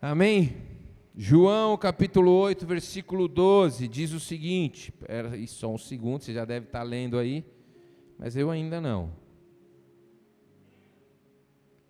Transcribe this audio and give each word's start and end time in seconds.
Amém? 0.00 0.54
João 1.16 1.78
capítulo 1.78 2.30
8, 2.30 2.66
versículo 2.66 3.26
12, 3.26 3.88
diz 3.88 4.12
o 4.12 4.20
seguinte: 4.20 4.92
aí 5.32 5.46
só 5.46 5.72
um 5.72 5.78
segundo, 5.78 6.22
você 6.22 6.34
já 6.34 6.44
deve 6.44 6.66
estar 6.66 6.82
lendo 6.82 7.18
aí, 7.18 7.42
mas 8.18 8.36
eu 8.36 8.50
ainda 8.50 8.78
não. 8.78 9.10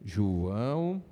João, 0.05 1.03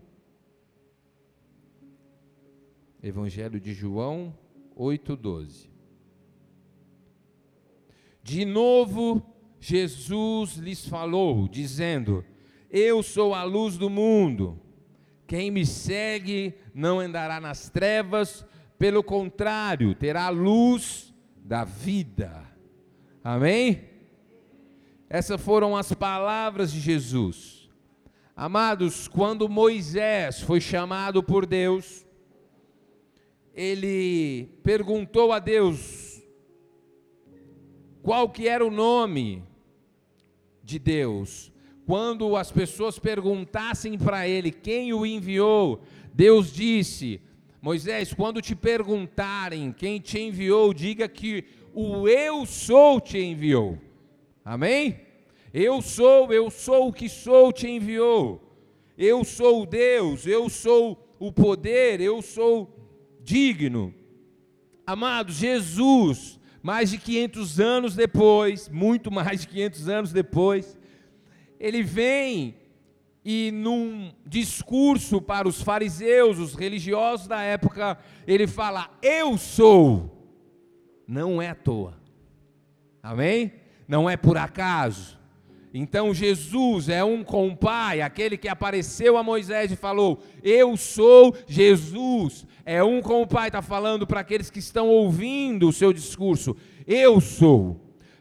Evangelho 3.02 3.58
de 3.58 3.74
João 3.74 4.32
8, 4.76 5.16
12. 5.16 5.68
De 8.22 8.44
novo, 8.44 9.20
Jesus 9.58 10.58
lhes 10.58 10.86
falou, 10.86 11.48
dizendo: 11.48 12.24
Eu 12.70 13.02
sou 13.02 13.34
a 13.34 13.42
luz 13.42 13.76
do 13.76 13.90
mundo. 13.90 14.60
Quem 15.26 15.50
me 15.50 15.66
segue 15.66 16.54
não 16.74 16.98
andará 16.98 17.40
nas 17.40 17.70
trevas, 17.70 18.44
pelo 18.76 19.02
contrário, 19.02 19.94
terá 19.94 20.24
a 20.24 20.30
luz 20.30 21.14
da 21.36 21.64
vida. 21.64 22.44
Amém? 23.22 23.84
Essas 25.08 25.40
foram 25.40 25.76
as 25.76 25.92
palavras 25.92 26.72
de 26.72 26.80
Jesus. 26.80 27.70
Amados, 28.36 29.06
quando 29.06 29.48
Moisés 29.48 30.40
foi 30.40 30.60
chamado 30.60 31.22
por 31.22 31.46
Deus, 31.46 32.04
ele 33.54 34.48
perguntou 34.64 35.30
a 35.30 35.38
Deus 35.38 36.20
qual 38.02 38.28
que 38.28 38.48
era 38.48 38.66
o 38.66 38.70
nome 38.70 39.44
de 40.64 40.80
Deus. 40.80 41.52
Quando 41.86 42.36
as 42.36 42.50
pessoas 42.50 42.98
perguntassem 42.98 43.96
para 43.96 44.26
ele 44.26 44.50
quem 44.50 44.92
o 44.92 45.06
enviou, 45.06 45.82
Deus 46.14 46.52
disse: 46.52 47.20
Moisés, 47.60 48.14
quando 48.14 48.40
te 48.40 48.54
perguntarem 48.54 49.72
quem 49.72 50.00
te 50.00 50.20
enviou, 50.20 50.72
diga 50.72 51.08
que 51.08 51.44
o 51.74 52.08
eu 52.08 52.46
sou 52.46 53.00
te 53.00 53.18
enviou. 53.18 53.76
Amém? 54.44 55.00
Eu 55.52 55.82
sou, 55.82 56.32
eu 56.32 56.50
sou 56.50 56.88
o 56.88 56.92
que 56.92 57.08
sou 57.08 57.52
te 57.52 57.68
enviou. 57.68 58.40
Eu 58.96 59.24
sou 59.24 59.66
Deus, 59.66 60.24
eu 60.24 60.48
sou 60.48 61.04
o 61.18 61.32
poder, 61.32 62.00
eu 62.00 62.22
sou 62.22 62.72
digno. 63.20 63.92
Amados, 64.86 65.34
Jesus, 65.36 66.38
mais 66.62 66.90
de 66.90 66.98
500 66.98 67.58
anos 67.58 67.96
depois, 67.96 68.68
muito 68.68 69.10
mais 69.10 69.40
de 69.40 69.48
500 69.48 69.88
anos 69.88 70.12
depois, 70.12 70.78
ele 71.58 71.82
vem 71.82 72.54
e 73.24 73.50
num 73.52 74.12
discurso 74.26 75.20
para 75.20 75.48
os 75.48 75.62
fariseus, 75.62 76.38
os 76.38 76.54
religiosos 76.54 77.26
da 77.26 77.40
época, 77.40 77.96
ele 78.26 78.46
fala: 78.46 78.90
Eu 79.02 79.38
sou. 79.38 80.10
Não 81.06 81.40
é 81.40 81.50
à 81.50 81.54
toa. 81.54 81.94
Amém? 83.02 83.52
Não 83.88 84.08
é 84.08 84.16
por 84.16 84.36
acaso. 84.36 85.18
Então 85.72 86.14
Jesus 86.14 86.88
é 86.88 87.02
um 87.02 87.24
com 87.24 87.48
o 87.48 87.56
Pai, 87.56 88.00
aquele 88.00 88.36
que 88.36 88.48
apareceu 88.48 89.16
a 89.16 89.22
Moisés 89.22 89.72
e 89.72 89.76
falou: 89.76 90.22
Eu 90.42 90.76
sou 90.76 91.34
Jesus. 91.46 92.46
É 92.66 92.82
um 92.82 93.00
com 93.00 93.22
o 93.22 93.26
Pai, 93.26 93.48
está 93.48 93.62
falando 93.62 94.06
para 94.06 94.20
aqueles 94.20 94.50
que 94.50 94.58
estão 94.58 94.88
ouvindo 94.88 95.68
o 95.68 95.72
seu 95.72 95.92
discurso: 95.92 96.56
Eu 96.86 97.20
sou. 97.20 97.80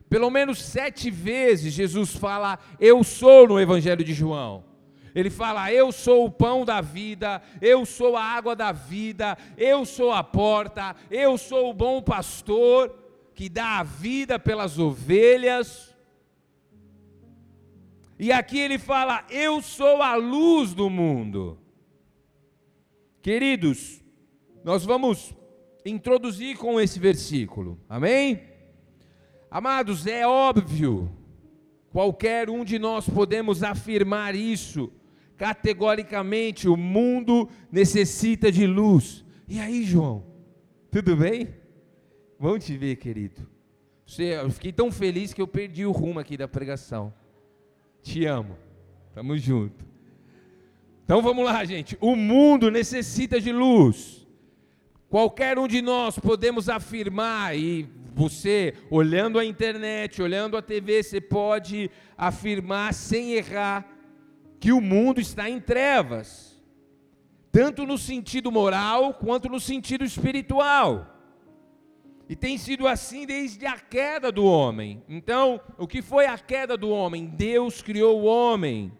Pelo 0.09 0.29
menos 0.29 0.61
sete 0.61 1.09
vezes 1.09 1.73
Jesus 1.73 2.15
fala 2.15 2.59
eu 2.79 3.03
sou 3.03 3.47
no 3.47 3.59
Evangelho 3.59 4.03
de 4.03 4.13
João. 4.13 4.72
Ele 5.15 5.29
fala: 5.29 5.71
Eu 5.71 5.91
sou 5.91 6.25
o 6.25 6.31
pão 6.31 6.65
da 6.65 6.81
vida, 6.81 7.41
eu 7.61 7.85
sou 7.85 8.15
a 8.15 8.23
água 8.23 8.55
da 8.55 8.71
vida, 8.71 9.37
eu 9.57 9.85
sou 9.85 10.11
a 10.11 10.23
porta, 10.23 10.95
eu 11.11 11.37
sou 11.37 11.69
o 11.69 11.73
bom 11.73 12.01
pastor 12.01 12.93
que 13.35 13.49
dá 13.49 13.79
a 13.79 13.83
vida 13.83 14.39
pelas 14.39 14.79
ovelhas. 14.79 15.95
E 18.17 18.31
aqui 18.31 18.57
ele 18.57 18.79
fala: 18.79 19.25
Eu 19.29 19.61
sou 19.61 20.01
a 20.01 20.15
luz 20.15 20.73
do 20.73 20.89
mundo. 20.89 21.59
Queridos, 23.21 24.03
nós 24.63 24.83
vamos 24.83 25.33
introduzir 25.85 26.57
com 26.57 26.79
esse 26.79 26.99
versículo, 26.99 27.79
amém? 27.87 28.41
Amados, 29.49 30.07
é 30.07 30.25
óbvio, 30.25 31.11
qualquer 31.91 32.49
um 32.49 32.65
de 32.65 32.79
nós 32.79 33.07
podemos 33.07 33.61
afirmar 33.61 34.33
isso 34.33 34.91
categoricamente: 35.37 36.67
o 36.67 36.77
mundo 36.77 37.49
necessita 37.71 38.51
de 38.51 38.65
luz. 38.65 39.23
E 39.47 39.59
aí, 39.59 39.83
João, 39.83 40.25
tudo 40.91 41.15
bem? 41.15 41.49
Vamos 42.39 42.65
te 42.65 42.77
ver, 42.77 42.95
querido. 42.97 43.47
Eu 44.19 44.49
fiquei 44.51 44.71
tão 44.71 44.91
feliz 44.91 45.33
que 45.33 45.41
eu 45.41 45.47
perdi 45.47 45.85
o 45.85 45.91
rumo 45.91 46.19
aqui 46.19 46.37
da 46.37 46.47
pregação. 46.47 47.13
Te 48.01 48.25
amo, 48.25 48.57
tamo 49.13 49.37
junto. 49.37 49.85
Então 51.03 51.21
vamos 51.21 51.45
lá, 51.45 51.63
gente. 51.65 51.97
O 51.99 52.15
mundo 52.15 52.69
necessita 52.69 53.39
de 53.39 53.51
luz. 53.51 54.27
Qualquer 55.09 55.59
um 55.59 55.67
de 55.67 55.81
nós 55.81 56.17
podemos 56.17 56.69
afirmar, 56.69 57.57
e 57.57 57.87
você, 58.15 58.73
olhando 58.89 59.37
a 59.37 59.45
internet, 59.45 60.21
olhando 60.21 60.57
a 60.57 60.61
TV, 60.61 61.03
você 61.03 61.21
pode 61.21 61.89
afirmar 62.17 62.93
sem 62.93 63.33
errar 63.33 63.87
que 64.63 64.71
o 64.71 64.79
mundo 64.79 65.19
está 65.19 65.49
em 65.49 65.59
trevas, 65.59 66.57
tanto 67.51 67.85
no 67.85 67.97
sentido 67.97 68.49
moral 68.49 69.13
quanto 69.15 69.49
no 69.49 69.59
sentido 69.59 70.05
espiritual. 70.05 71.05
E 72.29 72.33
tem 72.33 72.57
sido 72.57 72.87
assim 72.87 73.25
desde 73.25 73.65
a 73.65 73.77
queda 73.77 74.31
do 74.31 74.45
homem. 74.45 75.03
Então, 75.09 75.59
o 75.77 75.85
que 75.85 76.01
foi 76.01 76.27
a 76.27 76.37
queda 76.37 76.77
do 76.77 76.89
homem? 76.89 77.25
Deus 77.25 77.81
criou 77.81 78.21
o 78.21 78.23
homem. 78.23 78.93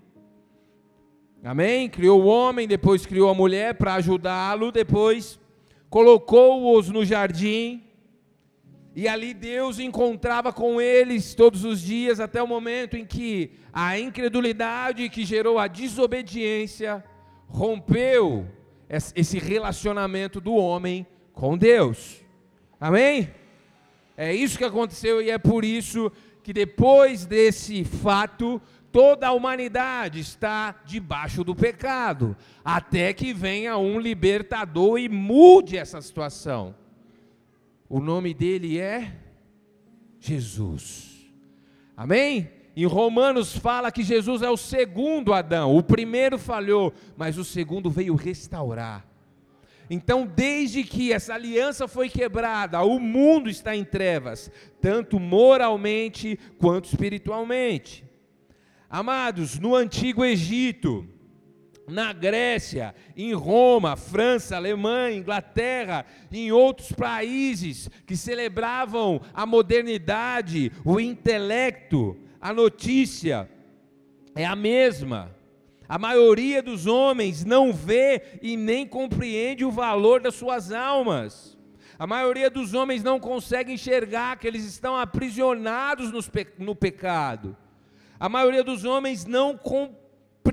Amém? 1.41 1.88
Criou 1.88 2.23
o 2.23 2.25
homem, 2.25 2.68
depois 2.68 3.06
criou 3.06 3.29
a 3.29 3.34
mulher 3.34 3.75
para 3.75 3.94
ajudá-lo, 3.94 4.69
depois 4.69 5.40
colocou-os 5.90 6.90
no 6.90 7.06
jardim 7.06 7.81
e 8.95 9.07
ali 9.07 9.33
Deus 9.33 9.79
encontrava 9.79 10.53
com 10.53 10.79
eles 10.79 11.33
todos 11.33 11.65
os 11.65 11.81
dias, 11.81 12.19
até 12.19 12.41
o 12.41 12.47
momento 12.47 12.95
em 12.95 13.05
que 13.05 13.51
a 13.71 13.97
incredulidade 13.97 15.09
que 15.09 15.25
gerou 15.25 15.57
a 15.57 15.67
desobediência 15.67 17.03
rompeu 17.47 18.47
esse 18.87 19.39
relacionamento 19.39 20.39
do 20.39 20.53
homem 20.53 21.07
com 21.33 21.57
Deus. 21.57 22.23
Amém? 22.79 23.31
É 24.15 24.31
isso 24.33 24.59
que 24.59 24.63
aconteceu 24.63 25.21
e 25.21 25.31
é 25.31 25.39
por 25.39 25.65
isso 25.65 26.11
que 26.43 26.53
depois 26.53 27.25
desse 27.25 27.83
fato, 27.83 28.61
toda 28.91 29.27
a 29.27 29.31
humanidade 29.31 30.19
está 30.19 30.75
debaixo 30.85 31.43
do 31.43 31.55
pecado, 31.55 32.37
até 32.63 33.11
que 33.11 33.33
venha 33.33 33.75
um 33.77 33.99
libertador 33.99 34.99
e 34.99 35.09
mude 35.09 35.77
essa 35.77 35.99
situação. 35.99 36.75
O 37.89 37.99
nome 37.99 38.33
dele 38.33 38.79
é 38.79 39.16
Jesus. 40.19 41.31
Amém? 41.95 42.49
Em 42.75 42.85
Romanos 42.85 43.55
fala 43.55 43.91
que 43.91 44.03
Jesus 44.03 44.41
é 44.41 44.49
o 44.49 44.57
segundo 44.57 45.33
Adão. 45.33 45.75
O 45.75 45.83
primeiro 45.83 46.39
falhou, 46.39 46.93
mas 47.16 47.38
o 47.38 47.43
segundo 47.43 47.89
veio 47.89 48.16
restaurar. 48.16 49.05
Então, 49.89 50.25
desde 50.25 50.83
que 50.83 51.13
essa 51.13 51.35
aliança 51.35 51.88
foi 51.88 52.09
quebrada, 52.09 52.81
o 52.81 52.99
mundo 52.99 53.49
está 53.49 53.75
em 53.75 53.83
trevas, 53.83 54.49
tanto 54.81 55.19
moralmente 55.19 56.39
quanto 56.57 56.85
espiritualmente. 56.85 58.03
Amados, 58.89 59.59
no 59.59 59.75
antigo 59.75 60.23
Egito, 60.23 61.07
na 61.88 62.13
Grécia, 62.13 62.95
em 63.16 63.33
Roma, 63.33 63.96
França, 63.96 64.55
Alemanha, 64.55 65.17
Inglaterra, 65.17 66.05
em 66.31 66.52
outros 66.52 66.91
países 66.91 67.90
que 68.05 68.16
celebravam 68.16 69.22
a 69.34 69.46
modernidade, 69.46 70.72
o 70.85 70.99
intelecto, 70.99 72.17
a 72.40 72.53
notícia 72.53 73.49
é 74.35 74.46
a 74.46 74.55
mesma. 74.55 75.35
A 75.87 75.97
maioria 75.97 76.61
dos 76.61 76.87
homens 76.87 77.43
não 77.43 77.73
vê 77.73 78.40
e 78.41 78.55
nem 78.55 78.87
compreende 78.87 79.66
o 79.66 79.72
valor 79.72 80.22
das 80.22 80.35
suas 80.35 80.72
almas. 80.72 81.58
A 81.99 82.08
maioria 82.08 82.49
dos 82.49 82.73
homens 82.73 83.03
não 83.03 83.19
consegue 83.19 83.72
enxergar 83.73 84.37
que 84.37 84.47
eles 84.47 84.66
estão 84.66 84.97
aprisionados 84.97 86.11
no 86.58 86.75
pecado. 86.75 87.55
A 88.19 88.28
maioria 88.28 88.63
dos 88.63 88.84
homens 88.84 89.25
não 89.25 89.58
compreende 89.58 90.03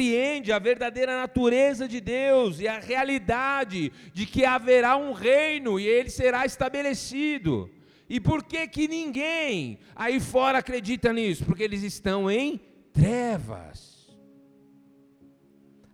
compreende 0.01 0.51
a 0.51 0.59
verdadeira 0.59 1.15
natureza 1.15 1.87
de 1.87 2.01
Deus 2.01 2.59
e 2.59 2.67
a 2.67 2.79
realidade 2.79 3.93
de 4.15 4.25
que 4.25 4.47
haverá 4.47 4.97
um 4.97 5.13
reino 5.13 5.79
e 5.79 5.87
ele 5.87 6.09
será 6.09 6.47
estabelecido. 6.47 7.71
E 8.09 8.19
por 8.19 8.43
que 8.43 8.67
que 8.67 8.89
ninguém 8.89 9.79
aí 9.95 10.19
fora 10.19 10.57
acredita 10.57 11.13
nisso? 11.13 11.45
Porque 11.45 11.63
eles 11.63 11.83
estão 11.83 12.31
em 12.31 12.59
trevas. 12.95 14.09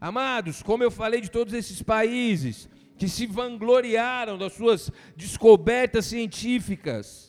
Amados, 0.01 0.63
como 0.63 0.85
eu 0.85 0.91
falei 0.91 1.21
de 1.21 1.29
todos 1.29 1.53
esses 1.53 1.83
países 1.83 2.69
que 2.97 3.09
se 3.09 3.27
vangloriaram 3.27 4.39
das 4.39 4.53
suas 4.53 4.89
descobertas 5.17 6.07
científicas, 6.07 7.26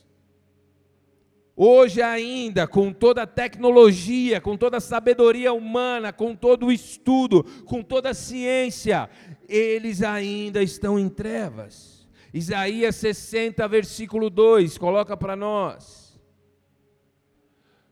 hoje 1.58 2.04
ainda, 2.04 2.68
com 2.68 2.94
toda 2.94 3.24
a 3.24 3.28
tecnologia, 3.28 4.40
com 4.40 4.56
toda 4.56 4.78
a 4.78 4.82
sabedoria 4.82 5.52
humana, 5.52 6.14
com 6.14 6.36
todo 6.36 6.68
o 6.68 6.72
estudo, 6.72 7.44
com 7.66 7.82
toda 7.82 8.12
a 8.12 8.14
ciência, 8.14 9.10
eles 9.50 10.04
ainda 10.04 10.62
estão 10.62 11.00
em 11.00 11.10
trevas. 11.10 12.08
Isaías 12.32 12.96
60, 12.98 13.68
versículo 13.68 14.30
2, 14.30 14.78
coloca 14.78 15.18
para 15.18 15.36
nós. 15.36 16.20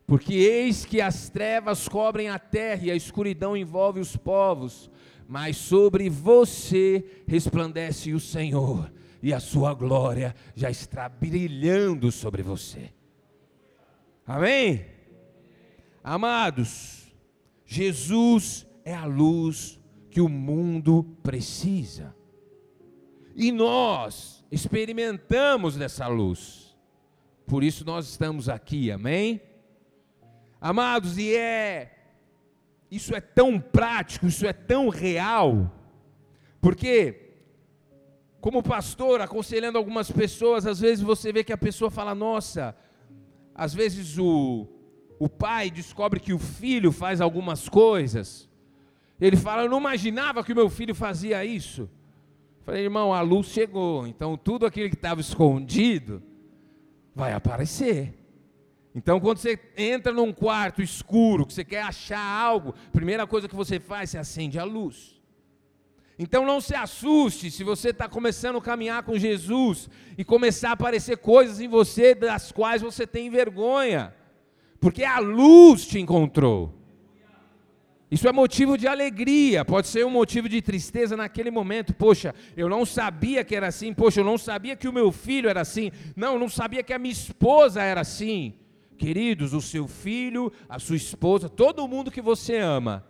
Porque 0.06 0.34
eis 0.34 0.84
que 0.84 1.00
as 1.00 1.28
trevas 1.28 1.88
cobrem 1.88 2.28
a 2.28 2.38
terra 2.38 2.84
e 2.84 2.90
a 2.92 2.94
escuridão 2.94 3.56
envolve 3.56 3.98
os 3.98 4.16
povos, 4.16 4.88
mas 5.26 5.56
sobre 5.56 6.08
você 6.08 7.04
resplandece 7.26 8.12
o 8.12 8.20
Senhor, 8.20 8.92
e 9.20 9.34
a 9.34 9.40
sua 9.40 9.74
glória 9.74 10.32
já 10.54 10.70
está 10.70 11.08
brilhando 11.08 12.12
sobre 12.12 12.44
você. 12.44 12.95
Amém? 14.26 14.84
Amados, 16.02 17.14
Jesus 17.64 18.66
é 18.84 18.92
a 18.92 19.04
luz 19.04 19.80
que 20.10 20.20
o 20.20 20.28
mundo 20.28 21.04
precisa. 21.22 22.14
E 23.36 23.52
nós 23.52 24.44
experimentamos 24.50 25.76
dessa 25.76 26.08
luz. 26.08 26.76
Por 27.46 27.62
isso 27.62 27.84
nós 27.84 28.08
estamos 28.08 28.48
aqui, 28.48 28.90
amém? 28.90 29.40
Amados, 30.60 31.18
e 31.18 31.36
é 31.36 31.92
isso 32.90 33.14
é 33.14 33.20
tão 33.20 33.60
prático, 33.60 34.26
isso 34.26 34.46
é 34.46 34.52
tão 34.52 34.88
real, 34.88 35.72
porque 36.60 37.22
como 38.40 38.62
pastor, 38.62 39.20
aconselhando 39.20 39.76
algumas 39.76 40.10
pessoas, 40.10 40.66
às 40.66 40.80
vezes 40.80 41.02
você 41.02 41.32
vê 41.32 41.42
que 41.42 41.52
a 41.52 41.58
pessoa 41.58 41.90
fala: 41.90 42.14
"Nossa, 42.14 42.76
às 43.56 43.74
vezes 43.74 44.18
o 44.18 44.68
o 45.18 45.30
pai 45.30 45.70
descobre 45.70 46.20
que 46.20 46.34
o 46.34 46.38
filho 46.38 46.92
faz 46.92 47.22
algumas 47.22 47.68
coisas. 47.70 48.48
Ele 49.18 49.36
fala: 49.36 49.62
"Eu 49.62 49.70
não 49.70 49.78
imaginava 49.78 50.44
que 50.44 50.52
o 50.52 50.56
meu 50.56 50.68
filho 50.68 50.94
fazia 50.94 51.44
isso". 51.44 51.88
falei: 52.64 52.84
"Irmão, 52.84 53.14
a 53.14 53.22
luz 53.22 53.46
chegou, 53.46 54.06
então 54.06 54.36
tudo 54.36 54.66
aquilo 54.66 54.90
que 54.90 54.94
estava 54.94 55.20
escondido 55.20 56.22
vai 57.14 57.32
aparecer". 57.32 58.14
Então, 58.94 59.20
quando 59.20 59.38
você 59.38 59.58
entra 59.76 60.10
num 60.10 60.32
quarto 60.32 60.80
escuro, 60.80 61.44
que 61.44 61.52
você 61.52 61.64
quer 61.64 61.82
achar 61.82 62.18
algo, 62.18 62.74
a 62.88 62.90
primeira 62.90 63.26
coisa 63.26 63.46
que 63.46 63.54
você 63.54 63.78
faz, 63.78 64.08
você 64.10 64.18
acende 64.18 64.58
a 64.58 64.64
luz. 64.64 65.15
Então, 66.18 66.46
não 66.46 66.60
se 66.60 66.74
assuste 66.74 67.50
se 67.50 67.62
você 67.62 67.90
está 67.90 68.08
começando 68.08 68.56
a 68.56 68.62
caminhar 68.62 69.02
com 69.02 69.18
Jesus 69.18 69.90
e 70.16 70.24
começar 70.24 70.70
a 70.70 70.72
aparecer 70.72 71.18
coisas 71.18 71.60
em 71.60 71.68
você 71.68 72.14
das 72.14 72.50
quais 72.50 72.80
você 72.80 73.06
tem 73.06 73.28
vergonha, 73.28 74.14
porque 74.80 75.04
a 75.04 75.18
luz 75.18 75.86
te 75.86 75.98
encontrou. 75.98 76.74
Isso 78.08 78.28
é 78.28 78.32
motivo 78.32 78.78
de 78.78 78.86
alegria, 78.86 79.64
pode 79.64 79.88
ser 79.88 80.06
um 80.06 80.10
motivo 80.10 80.48
de 80.48 80.62
tristeza 80.62 81.16
naquele 81.16 81.50
momento. 81.50 81.92
Poxa, 81.92 82.34
eu 82.56 82.68
não 82.68 82.86
sabia 82.86 83.44
que 83.44 83.54
era 83.54 83.66
assim. 83.66 83.92
Poxa, 83.92 84.20
eu 84.20 84.24
não 84.24 84.38
sabia 84.38 84.76
que 84.76 84.88
o 84.88 84.92
meu 84.92 85.10
filho 85.10 85.48
era 85.50 85.60
assim. 85.60 85.90
Não, 86.14 86.34
eu 86.34 86.38
não 86.38 86.48
sabia 86.48 86.84
que 86.84 86.92
a 86.92 86.98
minha 86.98 87.12
esposa 87.12 87.82
era 87.82 88.00
assim. 88.02 88.54
Queridos, 88.96 89.52
o 89.52 89.60
seu 89.60 89.88
filho, 89.88 90.52
a 90.68 90.78
sua 90.78 90.96
esposa, 90.96 91.48
todo 91.48 91.86
mundo 91.88 92.10
que 92.10 92.22
você 92.22 92.56
ama 92.58 93.04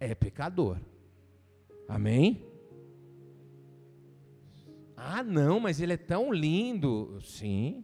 é 0.00 0.14
pecador. 0.14 0.78
Amém? 1.88 2.44
Ah, 4.94 5.22
não, 5.22 5.58
mas 5.58 5.80
ele 5.80 5.94
é 5.94 5.96
tão 5.96 6.30
lindo. 6.30 7.18
Sim, 7.22 7.82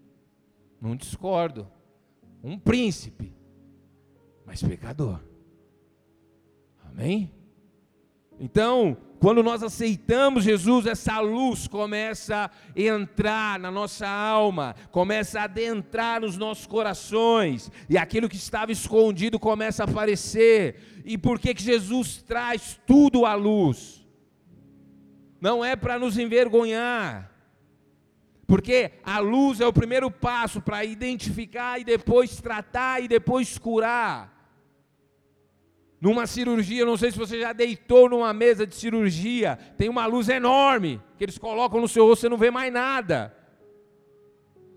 não 0.81 0.95
discordo. 0.95 1.67
Um 2.43 2.59
príncipe, 2.59 3.35
mas 4.45 4.62
pecador. 4.62 5.21
Amém? 6.85 7.33
Então, 8.38 8.96
quando 9.25 9.42
nós 9.42 9.62
aceitamos 9.62 10.44
Jesus, 10.44 10.86
essa 10.86 11.19
luz 11.20 11.66
começa 11.66 12.44
a 12.44 12.50
entrar 12.76 13.58
na 13.58 13.70
nossa 13.70 14.06
alma, 14.06 14.75
começa 14.90 15.40
a 15.40 15.44
adentrar 15.44 16.20
nos 16.20 16.36
nossos 16.36 16.66
corações, 16.66 17.70
e 17.88 17.96
aquilo 17.96 18.28
que 18.28 18.36
estava 18.36 18.70
escondido 18.70 19.38
começa 19.38 19.82
a 19.82 19.88
aparecer. 19.88 21.02
E 21.06 21.16
por 21.16 21.38
que, 21.38 21.54
que 21.54 21.62
Jesus 21.62 22.22
traz 22.22 22.78
tudo 22.86 23.25
à 23.25 23.34
luz? 23.34 24.04
Não 25.40 25.64
é 25.64 25.75
para 25.75 25.98
nos 25.98 26.19
envergonhar, 26.19 27.31
porque 28.46 28.92
a 29.02 29.20
luz 29.20 29.60
é 29.60 29.66
o 29.66 29.72
primeiro 29.72 30.10
passo 30.10 30.60
para 30.60 30.84
identificar 30.84 31.81
e 31.81 31.84
depois 31.84 32.36
tratar 32.40 33.02
e 33.02 33.08
depois 33.08 33.56
curar. 33.56 34.33
Numa 36.05 36.27
cirurgia, 36.27 36.85
não 36.85 36.99
sei 36.99 37.11
se 37.11 37.17
você 37.17 37.41
já 37.41 37.55
deitou 37.55 38.11
numa 38.11 38.31
mesa 38.35 38.67
de 38.67 38.75
cirurgia, 38.75 39.59
tem 39.79 39.89
uma 39.89 40.05
luz 40.05 40.29
enorme 40.29 41.01
que 41.17 41.25
eles 41.25 41.39
colocam 41.39 41.81
no 41.81 41.89
seu 41.89 42.05
rosto, 42.05 42.21
você 42.21 42.29
não 42.29 42.37
vê 42.37 42.51
mais 42.51 42.71
nada. 42.71 43.35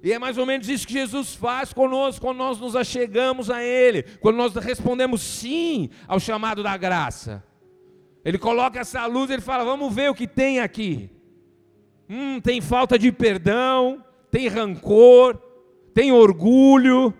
E 0.01 0.13
é 0.13 0.17
mais 0.17 0.37
ou 0.37 0.45
menos 0.45 0.69
isso 0.69 0.87
que 0.87 0.93
Jesus 0.93 1.35
faz 1.35 1.73
conosco 1.73 2.21
quando 2.25 2.37
nós 2.37 2.57
nos 2.61 2.77
achegamos 2.77 3.49
a 3.49 3.61
Ele, 3.61 4.03
quando 4.21 4.37
nós 4.37 4.55
respondemos 4.55 5.21
sim 5.21 5.89
ao 6.07 6.17
chamado 6.17 6.63
da 6.63 6.77
graça. 6.77 7.43
Ele 8.23 8.37
coloca 8.37 8.79
essa 8.79 9.05
luz, 9.05 9.29
ele 9.29 9.41
fala: 9.41 9.65
Vamos 9.65 9.93
ver 9.93 10.09
o 10.09 10.15
que 10.15 10.29
tem 10.29 10.61
aqui. 10.61 11.09
Hum, 12.09 12.39
tem 12.39 12.61
falta 12.61 12.97
de 12.97 13.11
perdão, 13.11 14.01
tem 14.31 14.47
rancor, 14.47 15.37
tem 15.93 16.09
orgulho, 16.09 17.13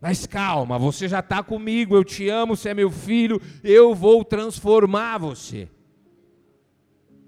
mas 0.00 0.26
calma, 0.26 0.78
você 0.78 1.06
já 1.06 1.18
está 1.18 1.42
comigo, 1.42 1.94
eu 1.94 2.02
te 2.02 2.28
amo, 2.28 2.56
você 2.56 2.70
é 2.70 2.74
meu 2.74 2.90
filho, 2.90 3.40
eu 3.62 3.94
vou 3.94 4.24
transformar 4.24 5.18
você. 5.18 5.68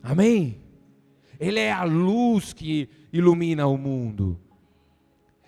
Amém? 0.03 0.61
Ele 1.39 1.61
é 1.61 1.71
a 1.71 1.85
luz 1.85 2.53
que 2.53 2.89
ilumina 3.13 3.67
o 3.67 3.77
mundo. 3.77 4.41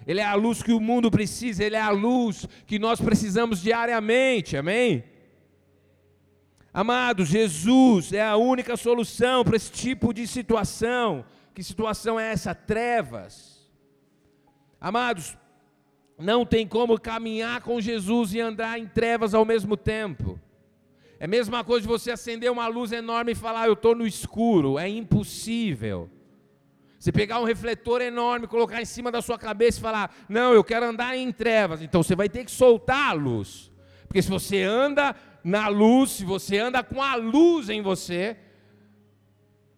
Ele 0.06 0.20
é 0.20 0.24
a 0.24 0.34
luz 0.34 0.62
que 0.62 0.72
o 0.72 0.80
mundo 0.80 1.10
precisa, 1.10 1.64
ele 1.64 1.76
é 1.76 1.80
a 1.80 1.90
luz 1.90 2.46
que 2.66 2.78
nós 2.78 3.00
precisamos 3.00 3.62
diariamente. 3.62 4.56
Amém? 4.56 5.04
Amados, 6.74 7.28
Jesus 7.28 8.12
é 8.12 8.22
a 8.22 8.36
única 8.36 8.76
solução 8.76 9.44
para 9.44 9.56
esse 9.56 9.72
tipo 9.72 10.12
de 10.12 10.26
situação. 10.26 11.24
Que 11.54 11.62
situação 11.62 12.20
é 12.20 12.32
essa? 12.32 12.54
Trevas. 12.54 13.70
Amados, 14.80 15.38
não 16.18 16.46
tem 16.46 16.66
como 16.66 16.98
caminhar 17.00 17.60
com 17.60 17.80
Jesus 17.80 18.34
e 18.34 18.40
andar 18.40 18.78
em 18.78 18.86
trevas 18.86 19.34
ao 19.34 19.44
mesmo 19.44 19.76
tempo. 19.76 20.38
É 21.18 21.24
a 21.24 21.28
mesma 21.28 21.64
coisa 21.64 21.82
de 21.82 21.88
você 21.88 22.10
acender 22.10 22.50
uma 22.50 22.66
luz 22.66 22.92
enorme 22.92 23.32
e 23.32 23.34
falar, 23.34 23.66
eu 23.66 23.72
estou 23.72 23.94
no 23.94 24.06
escuro. 24.06 24.78
É 24.78 24.88
impossível. 24.88 26.10
Você 26.98 27.12
pegar 27.12 27.40
um 27.40 27.44
refletor 27.44 28.00
enorme, 28.00 28.46
colocar 28.46 28.80
em 28.80 28.84
cima 28.86 29.12
da 29.12 29.20
sua 29.20 29.38
cabeça 29.38 29.78
e 29.78 29.82
falar, 29.82 30.14
não, 30.28 30.54
eu 30.54 30.64
quero 30.64 30.86
andar 30.86 31.16
em 31.16 31.30
trevas. 31.32 31.82
Então 31.82 32.02
você 32.02 32.16
vai 32.16 32.28
ter 32.28 32.44
que 32.44 32.50
soltar 32.50 33.10
a 33.10 33.12
luz. 33.12 33.70
Porque 34.06 34.22
se 34.22 34.30
você 34.30 34.62
anda 34.62 35.14
na 35.42 35.68
luz, 35.68 36.12
se 36.12 36.24
você 36.24 36.58
anda 36.58 36.82
com 36.82 37.02
a 37.02 37.14
luz 37.14 37.68
em 37.68 37.82
você, 37.82 38.36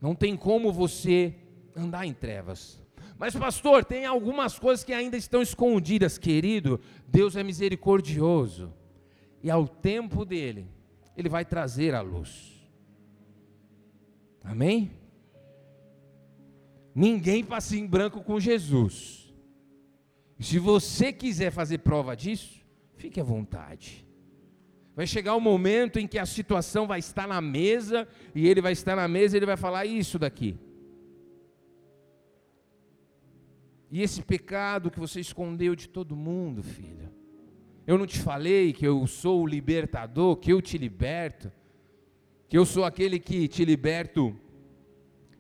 não 0.00 0.14
tem 0.14 0.36
como 0.36 0.72
você 0.72 1.34
andar 1.74 2.06
em 2.06 2.12
trevas. 2.12 2.80
Mas, 3.18 3.35
pastor, 3.35 3.85
tem 3.85 4.04
algumas 4.04 4.58
coisas 4.58 4.85
que 4.85 4.92
ainda 4.92 5.16
estão 5.16 5.40
escondidas, 5.40 6.18
querido. 6.18 6.80
Deus 7.08 7.35
é 7.35 7.42
misericordioso. 7.42 8.73
E 9.42 9.50
ao 9.50 9.66
tempo 9.66 10.25
dele, 10.25 10.68
ele 11.16 11.28
vai 11.28 11.44
trazer 11.44 11.94
a 11.94 12.02
luz. 12.02 12.52
Amém? 14.44 14.92
Ninguém 16.94 17.42
passa 17.44 17.76
em 17.76 17.87
branco 17.87 18.23
com 18.23 18.38
Jesus. 18.38 19.32
Se 20.38 20.58
você 20.58 21.12
quiser 21.12 21.50
fazer 21.50 21.78
prova 21.78 22.14
disso, 22.14 22.61
fique 22.96 23.20
à 23.20 23.25
vontade. 23.25 24.06
Vai 24.94 25.06
chegar 25.06 25.35
o 25.35 25.38
um 25.38 25.40
momento 25.40 25.99
em 25.99 26.06
que 26.06 26.18
a 26.18 26.26
situação 26.26 26.87
vai 26.87 26.99
estar 26.99 27.26
na 27.26 27.40
mesa, 27.40 28.06
e 28.35 28.46
ele 28.46 28.61
vai 28.61 28.73
estar 28.73 28.96
na 28.96 29.08
mesa 29.08 29.37
e 29.37 29.38
ele 29.38 29.46
vai 29.46 29.56
falar 29.56 29.85
isso 29.85 30.18
daqui. 30.18 30.58
E 33.90 34.02
esse 34.02 34.22
pecado 34.22 34.90
que 34.90 34.98
você 34.98 35.20
escondeu 35.20 35.76
de 35.76 35.88
todo 35.88 36.16
mundo, 36.16 36.62
filho. 36.62 37.10
Eu 37.86 37.96
não 37.96 38.06
te 38.06 38.18
falei 38.18 38.72
que 38.72 38.86
eu 38.86 39.06
sou 39.06 39.42
o 39.42 39.46
libertador, 39.46 40.36
que 40.36 40.52
eu 40.52 40.60
te 40.60 40.76
liberto, 40.76 41.52
que 42.48 42.58
eu 42.58 42.66
sou 42.66 42.84
aquele 42.84 43.20
que 43.20 43.46
te 43.46 43.64
liberto 43.64 44.36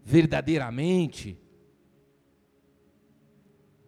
verdadeiramente. 0.04 1.36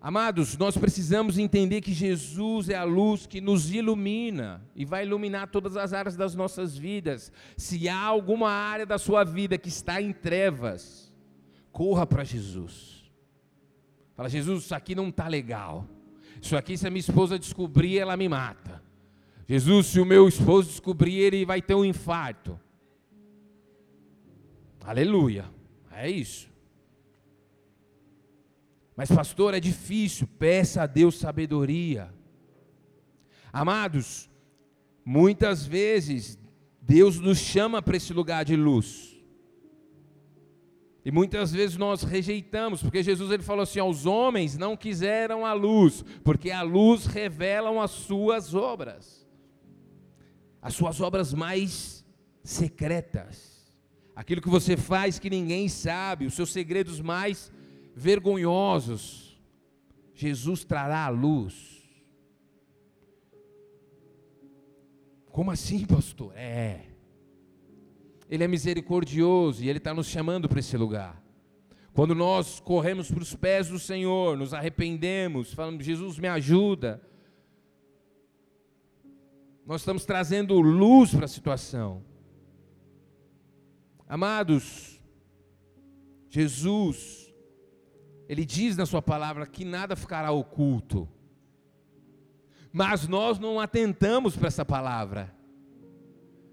Amados, 0.01 0.57
nós 0.57 0.77
precisamos 0.77 1.39
entender 1.39 1.81
que 1.81 1.93
Jesus 1.93 2.69
é 2.69 2.77
a 2.77 2.85
luz 2.85 3.27
que 3.27 3.41
nos 3.41 3.73
ilumina 3.73 4.65
e 4.75 4.85
vai 4.85 5.05
iluminar 5.05 5.49
todas 5.49 5.77
as 5.77 5.93
áreas 5.93 6.17
das 6.17 6.35
nossas 6.35 6.77
vidas. 6.77 7.33
Se 7.57 7.89
há 7.89 8.01
alguma 8.01 8.51
área 8.51 8.87
da 8.87 8.99
sua 8.99 9.23
vida 9.23 9.59
que 9.59 9.69
está 9.69 10.01
em 10.01 10.13
trevas, 10.13 11.13
corra 11.71 12.07
para 12.07 12.25
Jesus. 12.25 12.98
Fala, 14.19 14.29
Jesus, 14.29 14.65
isso 14.65 14.75
aqui 14.75 14.97
não 14.97 15.11
está 15.11 15.29
legal. 15.29 15.87
Isso 16.43 16.57
aqui, 16.57 16.77
se 16.77 16.85
a 16.85 16.91
minha 16.91 16.99
esposa 16.99 17.39
descobrir, 17.39 17.99
ela 17.99 18.17
me 18.17 18.29
mata. 18.29 18.83
Jesus, 19.47 19.87
se 19.87 20.01
o 20.01 20.05
meu 20.05 20.27
esposo 20.27 20.71
descobrir, 20.71 21.15
ele 21.15 21.45
vai 21.45 21.63
ter 21.63 21.77
um 21.77 21.85
infarto. 21.85 22.59
Aleluia. 24.85 25.45
É 25.93 26.11
isso. 26.11 26.51
Mas, 28.97 29.09
pastor, 29.09 29.55
é 29.55 29.61
difícil. 29.61 30.27
Peça 30.37 30.83
a 30.83 30.87
Deus 30.87 31.17
sabedoria. 31.17 32.13
Amados, 33.53 34.29
muitas 35.05 35.65
vezes 35.65 36.37
Deus 36.83 37.21
nos 37.21 37.39
chama 37.39 37.81
para 37.81 37.97
esse 37.97 38.13
lugar 38.13 38.45
de 38.45 38.57
luz. 38.57 39.17
E 41.09 41.11
muitas 41.11 41.53
vezes 41.53 41.79
nós 41.79 42.03
rejeitamos, 42.03 42.83
porque 42.83 43.03
Jesus 43.03 43.31
ele 43.31 43.43
falou 43.43 43.63
assim: 43.63 43.81
os 43.81 44.05
homens 44.05 44.59
não 44.59 44.77
quiseram 44.77 45.47
a 45.47 45.55
luz, 45.55 46.05
porque 46.23 46.51
a 46.51 46.61
luz 46.61 47.07
revelam 47.07 47.81
as 47.81 47.93
suas 47.93 48.55
obras, 48.55 49.27
as 50.61 50.75
suas 50.75 51.01
obras 51.01 51.33
mais 51.33 52.05
secretas, 52.45 53.75
aquilo 54.15 54.43
que 54.43 54.51
você 54.51 54.77
faz 54.77 55.19
que 55.19 55.31
ninguém 55.31 55.67
sabe, 55.67 56.27
os 56.27 56.35
seus 56.35 56.53
segredos 56.53 57.01
mais 57.01 57.51
vergonhosos, 57.97 59.41
Jesus 60.15 60.63
trará 60.63 61.07
à 61.07 61.09
luz. 61.09 61.89
Como 65.33 65.51
assim, 65.51 65.87
pastor? 65.87 66.35
É. 66.37 66.83
Ele 68.29 68.45
é 68.45 68.49
misericordioso 68.49 69.63
e 69.63 69.69
Ele 69.69 69.79
está 69.79 69.95
nos 69.95 70.07
chamando 70.07 70.49
para 70.49 70.61
esse 70.61 70.77
lugar. 70.77 71.23
Quando 71.93 72.15
nós 72.15 72.61
corremos 72.61 73.11
para 73.11 73.23
os 73.23 73.35
pés 73.35 73.69
do 73.69 73.79
Senhor, 73.79 74.37
nos 74.37 74.55
arrependemos, 74.55 75.53
falamos, 75.53 75.85
Jesus 75.85 76.19
me 76.19 76.29
ajuda. 76.29 77.03
Nós 79.67 79.81
estamos 79.81 80.05
trazendo 80.05 80.61
luz 80.61 81.15
para 81.15 81.25
a 81.25 81.29
situação. 81.29 82.05
Amados, 84.07 85.01
Jesus 86.29 87.29
ele 88.29 88.45
diz 88.45 88.77
na 88.77 88.85
sua 88.85 89.01
palavra 89.01 89.47
que 89.47 89.65
nada 89.65 89.97
ficará 89.97 90.31
oculto. 90.31 91.09
Mas 92.71 93.09
nós 93.09 93.39
não 93.39 93.59
atentamos 93.59 94.37
para 94.37 94.49
essa 94.49 94.65
palavra. 94.67 95.35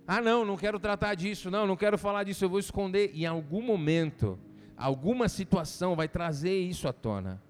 Ah, 0.07 0.21
não, 0.21 0.45
não 0.45 0.55
quero 0.55 0.79
tratar 0.79 1.15
disso, 1.15 1.49
não, 1.49 1.65
não 1.65 1.75
quero 1.75 1.97
falar 1.97 2.23
disso, 2.23 2.45
eu 2.45 2.49
vou 2.49 2.59
esconder. 2.59 3.11
Em 3.15 3.25
algum 3.25 3.61
momento, 3.61 4.39
alguma 4.77 5.27
situação 5.27 5.95
vai 5.95 6.07
trazer 6.07 6.57
isso 6.57 6.87
à 6.87 6.93
tona. 6.93 7.41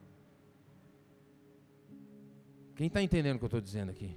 Quem 2.75 2.87
está 2.87 3.01
entendendo 3.01 3.35
o 3.35 3.39
que 3.39 3.45
eu 3.45 3.47
estou 3.47 3.61
dizendo 3.61 3.89
aqui? 3.91 4.15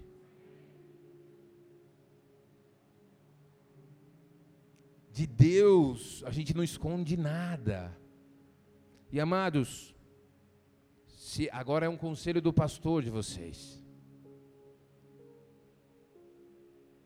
De 5.13 5.27
Deus, 5.27 6.23
a 6.25 6.31
gente 6.31 6.55
não 6.55 6.63
esconde 6.63 7.17
nada. 7.17 7.97
E 9.11 9.19
amados, 9.19 9.95
se 11.09 11.49
agora 11.51 11.87
é 11.87 11.89
um 11.89 11.97
conselho 11.97 12.41
do 12.41 12.53
pastor 12.53 13.03
de 13.03 13.11
vocês. 13.11 13.78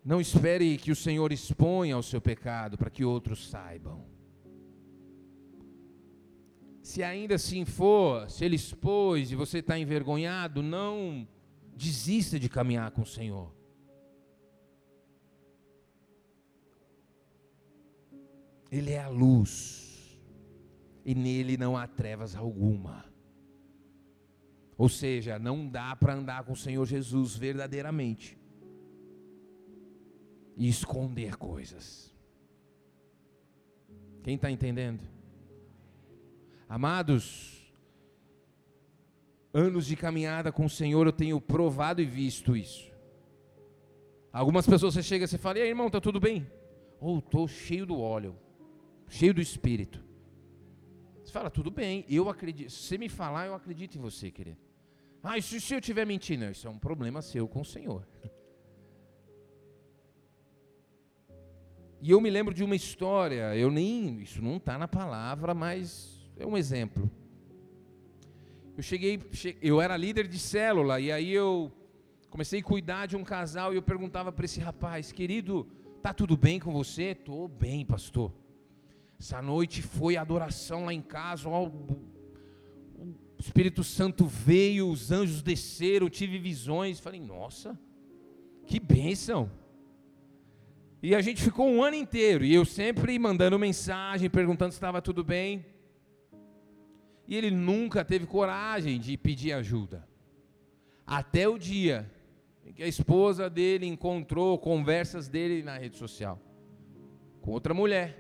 Não 0.05 0.21
espere 0.21 0.77
que 0.79 0.91
o 0.91 0.97
Senhor 0.97 1.31
exponha 1.31 1.97
o 1.97 2.03
seu 2.03 2.21
pecado 2.21 2.77
para 2.77 2.91
que 2.91 3.05
outros 3.05 3.49
saibam. 3.49 4.05
Se 6.83 7.05
ainda 7.05 7.37
assim 7.37 7.65
for, 7.65 8.29
se 8.29 8.45
ele 8.45 8.57
expôs 8.57 9.31
e 9.31 9.37
você 9.37 9.59
está 9.59 9.79
envergonhado, 9.79 10.61
não 10.61 11.27
desista 11.77 12.41
de 12.41 12.49
caminhar 12.49 12.91
com 12.91 13.03
o 13.03 13.07
Senhor. 13.07 13.55
Ele 18.73 18.91
é 18.91 19.01
a 19.01 19.09
luz, 19.09 20.21
e 21.05 21.15
nele 21.15 21.57
não 21.57 21.77
há 21.77 21.87
trevas 21.87 22.35
alguma. 22.35 23.05
Ou 24.77 24.89
seja, 24.89 25.39
não 25.39 25.69
dá 25.69 25.95
para 25.95 26.15
andar 26.15 26.43
com 26.43 26.55
o 26.55 26.57
Senhor 26.57 26.85
Jesus 26.87 27.37
verdadeiramente 27.37 28.42
e 30.57 30.69
esconder 30.69 31.37
coisas. 31.37 32.15
Quem 34.23 34.37
está 34.37 34.51
entendendo? 34.51 35.03
Amados, 36.69 37.75
anos 39.53 39.87
de 39.87 39.97
caminhada 39.97 40.53
com 40.53 40.65
o 40.65 40.71
Senhor 40.71 41.07
eu 41.07 41.13
tenho 41.13 41.41
provado 41.41 42.01
e 42.01 42.07
visto 42.07 42.57
isso. 42.57 42.91
Algumas 44.33 44.67
pessoas 44.67 44.95
você 44.95 45.03
chega 45.03 45.25
e 45.25 45.29
você 45.29 45.37
fala, 45.37 45.59
e 45.59 45.63
aí, 45.63 45.69
irmão, 45.69 45.89
está 45.89 46.01
tudo 46.01 46.19
bem? 46.19 46.51
Ou 46.99 47.17
oh, 47.17 47.19
estou 47.19 47.47
cheio 47.47 47.85
do 47.85 48.01
óleo, 48.01 48.35
cheio 49.09 49.35
do 49.35 49.41
Espírito. 49.41 50.03
Você 51.23 51.31
fala, 51.31 51.51
tudo 51.51 51.71
bem, 51.71 52.07
eu 52.09 52.31
acredito. 52.31 52.71
Se 52.71 52.83
você 52.83 52.99
me 52.99 53.09
falar, 53.09 53.47
eu 53.47 53.55
acredito 53.55 53.99
em 53.99 54.01
você, 54.01 54.31
querido. 54.31 54.59
Ah, 55.23 55.37
isso 55.37 55.61
se 55.61 55.75
eu 55.75 55.79
estiver 55.79 56.07
mentindo, 56.07 56.45
isso 56.47 56.67
é 56.67 56.71
um 56.71 56.79
problema 56.79 57.21
seu 57.23 57.47
com 57.47 57.61
o 57.61 57.65
Senhor. 57.65 58.07
E 62.05 62.11
eu 62.11 62.21
me 62.21 62.29
lembro 62.29 62.53
de 62.53 62.65
uma 62.65 62.75
história, 62.75 63.57
eu 63.57 63.71
nem, 63.71 64.21
isso 64.23 64.43
não 64.43 64.57
está 64.57 64.77
na 64.77 64.89
palavra, 64.89 65.55
mas 65.55 66.21
é 66.37 66.45
um 66.45 66.57
exemplo. 66.57 67.09
Eu 68.77 68.83
cheguei, 68.83 69.21
eu 69.63 69.81
era 69.81 69.97
líder 69.97 70.27
de 70.27 70.37
célula, 70.37 70.99
e 70.99 71.13
aí 71.13 71.33
eu 71.33 71.71
comecei 72.29 72.59
a 72.59 72.63
cuidar 72.65 73.07
de 73.07 73.17
um 73.17 73.23
casal, 73.23 73.73
e 73.73 73.77
eu 73.77 73.83
perguntava 73.83 74.33
para 74.33 74.45
esse 74.45 74.59
rapaz, 74.59 75.13
querido, 75.13 75.65
tá 76.03 76.13
tudo 76.13 76.37
bem 76.37 76.59
com 76.59 76.73
você? 76.73 77.15
Tô 77.15 77.47
bem, 77.47 77.87
pastor. 77.87 78.33
Essa 79.17 79.41
noite 79.41 79.81
foi 79.81 80.17
adoração 80.17 80.87
lá 80.87 80.93
em 80.93 81.03
casa, 81.03 81.49
o 81.49 82.01
Espírito 83.39 83.85
Santo 83.85 84.27
veio, 84.27 84.89
os 84.89 85.13
anjos 85.13 85.41
desceram, 85.41 86.11
tive 86.11 86.37
visões. 86.41 86.99
Falei, 86.99 87.21
nossa, 87.21 87.79
que 88.67 88.81
bênção. 88.81 89.49
E 91.03 91.15
a 91.15 91.21
gente 91.21 91.43
ficou 91.43 91.69
um 91.69 91.83
ano 91.83 91.97
inteiro, 91.97 92.45
e 92.45 92.55
eu 92.55 92.65
sempre 92.65 93.19
mandando 93.19 93.59
mensagem, 93.59 94.31
perguntando 94.31 94.71
se 94.71 94.77
estava 94.77 95.03
tudo 95.03 95.25
bem. 95.25 95.67
E 97.27 97.35
ele 97.35 97.51
nunca 97.51 98.05
teve 98.05 98.25
coragem 98.25 99.01
de 99.01 99.17
pedir 99.17 99.53
ajuda. 99.53 100.09
Até 101.05 101.49
o 101.49 101.59
dia 101.59 102.09
em 102.65 102.73
que 102.73 102.83
a 102.83 102.87
esposa 102.87 103.51
dele 103.51 103.87
encontrou 103.87 104.57
conversas 104.59 105.29
dele 105.29 105.63
na 105.63 105.77
rede 105.77 105.97
social 105.97 106.41
com 107.43 107.51
outra 107.51 107.75
mulher. 107.75 108.17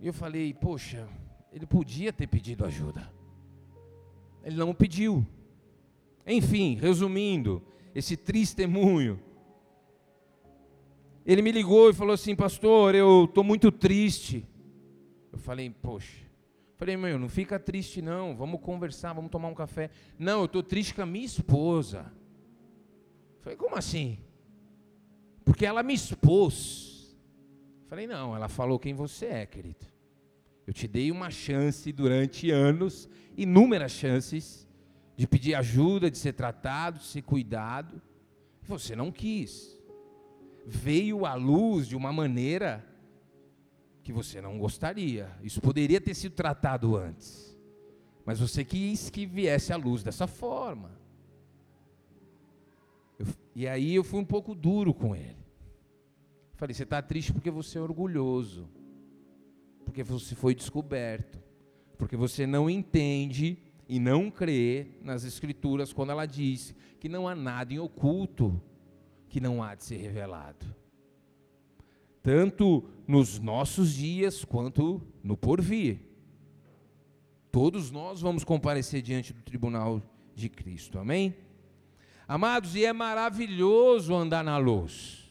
E 0.00 0.06
eu 0.06 0.12
falei, 0.12 0.54
poxa, 0.54 1.08
ele 1.52 1.66
podia 1.66 2.12
ter 2.12 2.28
pedido 2.28 2.64
ajuda. 2.64 3.10
Ele 4.44 4.56
não 4.56 4.72
pediu. 4.72 5.26
Enfim, 6.24 6.76
resumindo, 6.76 7.62
esse 7.94 8.16
testemunho. 8.16 9.20
Ele 11.26 11.42
me 11.42 11.50
ligou 11.50 11.90
e 11.90 11.92
falou 11.92 12.14
assim, 12.14 12.36
pastor, 12.36 12.94
eu 12.94 13.24
estou 13.24 13.42
muito 13.42 13.72
triste. 13.72 14.46
Eu 15.32 15.38
falei, 15.40 15.68
poxa. 15.68 16.24
Falei, 16.76 16.96
meu, 16.96 17.18
não 17.18 17.28
fica 17.28 17.58
triste 17.58 18.00
não, 18.00 18.36
vamos 18.36 18.60
conversar, 18.60 19.12
vamos 19.12 19.30
tomar 19.30 19.48
um 19.48 19.54
café. 19.54 19.90
Não, 20.16 20.40
eu 20.40 20.44
estou 20.44 20.62
triste 20.62 20.94
com 20.94 21.02
a 21.02 21.06
minha 21.06 21.24
esposa. 21.24 22.12
Falei, 23.40 23.56
como 23.56 23.74
assim? 23.76 24.18
Porque 25.44 25.66
ela 25.66 25.82
me 25.82 25.94
expôs. 25.94 27.18
Falei, 27.88 28.06
não, 28.06 28.36
ela 28.36 28.48
falou 28.48 28.78
quem 28.78 28.94
você 28.94 29.26
é, 29.26 29.46
querido. 29.46 29.84
Eu 30.64 30.72
te 30.72 30.86
dei 30.86 31.10
uma 31.10 31.30
chance 31.30 31.90
durante 31.92 32.50
anos, 32.52 33.08
inúmeras 33.36 33.92
chances, 33.92 34.66
de 35.16 35.26
pedir 35.26 35.54
ajuda, 35.54 36.10
de 36.10 36.18
ser 36.18 36.34
tratado, 36.34 36.98
de 36.98 37.06
ser 37.06 37.22
cuidado. 37.22 38.00
Você 38.62 38.94
não 38.94 39.10
quis. 39.10 39.75
Veio 40.66 41.24
à 41.24 41.34
luz 41.34 41.86
de 41.86 41.94
uma 41.94 42.12
maneira 42.12 42.84
que 44.02 44.12
você 44.12 44.40
não 44.40 44.58
gostaria. 44.58 45.30
Isso 45.42 45.60
poderia 45.60 46.00
ter 46.00 46.14
sido 46.14 46.32
tratado 46.32 46.96
antes. 46.96 47.56
Mas 48.24 48.40
você 48.40 48.64
quis 48.64 49.08
que 49.08 49.24
viesse 49.24 49.72
à 49.72 49.76
luz 49.76 50.02
dessa 50.02 50.26
forma. 50.26 50.90
Eu, 53.18 53.26
e 53.54 53.68
aí 53.68 53.94
eu 53.94 54.02
fui 54.02 54.18
um 54.18 54.24
pouco 54.24 54.54
duro 54.54 54.92
com 54.92 55.14
ele. 55.14 55.46
Falei, 56.54 56.74
você 56.74 56.82
está 56.82 57.00
triste 57.00 57.32
porque 57.32 57.50
você 57.50 57.78
é 57.78 57.80
orgulhoso 57.80 58.68
porque 59.86 60.02
você 60.02 60.34
foi 60.34 60.54
descoberto, 60.54 61.38
porque 61.96 62.16
você 62.16 62.46
não 62.46 62.68
entende 62.68 63.56
e 63.88 64.00
não 64.00 64.30
crer 64.30 64.98
nas 65.00 65.24
Escrituras 65.24 65.92
quando 65.92 66.10
ela 66.10 66.26
diz 66.26 66.74
que 67.00 67.08
não 67.08 67.26
há 67.26 67.34
nada 67.34 67.72
em 67.72 67.78
oculto 67.78 68.60
que 69.36 69.40
não 69.40 69.62
há 69.62 69.74
de 69.74 69.84
ser 69.84 69.98
revelado. 69.98 70.64
Tanto 72.22 72.88
nos 73.06 73.38
nossos 73.38 73.92
dias 73.92 74.46
quanto 74.46 75.02
no 75.22 75.36
porvir. 75.36 76.00
Todos 77.52 77.90
nós 77.90 78.22
vamos 78.22 78.44
comparecer 78.44 79.02
diante 79.02 79.34
do 79.34 79.42
tribunal 79.42 80.00
de 80.34 80.48
Cristo, 80.48 80.98
amém? 80.98 81.36
Amados, 82.26 82.74
e 82.74 82.86
é 82.86 82.94
maravilhoso 82.94 84.14
andar 84.14 84.42
na 84.42 84.56
luz. 84.56 85.30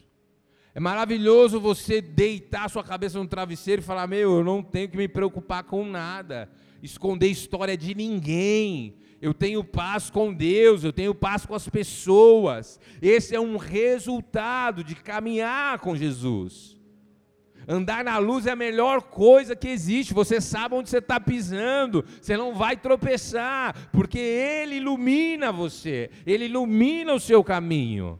É 0.75 0.79
maravilhoso 0.79 1.59
você 1.59 1.99
deitar 1.99 2.69
sua 2.69 2.83
cabeça 2.83 3.17
no 3.17 3.27
travesseiro 3.27 3.81
e 3.81 3.85
falar: 3.85 4.05
Meu, 4.05 4.37
eu 4.37 4.43
não 4.43 4.61
tenho 4.61 4.87
que 4.87 4.97
me 4.97 5.07
preocupar 5.07 5.63
com 5.63 5.83
nada, 5.83 6.47
esconder 6.83 7.29
história 7.29 7.75
de 7.75 7.95
ninguém. 7.95 8.99
Eu 9.21 9.33
tenho 9.33 9.63
paz 9.63 10.09
com 10.09 10.33
Deus, 10.33 10.83
eu 10.83 10.93
tenho 10.93 11.15
paz 11.15 11.45
com 11.45 11.55
as 11.55 11.67
pessoas. 11.67 12.79
Esse 13.01 13.35
é 13.35 13.39
um 13.39 13.57
resultado 13.57 14.83
de 14.83 14.95
caminhar 14.95 15.79
com 15.79 15.95
Jesus. 15.95 16.75
Andar 17.67 18.03
na 18.03 18.17
luz 18.17 18.45
é 18.45 18.51
a 18.51 18.55
melhor 18.55 19.01
coisa 19.03 19.55
que 19.55 19.67
existe. 19.67 20.13
Você 20.13 20.39
sabe 20.39 20.75
onde 20.75 20.89
você 20.89 20.99
está 20.99 21.19
pisando, 21.19 22.05
você 22.21 22.37
não 22.37 22.53
vai 22.53 22.77
tropeçar, 22.77 23.89
porque 23.91 24.19
Ele 24.19 24.75
ilumina 24.75 25.51
você, 25.51 26.11
Ele 26.25 26.45
ilumina 26.45 27.13
o 27.13 27.19
seu 27.19 27.43
caminho. 27.43 28.19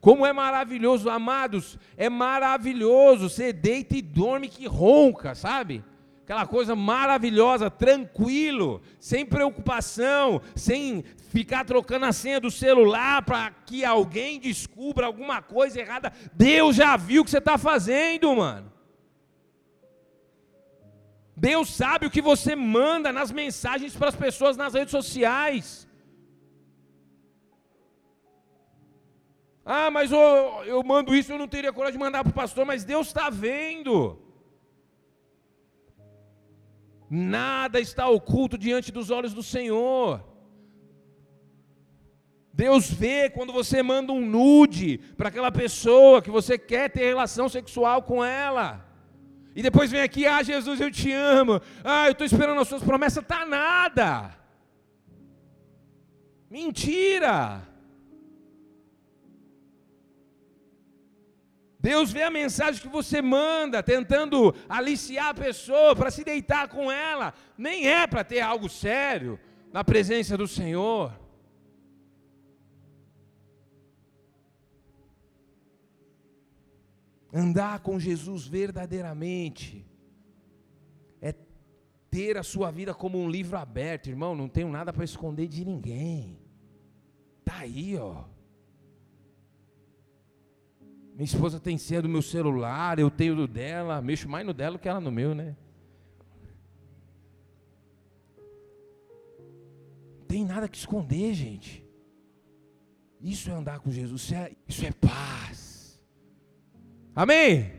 Como 0.00 0.24
é 0.24 0.32
maravilhoso, 0.32 1.10
amados, 1.10 1.76
é 1.96 2.08
maravilhoso. 2.08 3.28
Você 3.28 3.52
deita 3.52 3.96
e 3.96 4.02
dorme 4.02 4.48
que 4.48 4.66
ronca, 4.66 5.34
sabe? 5.34 5.82
Aquela 6.28 6.46
coisa 6.46 6.76
maravilhosa, 6.76 7.70
tranquilo, 7.70 8.82
sem 9.00 9.24
preocupação, 9.24 10.42
sem 10.54 11.02
ficar 11.30 11.64
trocando 11.64 12.04
a 12.04 12.12
senha 12.12 12.38
do 12.38 12.50
celular 12.50 13.22
para 13.22 13.50
que 13.50 13.82
alguém 13.82 14.38
descubra 14.38 15.06
alguma 15.06 15.40
coisa 15.40 15.80
errada. 15.80 16.12
Deus 16.34 16.76
já 16.76 16.98
viu 16.98 17.22
o 17.22 17.24
que 17.24 17.30
você 17.30 17.38
está 17.38 17.56
fazendo, 17.56 18.36
mano. 18.36 18.70
Deus 21.34 21.70
sabe 21.74 22.04
o 22.04 22.10
que 22.10 22.20
você 22.20 22.54
manda 22.54 23.10
nas 23.10 23.32
mensagens 23.32 23.96
para 23.96 24.10
as 24.10 24.14
pessoas 24.14 24.54
nas 24.54 24.74
redes 24.74 24.90
sociais. 24.90 25.88
Ah, 29.64 29.90
mas 29.90 30.12
eu, 30.12 30.18
eu 30.66 30.82
mando 30.82 31.14
isso, 31.14 31.32
eu 31.32 31.38
não 31.38 31.48
teria 31.48 31.72
coragem 31.72 31.98
de 31.98 32.04
mandar 32.04 32.22
para 32.22 32.32
o 32.32 32.34
pastor, 32.34 32.66
mas 32.66 32.84
Deus 32.84 33.06
está 33.06 33.30
vendo. 33.30 34.27
Nada 37.10 37.80
está 37.80 38.08
oculto 38.08 38.58
diante 38.58 38.92
dos 38.92 39.10
olhos 39.10 39.32
do 39.32 39.42
Senhor. 39.42 40.22
Deus 42.52 42.90
vê 42.90 43.30
quando 43.30 43.52
você 43.52 43.82
manda 43.82 44.12
um 44.12 44.24
nude 44.24 44.98
para 45.16 45.28
aquela 45.28 45.50
pessoa 45.52 46.20
que 46.20 46.30
você 46.30 46.58
quer 46.58 46.90
ter 46.90 47.04
relação 47.04 47.48
sexual 47.48 48.02
com 48.02 48.24
ela. 48.24 48.84
E 49.54 49.62
depois 49.62 49.90
vem 49.90 50.00
aqui, 50.00 50.26
ah, 50.26 50.42
Jesus, 50.42 50.80
eu 50.80 50.90
te 50.90 51.12
amo. 51.12 51.60
Ah, 51.84 52.06
eu 52.06 52.12
estou 52.12 52.26
esperando 52.26 52.60
as 52.60 52.68
suas 52.68 52.82
promessas. 52.82 53.24
Tá 53.24 53.46
nada. 53.46 54.36
Mentira. 56.50 57.62
Deus 61.88 62.12
vê 62.12 62.22
a 62.22 62.30
mensagem 62.30 62.82
que 62.82 62.88
você 62.88 63.22
manda, 63.22 63.82
tentando 63.82 64.54
aliciar 64.68 65.28
a 65.28 65.40
pessoa 65.46 65.96
para 65.96 66.10
se 66.10 66.22
deitar 66.22 66.68
com 66.68 66.92
ela. 66.92 67.32
Nem 67.56 67.88
é 67.88 68.06
para 68.06 68.22
ter 68.22 68.40
algo 68.40 68.68
sério 68.68 69.40
na 69.72 69.82
presença 69.82 70.36
do 70.36 70.46
Senhor. 70.46 71.18
Andar 77.32 77.80
com 77.80 77.98
Jesus 77.98 78.46
verdadeiramente 78.46 79.86
é 81.22 81.32
ter 82.10 82.36
a 82.36 82.42
sua 82.42 82.70
vida 82.70 82.92
como 82.92 83.18
um 83.18 83.30
livro 83.30 83.56
aberto, 83.56 84.10
irmão. 84.10 84.34
Não 84.34 84.48
tenho 84.48 84.68
nada 84.68 84.92
para 84.92 85.04
esconder 85.04 85.48
de 85.48 85.64
ninguém. 85.64 86.38
Tá 87.46 87.60
aí, 87.60 87.96
ó. 87.96 88.24
Minha 91.18 91.24
esposa 91.24 91.58
tem 91.58 91.76
senha 91.76 92.00
do 92.00 92.08
meu 92.08 92.22
celular, 92.22 92.96
eu 93.00 93.10
tenho 93.10 93.34
do 93.34 93.48
dela, 93.48 94.00
mexo 94.00 94.28
mais 94.28 94.46
no 94.46 94.54
dela 94.54 94.78
que 94.78 94.88
ela 94.88 95.00
no 95.00 95.10
meu, 95.10 95.34
né? 95.34 95.56
Não 100.20 100.26
tem 100.28 100.44
nada 100.44 100.68
que 100.68 100.76
esconder, 100.76 101.34
gente. 101.34 101.84
Isso 103.20 103.50
é 103.50 103.52
andar 103.52 103.80
com 103.80 103.90
Jesus, 103.90 104.22
isso 104.22 104.32
é, 104.32 104.52
isso 104.68 104.86
é 104.86 104.92
paz. 104.92 106.00
Amém? 107.16 107.72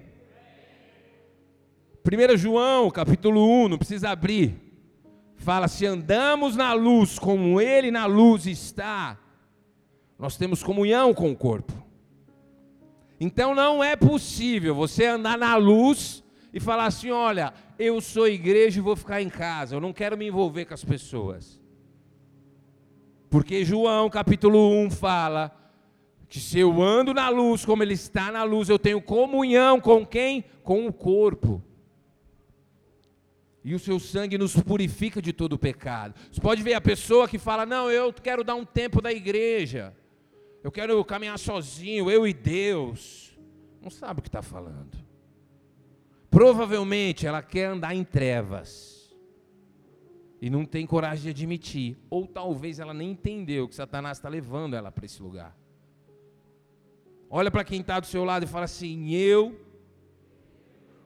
1 2.03 2.37
João, 2.37 2.91
capítulo 2.91 3.41
1, 3.63 3.69
não 3.69 3.77
precisa 3.77 4.09
abrir. 4.09 4.53
Fala: 5.37 5.69
se 5.69 5.85
andamos 5.85 6.57
na 6.57 6.73
luz 6.73 7.17
como 7.17 7.61
Ele 7.61 7.89
na 7.89 8.05
luz 8.05 8.45
está, 8.45 9.17
nós 10.17 10.35
temos 10.35 10.61
comunhão 10.61 11.13
com 11.13 11.31
o 11.31 11.37
corpo. 11.37 11.78
Então 13.19 13.53
não 13.53 13.83
é 13.83 13.95
possível 13.95 14.73
você 14.73 15.05
andar 15.05 15.37
na 15.37 15.55
luz 15.57 16.23
e 16.53 16.59
falar 16.59 16.85
assim: 16.85 17.11
olha, 17.11 17.53
eu 17.77 17.99
sou 17.99 18.27
igreja 18.27 18.79
e 18.79 18.83
vou 18.83 18.95
ficar 18.95 19.21
em 19.21 19.29
casa, 19.29 19.75
eu 19.75 19.81
não 19.81 19.91
quero 19.91 20.17
me 20.17 20.27
envolver 20.27 20.65
com 20.65 20.73
as 20.73 20.83
pessoas. 20.83 21.59
Porque 23.29 23.63
João 23.63 24.09
capítulo 24.09 24.71
1 24.85 24.89
fala 24.91 25.55
que 26.27 26.39
se 26.39 26.59
eu 26.59 26.81
ando 26.81 27.13
na 27.13 27.29
luz 27.29 27.65
como 27.65 27.83
ele 27.83 27.93
está 27.93 28.31
na 28.31 28.43
luz, 28.43 28.69
eu 28.69 28.79
tenho 28.79 29.01
comunhão 29.01 29.79
com 29.79 30.05
quem? 30.05 30.43
Com 30.63 30.87
o 30.87 30.93
corpo. 30.93 31.61
E 33.63 33.75
o 33.75 33.79
seu 33.79 33.99
sangue 33.99 34.37
nos 34.37 34.55
purifica 34.55 35.21
de 35.21 35.33
todo 35.33 35.53
o 35.53 35.59
pecado. 35.59 36.15
Você 36.31 36.39
pode 36.39 36.63
ver 36.63 36.75
a 36.75 36.81
pessoa 36.81 37.27
que 37.27 37.37
fala: 37.37 37.65
Não, 37.65 37.91
eu 37.91 38.13
quero 38.13 38.43
dar 38.43 38.55
um 38.55 38.65
tempo 38.65 39.01
da 39.01 39.11
igreja. 39.11 39.93
Eu 40.63 40.71
quero 40.71 41.03
caminhar 41.05 41.39
sozinho, 41.39 42.09
eu 42.09 42.27
e 42.27 42.33
Deus. 42.33 43.37
Não 43.81 43.89
sabe 43.89 44.19
o 44.19 44.23
que 44.23 44.29
está 44.29 44.41
falando. 44.41 44.97
Provavelmente 46.29 47.25
ela 47.25 47.41
quer 47.41 47.65
andar 47.65 47.95
em 47.95 48.03
trevas. 48.03 49.15
E 50.41 50.49
não 50.49 50.65
tem 50.65 50.85
coragem 50.85 51.23
de 51.23 51.29
admitir. 51.29 51.97
Ou 52.09 52.27
talvez 52.27 52.79
ela 52.79 52.93
nem 52.93 53.11
entendeu 53.11 53.67
que 53.67 53.75
Satanás 53.75 54.17
está 54.17 54.29
levando 54.29 54.75
ela 54.75 54.91
para 54.91 55.05
esse 55.05 55.21
lugar. 55.21 55.57
Olha 57.29 57.51
para 57.51 57.63
quem 57.63 57.81
está 57.81 57.99
do 57.99 58.07
seu 58.07 58.23
lado 58.23 58.43
e 58.43 58.47
fala 58.47 58.65
assim: 58.65 59.13
Eu 59.13 59.59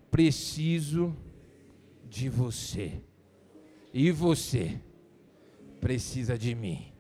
preciso 0.09 1.15
de 2.07 2.29
você. 2.29 3.01
E 3.93 4.11
você 4.11 4.79
precisa 5.79 6.37
de 6.37 6.55
mim. 6.55 6.91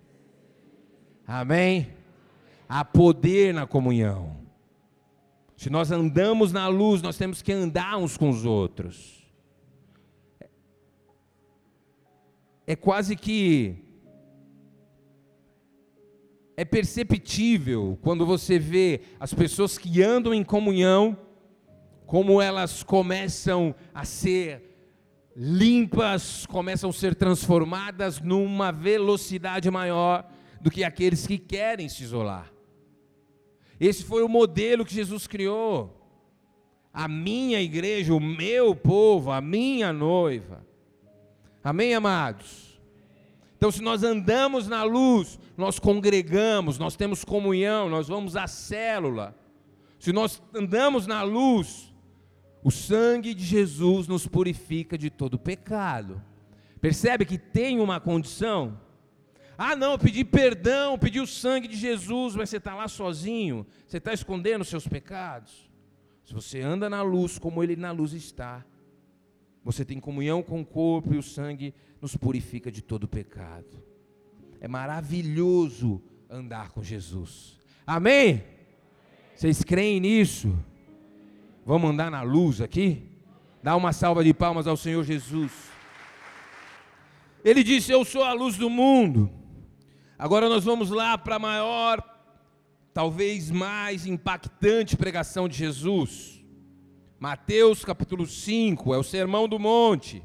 Amém? 1.25 2.02
Há 2.73 2.83
poder 2.83 3.53
na 3.53 3.67
comunhão. 3.67 4.35
Se 5.55 5.69
nós 5.69 5.91
andamos 5.91 6.51
na 6.51 6.67
luz, 6.67 7.03
nós 7.03 7.15
temos 7.15 7.39
que 7.39 7.53
andar 7.53 7.97
uns 7.97 8.17
com 8.17 8.31
os 8.31 8.45
outros. 8.45 9.23
É 12.65 12.75
quase 12.75 13.15
que 13.15 13.75
é 16.57 16.65
perceptível 16.65 17.95
quando 18.01 18.25
você 18.25 18.57
vê 18.57 19.01
as 19.19 19.35
pessoas 19.35 19.77
que 19.77 20.01
andam 20.01 20.33
em 20.33 20.43
comunhão, 20.43 21.15
como 22.07 22.41
elas 22.41 22.81
começam 22.81 23.75
a 23.93 24.03
ser 24.03 24.75
limpas, 25.35 26.47
começam 26.47 26.89
a 26.89 26.93
ser 26.93 27.13
transformadas 27.13 28.19
numa 28.19 28.71
velocidade 28.71 29.69
maior 29.69 30.27
do 30.59 30.71
que 30.71 30.83
aqueles 30.83 31.27
que 31.27 31.37
querem 31.37 31.87
se 31.87 32.01
isolar. 32.01 32.52
Esse 33.85 34.05
foi 34.05 34.23
o 34.23 34.29
modelo 34.29 34.85
que 34.85 34.93
Jesus 34.93 35.27
criou. 35.27 35.99
A 36.93 37.05
minha 37.05 37.61
igreja, 37.61 38.13
o 38.13 38.19
meu 38.19 38.73
povo, 38.73 39.29
a 39.29 39.41
minha 39.41 39.91
noiva. 39.91 40.65
Amém, 41.61 41.93
amados? 41.93 42.79
Então, 43.57 43.69
se 43.69 43.81
nós 43.81 44.01
andamos 44.01 44.69
na 44.69 44.83
luz, 44.83 45.37
nós 45.57 45.79
congregamos, 45.79 46.77
nós 46.77 46.95
temos 46.95 47.25
comunhão, 47.25 47.89
nós 47.89 48.07
vamos 48.07 48.37
à 48.37 48.47
célula. 48.47 49.35
Se 49.99 50.13
nós 50.13 50.41
andamos 50.53 51.05
na 51.05 51.21
luz, 51.21 51.93
o 52.63 52.71
sangue 52.71 53.33
de 53.33 53.43
Jesus 53.43 54.07
nos 54.07 54.25
purifica 54.25 54.97
de 54.97 55.09
todo 55.09 55.37
pecado. 55.37 56.21
Percebe 56.79 57.25
que 57.25 57.37
tem 57.37 57.81
uma 57.81 57.99
condição? 57.99 58.79
Ah, 59.57 59.75
não, 59.75 59.97
pedi 59.97 60.23
perdão, 60.25 60.97
pedi 60.97 61.19
o 61.19 61.27
sangue 61.27 61.67
de 61.67 61.77
Jesus, 61.77 62.35
mas 62.35 62.49
você 62.49 62.57
está 62.57 62.73
lá 62.73 62.87
sozinho, 62.87 63.65
você 63.87 63.97
está 63.97 64.13
escondendo 64.13 64.61
os 64.61 64.67
seus 64.67 64.87
pecados. 64.87 65.69
Se 66.25 66.33
você 66.33 66.61
anda 66.61 66.89
na 66.89 67.01
luz 67.01 67.37
como 67.37 67.63
Ele 67.63 67.75
na 67.75 67.91
luz 67.91 68.13
está, 68.13 68.65
você 69.63 69.85
tem 69.85 69.99
comunhão 69.99 70.41
com 70.41 70.61
o 70.61 70.65
corpo 70.65 71.13
e 71.13 71.17
o 71.17 71.23
sangue 71.23 71.73
nos 72.01 72.17
purifica 72.17 72.71
de 72.71 72.81
todo 72.81 73.07
pecado. 73.07 73.83
É 74.59 74.67
maravilhoso 74.67 76.01
andar 76.29 76.71
com 76.71 76.81
Jesus. 76.81 77.59
Amém? 77.85 78.43
Vocês 79.35 79.63
creem 79.63 79.99
nisso? 79.99 80.57
Vamos 81.65 81.91
andar 81.91 82.09
na 82.09 82.21
luz 82.21 82.61
aqui? 82.61 83.03
Dá 83.61 83.75
uma 83.75 83.93
salva 83.93 84.23
de 84.23 84.33
palmas 84.33 84.67
ao 84.67 84.75
Senhor 84.75 85.03
Jesus. 85.03 85.51
Ele 87.43 87.63
disse: 87.63 87.91
Eu 87.91 88.03
sou 88.03 88.23
a 88.23 88.33
luz 88.33 88.57
do 88.57 88.69
mundo. 88.69 89.29
Agora 90.23 90.47
nós 90.47 90.63
vamos 90.63 90.89
lá 90.89 91.17
para 91.17 91.35
a 91.35 91.39
maior, 91.39 92.01
talvez 92.93 93.51
mais 93.51 94.05
impactante 94.05 94.95
pregação 94.95 95.49
de 95.49 95.57
Jesus. 95.57 96.41
Mateus 97.19 97.83
capítulo 97.83 98.25
5, 98.25 98.93
é 98.93 98.97
o 98.97 99.03
Sermão 99.03 99.49
do 99.49 99.59
Monte. 99.59 100.23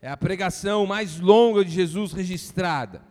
É 0.00 0.08
a 0.08 0.16
pregação 0.16 0.86
mais 0.86 1.18
longa 1.18 1.64
de 1.64 1.72
Jesus 1.72 2.12
registrada. 2.12 3.02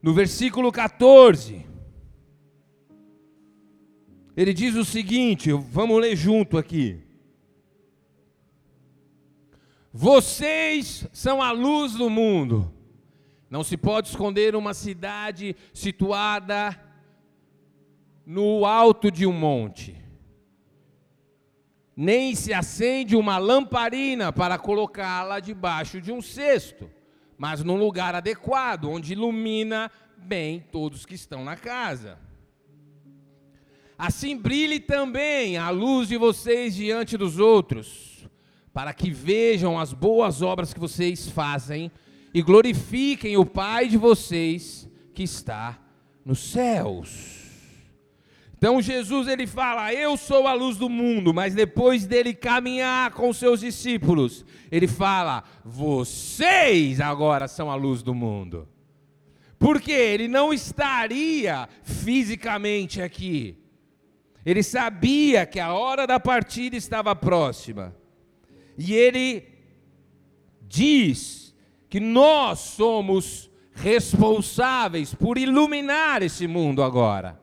No 0.00 0.14
versículo 0.14 0.72
14, 0.72 1.66
ele 4.34 4.54
diz 4.54 4.74
o 4.74 4.86
seguinte: 4.86 5.52
vamos 5.52 6.00
ler 6.00 6.16
junto 6.16 6.56
aqui. 6.56 6.98
Vocês 9.92 11.06
são 11.12 11.42
a 11.42 11.52
luz 11.52 11.92
do 11.92 12.08
mundo. 12.08 12.72
Não 13.52 13.62
se 13.62 13.76
pode 13.76 14.08
esconder 14.08 14.56
uma 14.56 14.72
cidade 14.72 15.54
situada 15.74 16.74
no 18.24 18.64
alto 18.64 19.10
de 19.10 19.26
um 19.26 19.32
monte. 19.34 19.94
Nem 21.94 22.34
se 22.34 22.54
acende 22.54 23.14
uma 23.14 23.36
lamparina 23.36 24.32
para 24.32 24.56
colocá-la 24.56 25.38
debaixo 25.38 26.00
de 26.00 26.10
um 26.10 26.22
cesto, 26.22 26.90
mas 27.36 27.62
num 27.62 27.76
lugar 27.76 28.14
adequado, 28.14 28.86
onde 28.86 29.12
ilumina 29.12 29.90
bem 30.16 30.58
todos 30.72 31.04
que 31.04 31.14
estão 31.14 31.44
na 31.44 31.54
casa. 31.54 32.18
Assim 33.98 34.34
brilhe 34.34 34.80
também 34.80 35.58
a 35.58 35.68
luz 35.68 36.08
de 36.08 36.16
vocês 36.16 36.74
diante 36.74 37.18
dos 37.18 37.38
outros, 37.38 38.26
para 38.72 38.94
que 38.94 39.10
vejam 39.10 39.78
as 39.78 39.92
boas 39.92 40.40
obras 40.40 40.72
que 40.72 40.80
vocês 40.80 41.28
fazem 41.28 41.92
e 42.34 42.42
glorifiquem 42.42 43.36
o 43.36 43.44
Pai 43.44 43.88
de 43.88 43.96
vocês 43.96 44.88
que 45.14 45.22
está 45.22 45.78
nos 46.24 46.38
céus. 46.38 47.42
Então 48.56 48.80
Jesus 48.80 49.26
ele 49.26 49.46
fala: 49.46 49.92
"Eu 49.92 50.16
sou 50.16 50.46
a 50.46 50.52
luz 50.52 50.76
do 50.76 50.88
mundo", 50.88 51.34
mas 51.34 51.54
depois 51.54 52.06
dele 52.06 52.32
caminhar 52.32 53.10
com 53.10 53.32
seus 53.32 53.60
discípulos, 53.60 54.44
ele 54.70 54.86
fala: 54.86 55.42
"Vocês 55.64 57.00
agora 57.00 57.48
são 57.48 57.70
a 57.70 57.74
luz 57.74 58.02
do 58.02 58.14
mundo". 58.14 58.68
Porque 59.58 59.92
ele 59.92 60.26
não 60.26 60.52
estaria 60.52 61.68
fisicamente 61.82 63.00
aqui. 63.00 63.58
Ele 64.44 64.62
sabia 64.62 65.46
que 65.46 65.60
a 65.60 65.72
hora 65.72 66.06
da 66.06 66.18
partida 66.18 66.76
estava 66.76 67.14
próxima. 67.14 67.94
E 68.76 68.92
ele 68.92 69.44
diz 70.62 71.41
que 71.92 72.00
nós 72.00 72.58
somos 72.58 73.50
responsáveis 73.74 75.14
por 75.14 75.36
iluminar 75.36 76.22
esse 76.22 76.46
mundo 76.46 76.82
agora. 76.82 77.38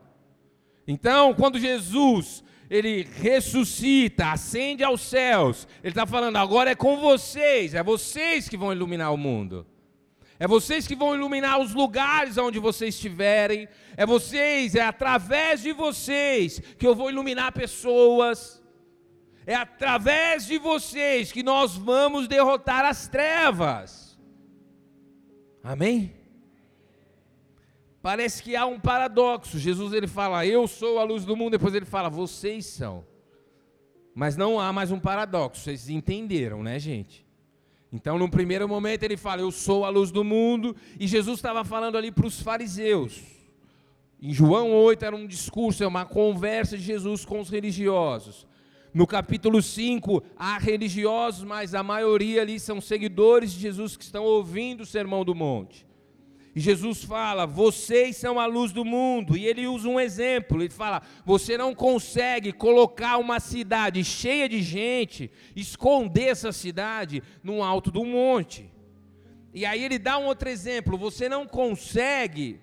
Então, 0.88 1.32
quando 1.34 1.56
Jesus 1.56 2.42
ele 2.68 3.06
ressuscita, 3.22 4.32
ascende 4.32 4.82
aos 4.82 5.02
céus, 5.02 5.68
ele 5.84 5.92
está 5.92 6.04
falando 6.04 6.34
agora 6.34 6.70
é 6.70 6.74
com 6.74 6.96
vocês, 6.96 7.76
é 7.76 7.82
vocês 7.84 8.48
que 8.48 8.56
vão 8.56 8.72
iluminar 8.72 9.14
o 9.14 9.16
mundo. 9.16 9.64
É 10.36 10.48
vocês 10.48 10.84
que 10.84 10.96
vão 10.96 11.14
iluminar 11.14 11.60
os 11.60 11.72
lugares 11.72 12.36
onde 12.36 12.58
vocês 12.58 12.96
estiverem. 12.96 13.68
É 13.96 14.04
vocês, 14.04 14.74
é 14.74 14.82
através 14.82 15.62
de 15.62 15.72
vocês 15.72 16.60
que 16.76 16.88
eu 16.88 16.96
vou 16.96 17.08
iluminar 17.08 17.52
pessoas. 17.52 18.60
É 19.46 19.54
através 19.54 20.44
de 20.44 20.58
vocês 20.58 21.30
que 21.30 21.44
nós 21.44 21.76
vamos 21.76 22.26
derrotar 22.26 22.84
as 22.84 23.06
trevas. 23.06 24.09
Amém? 25.62 26.14
Parece 28.02 28.42
que 28.42 28.56
há 28.56 28.64
um 28.64 28.80
paradoxo. 28.80 29.58
Jesus 29.58 29.92
ele 29.92 30.06
fala: 30.06 30.46
"Eu 30.46 30.66
sou 30.66 30.98
a 30.98 31.04
luz 31.04 31.24
do 31.24 31.36
mundo", 31.36 31.52
depois 31.52 31.74
ele 31.74 31.84
fala: 31.84 32.08
"Vocês 32.08 32.66
são". 32.66 33.04
Mas 34.14 34.36
não 34.36 34.58
há 34.58 34.72
mais 34.72 34.90
um 34.90 34.98
paradoxo. 34.98 35.62
Vocês 35.62 35.88
entenderam, 35.88 36.62
né, 36.62 36.78
gente? 36.78 37.26
Então, 37.92 38.18
no 38.18 38.28
primeiro 38.28 38.68
momento 38.68 39.02
ele 39.02 39.16
fala: 39.16 39.42
"Eu 39.42 39.50
sou 39.50 39.84
a 39.84 39.90
luz 39.90 40.10
do 40.10 40.24
mundo", 40.24 40.74
e 40.98 41.06
Jesus 41.06 41.38
estava 41.38 41.64
falando 41.64 41.98
ali 41.98 42.10
para 42.10 42.26
os 42.26 42.40
fariseus. 42.40 43.22
Em 44.22 44.32
João 44.32 44.72
8 44.72 45.04
era 45.04 45.16
um 45.16 45.26
discurso, 45.26 45.82
é 45.82 45.86
uma 45.86 46.04
conversa 46.04 46.76
de 46.76 46.82
Jesus 46.82 47.24
com 47.24 47.40
os 47.40 47.48
religiosos. 47.48 48.46
No 48.92 49.06
capítulo 49.06 49.62
5, 49.62 50.22
há 50.36 50.58
religiosos, 50.58 51.44
mas 51.44 51.74
a 51.74 51.82
maioria 51.82 52.42
ali 52.42 52.58
são 52.58 52.80
seguidores 52.80 53.52
de 53.52 53.60
Jesus 53.60 53.96
que 53.96 54.02
estão 54.02 54.24
ouvindo 54.24 54.80
o 54.80 54.86
sermão 54.86 55.24
do 55.24 55.34
monte. 55.34 55.86
E 56.54 56.60
Jesus 56.60 57.04
fala: 57.04 57.46
vocês 57.46 58.16
são 58.16 58.40
a 58.40 58.46
luz 58.46 58.72
do 58.72 58.84
mundo. 58.84 59.36
E 59.36 59.46
ele 59.46 59.66
usa 59.66 59.88
um 59.88 60.00
exemplo: 60.00 60.60
ele 60.60 60.70
fala, 60.70 61.02
você 61.24 61.56
não 61.56 61.74
consegue 61.74 62.52
colocar 62.52 63.18
uma 63.18 63.38
cidade 63.38 64.02
cheia 64.02 64.48
de 64.48 64.60
gente, 64.60 65.30
esconder 65.54 66.30
essa 66.30 66.50
cidade 66.50 67.22
no 67.42 67.62
alto 67.62 67.90
do 67.90 68.04
monte. 68.04 68.70
E 69.54 69.64
aí 69.64 69.84
ele 69.84 69.98
dá 69.98 70.18
um 70.18 70.26
outro 70.26 70.48
exemplo: 70.48 70.98
você 70.98 71.28
não 71.28 71.46
consegue 71.46 72.60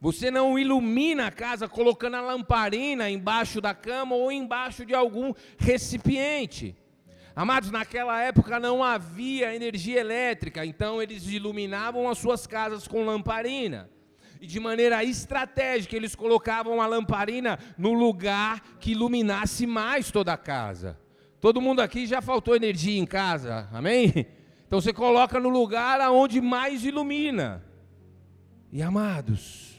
você 0.00 0.30
não 0.30 0.58
ilumina 0.58 1.26
a 1.26 1.30
casa 1.30 1.68
colocando 1.68 2.16
a 2.16 2.20
lamparina 2.22 3.10
embaixo 3.10 3.60
da 3.60 3.74
cama 3.74 4.14
ou 4.16 4.32
embaixo 4.32 4.86
de 4.86 4.94
algum 4.94 5.34
recipiente. 5.58 6.74
Amados, 7.36 7.70
naquela 7.70 8.20
época 8.20 8.58
não 8.58 8.82
havia 8.82 9.54
energia 9.54 10.00
elétrica, 10.00 10.64
então 10.64 11.02
eles 11.02 11.26
iluminavam 11.28 12.08
as 12.08 12.18
suas 12.18 12.46
casas 12.46 12.88
com 12.88 13.04
lamparina. 13.04 13.90
E 14.40 14.46
de 14.46 14.58
maneira 14.58 15.04
estratégica, 15.04 15.94
eles 15.94 16.14
colocavam 16.14 16.80
a 16.80 16.86
lamparina 16.86 17.58
no 17.76 17.92
lugar 17.92 18.62
que 18.80 18.92
iluminasse 18.92 19.66
mais 19.66 20.10
toda 20.10 20.32
a 20.32 20.38
casa. 20.38 20.98
Todo 21.40 21.60
mundo 21.60 21.80
aqui 21.80 22.06
já 22.06 22.22
faltou 22.22 22.56
energia 22.56 22.98
em 22.98 23.06
casa, 23.06 23.68
amém? 23.70 24.26
Então 24.66 24.80
você 24.80 24.92
coloca 24.92 25.40
no 25.40 25.48
lugar 25.48 26.00
aonde 26.00 26.40
mais 26.40 26.84
ilumina. 26.84 27.62
E 28.72 28.80
amados, 28.80 29.69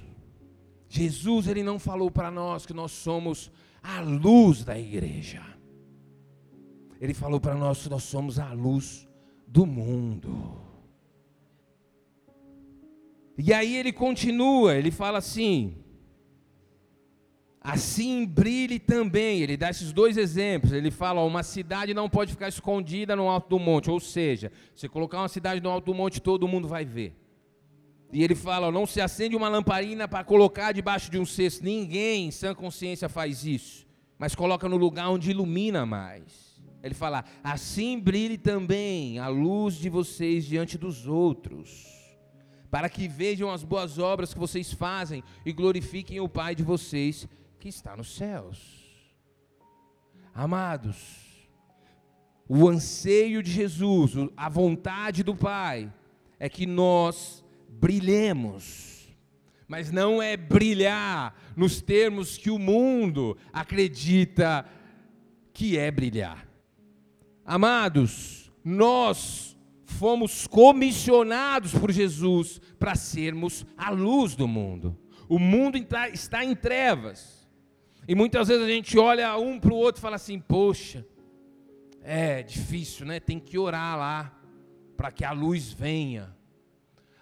Jesus 0.93 1.47
ele 1.47 1.63
não 1.63 1.79
falou 1.79 2.11
para 2.11 2.29
nós 2.29 2.65
que 2.65 2.73
nós 2.73 2.91
somos 2.91 3.49
a 3.81 4.01
luz 4.01 4.65
da 4.65 4.77
igreja. 4.77 5.41
Ele 6.99 7.13
falou 7.13 7.39
para 7.39 7.55
nós 7.55 7.81
que 7.81 7.89
nós 7.89 8.03
somos 8.03 8.37
a 8.37 8.51
luz 8.51 9.07
do 9.47 9.65
mundo. 9.65 10.61
E 13.37 13.53
aí 13.53 13.77
ele 13.77 13.93
continua, 13.93 14.75
ele 14.75 14.91
fala 14.91 15.19
assim: 15.19 15.81
Assim 17.61 18.25
brilhe 18.25 18.77
também. 18.77 19.39
Ele 19.39 19.55
dá 19.55 19.69
esses 19.69 19.93
dois 19.93 20.17
exemplos. 20.17 20.73
Ele 20.73 20.91
fala: 20.91 21.23
uma 21.23 21.41
cidade 21.41 21.93
não 21.93 22.09
pode 22.09 22.31
ficar 22.31 22.49
escondida 22.49 23.15
no 23.15 23.29
alto 23.29 23.47
do 23.47 23.57
monte. 23.57 23.89
Ou 23.89 24.01
seja, 24.01 24.51
se 24.75 24.89
colocar 24.89 25.19
uma 25.19 25.29
cidade 25.29 25.61
no 25.61 25.69
alto 25.69 25.85
do 25.85 25.95
monte, 25.95 26.21
todo 26.21 26.49
mundo 26.49 26.67
vai 26.67 26.83
ver. 26.83 27.15
E 28.11 28.23
ele 28.23 28.35
fala: 28.35 28.71
não 28.71 28.85
se 28.85 28.99
acende 28.99 29.35
uma 29.35 29.49
lamparina 29.49 30.07
para 30.07 30.23
colocar 30.23 30.71
debaixo 30.71 31.09
de 31.09 31.17
um 31.17 31.25
cesto. 31.25 31.63
Ninguém 31.63 32.27
em 32.27 32.31
sã 32.31 32.53
consciência 32.53 33.07
faz 33.07 33.45
isso, 33.45 33.87
mas 34.17 34.35
coloca 34.35 34.67
no 34.67 34.77
lugar 34.77 35.09
onde 35.09 35.31
ilumina 35.31 35.85
mais. 35.85 36.61
Ele 36.83 36.93
fala: 36.93 37.23
assim 37.43 37.99
brilhe 37.99 38.37
também 38.37 39.19
a 39.19 39.27
luz 39.27 39.75
de 39.75 39.89
vocês 39.89 40.45
diante 40.45 40.77
dos 40.77 41.07
outros, 41.07 41.85
para 42.69 42.89
que 42.89 43.07
vejam 43.07 43.49
as 43.49 43.63
boas 43.63 43.97
obras 43.97 44.33
que 44.33 44.39
vocês 44.39 44.73
fazem 44.73 45.23
e 45.45 45.53
glorifiquem 45.53 46.19
o 46.19 46.27
Pai 46.27 46.53
de 46.55 46.63
vocês 46.63 47.27
que 47.59 47.69
está 47.69 47.95
nos 47.95 48.15
céus. 48.15 48.81
Amados, 50.33 51.21
o 52.47 52.67
anseio 52.67 53.43
de 53.43 53.51
Jesus, 53.51 54.13
a 54.35 54.49
vontade 54.49 55.23
do 55.23 55.35
Pai, 55.35 55.91
é 56.39 56.49
que 56.49 56.65
nós 56.65 57.43
brilhemos. 57.81 59.09
Mas 59.67 59.91
não 59.91 60.21
é 60.21 60.37
brilhar 60.37 61.35
nos 61.55 61.81
termos 61.81 62.37
que 62.37 62.51
o 62.51 62.59
mundo 62.59 63.35
acredita 63.51 64.65
que 65.53 65.77
é 65.77 65.89
brilhar. 65.89 66.47
Amados, 67.43 68.51
nós 68.63 69.57
fomos 69.85 70.45
comissionados 70.45 71.73
por 71.73 71.91
Jesus 71.91 72.61
para 72.77 72.95
sermos 72.95 73.65
a 73.77 73.89
luz 73.89 74.35
do 74.35 74.47
mundo. 74.47 74.97
O 75.27 75.39
mundo 75.39 75.77
está 76.13 76.43
em 76.43 76.55
trevas. 76.55 77.49
E 78.07 78.13
muitas 78.13 78.49
vezes 78.49 78.63
a 78.63 78.69
gente 78.69 78.97
olha 78.97 79.37
um 79.37 79.59
para 79.59 79.73
o 79.73 79.77
outro 79.77 79.99
e 79.99 80.01
fala 80.01 80.17
assim: 80.17 80.39
Poxa, 80.39 81.05
É 82.03 82.41
difícil, 82.41 83.05
né? 83.05 83.19
Tem 83.19 83.39
que 83.39 83.57
orar 83.57 83.97
lá 83.97 84.37
para 84.97 85.11
que 85.11 85.23
a 85.23 85.31
luz 85.31 85.71
venha. 85.71 86.35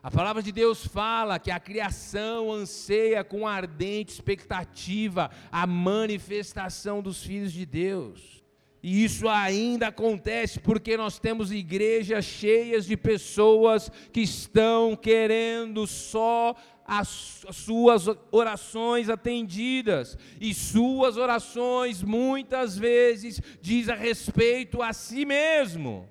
A 0.09 0.11
palavra 0.11 0.41
de 0.41 0.51
Deus 0.51 0.87
fala 0.87 1.37
que 1.37 1.51
a 1.51 1.59
criação 1.59 2.51
anseia 2.51 3.23
com 3.23 3.47
ardente 3.47 4.11
expectativa 4.11 5.29
a 5.51 5.67
manifestação 5.67 6.99
dos 6.99 7.21
filhos 7.21 7.53
de 7.53 7.63
Deus. 7.63 8.43
E 8.81 9.03
isso 9.03 9.29
ainda 9.29 9.89
acontece 9.89 10.59
porque 10.61 10.97
nós 10.97 11.19
temos 11.19 11.51
igrejas 11.51 12.25
cheias 12.25 12.87
de 12.87 12.97
pessoas 12.97 13.91
que 14.11 14.21
estão 14.21 14.95
querendo 14.95 15.85
só 15.85 16.55
as 16.87 17.45
suas 17.51 18.05
orações 18.31 19.09
atendidas. 19.09 20.17
E 20.41 20.55
suas 20.55 21.17
orações 21.17 22.01
muitas 22.01 22.75
vezes 22.75 23.39
diz 23.61 23.87
a 23.87 23.93
respeito 23.93 24.81
a 24.81 24.91
si 24.91 25.23
mesmo. 25.23 26.09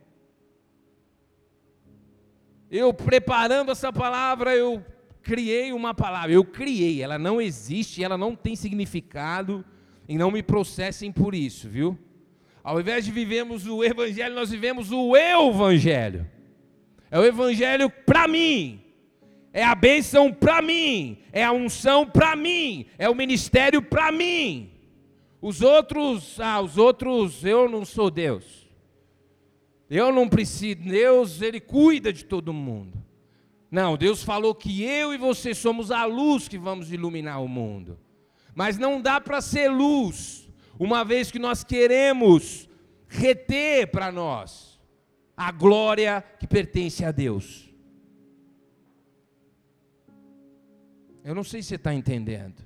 Eu 2.70 2.92
preparando 2.92 3.70
essa 3.70 3.92
palavra, 3.92 4.54
eu 4.54 4.84
criei 5.22 5.72
uma 5.72 5.94
palavra. 5.94 6.32
Eu 6.32 6.44
criei, 6.44 7.02
ela 7.02 7.18
não 7.18 7.40
existe, 7.40 8.02
ela 8.02 8.18
não 8.18 8.34
tem 8.34 8.56
significado. 8.56 9.64
E 10.08 10.16
não 10.16 10.30
me 10.30 10.42
processem 10.42 11.12
por 11.12 11.34
isso, 11.34 11.68
viu? 11.68 11.98
Ao 12.64 12.80
invés 12.80 13.04
de 13.04 13.12
vivemos 13.12 13.66
o 13.66 13.84
evangelho, 13.84 14.34
nós 14.34 14.50
vivemos 14.50 14.90
o 14.90 15.16
evangelho. 15.16 16.26
É 17.10 17.18
o 17.18 17.24
evangelho 17.24 17.90
para 17.90 18.26
mim. 18.26 18.82
É 19.52 19.64
a 19.64 19.74
bênção 19.74 20.32
para 20.32 20.60
mim, 20.60 21.18
é 21.32 21.42
a 21.42 21.52
unção 21.52 22.06
para 22.06 22.36
mim, 22.36 22.86
é 22.98 23.08
o 23.08 23.14
ministério 23.14 23.80
para 23.82 24.12
mim. 24.12 24.70
Os 25.40 25.62
outros, 25.62 26.38
ah, 26.38 26.60
os 26.60 26.76
outros, 26.76 27.44
eu 27.44 27.68
não 27.68 27.84
sou 27.84 28.10
Deus. 28.10 28.57
Eu 29.90 30.12
não 30.12 30.28
preciso, 30.28 30.80
Deus, 30.82 31.40
Ele 31.40 31.60
cuida 31.60 32.12
de 32.12 32.24
todo 32.24 32.52
mundo. 32.52 33.02
Não, 33.70 33.96
Deus 33.96 34.22
falou 34.22 34.54
que 34.54 34.82
eu 34.82 35.12
e 35.12 35.18
você 35.18 35.54
somos 35.54 35.90
a 35.90 36.04
luz 36.04 36.48
que 36.48 36.58
vamos 36.58 36.92
iluminar 36.92 37.42
o 37.42 37.48
mundo. 37.48 37.98
Mas 38.54 38.78
não 38.78 39.00
dá 39.00 39.20
para 39.20 39.40
ser 39.40 39.68
luz, 39.68 40.48
uma 40.78 41.04
vez 41.04 41.30
que 41.30 41.38
nós 41.38 41.62
queremos 41.62 42.68
reter 43.06 43.90
para 43.90 44.10
nós 44.12 44.80
a 45.36 45.52
glória 45.52 46.22
que 46.38 46.46
pertence 46.46 47.04
a 47.04 47.12
Deus. 47.12 47.72
Eu 51.24 51.34
não 51.34 51.44
sei 51.44 51.62
se 51.62 51.68
você 51.68 51.74
está 51.76 51.94
entendendo. 51.94 52.64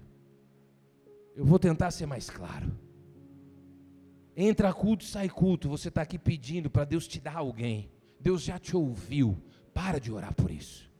Eu 1.35 1.45
vou 1.45 1.59
tentar 1.59 1.91
ser 1.91 2.07
mais 2.07 2.31
claro. 2.31 2.71
Entra 4.37 4.73
culto, 4.73 5.05
sai 5.05 5.29
culto. 5.29 5.69
Você 5.69 5.89
está 5.89 6.03
aqui 6.03 6.19
pedindo 6.19 6.71
para 6.71 6.85
Deus 6.85 7.07
te 7.07 7.21
dar 7.21 7.37
alguém. 7.37 7.91
Deus 8.19 8.43
já 8.43 8.59
te 8.59 8.77
ouviu. 8.77 9.43
Para 9.75 9.99
de 9.99 10.13
orar 10.13 10.35
por 10.35 10.51
isso. 10.51 10.91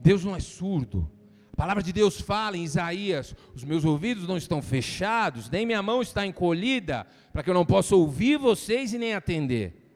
Deus 0.00 0.24
não 0.24 0.34
é 0.34 0.40
surdo. 0.40 1.10
A 1.52 1.56
palavra 1.56 1.82
de 1.82 1.92
Deus 1.92 2.20
fala 2.20 2.56
em 2.56 2.62
Isaías: 2.62 3.34
os 3.54 3.64
meus 3.64 3.84
ouvidos 3.84 4.28
não 4.28 4.36
estão 4.36 4.62
fechados, 4.62 5.50
nem 5.50 5.66
minha 5.66 5.82
mão 5.82 6.00
está 6.00 6.24
encolhida, 6.24 7.06
para 7.32 7.42
que 7.42 7.50
eu 7.50 7.54
não 7.54 7.66
possa 7.66 7.96
ouvir 7.96 8.38
vocês 8.38 8.92
e 8.92 8.98
nem 8.98 9.14
atender. 9.14 9.88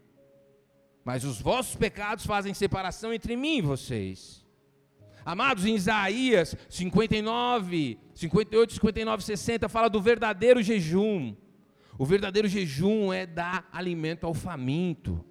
Mas 1.05 1.25
os 1.25 1.41
vossos 1.41 1.77
pecados 1.77 2.27
fazem 2.27 2.55
separação 2.55 3.13
entre 3.13 3.37
mim 3.37 3.59
e 3.59 3.63
vocês. 3.63 4.45
Amados, 5.25 5.65
em 5.65 5.75
Isaías 5.77 6.57
59, 6.69 7.99
58, 8.15 8.73
59, 8.75 9.23
60, 9.25 9.69
fala 9.69 9.89
do 9.89 10.01
verdadeiro 10.01 10.63
jejum. 10.63 11.35
O 12.03 12.05
verdadeiro 12.05 12.49
jejum 12.49 13.13
é 13.13 13.25
dar 13.25 13.69
alimento 13.73 14.27
ao 14.27 14.35
faminto. 14.35 15.25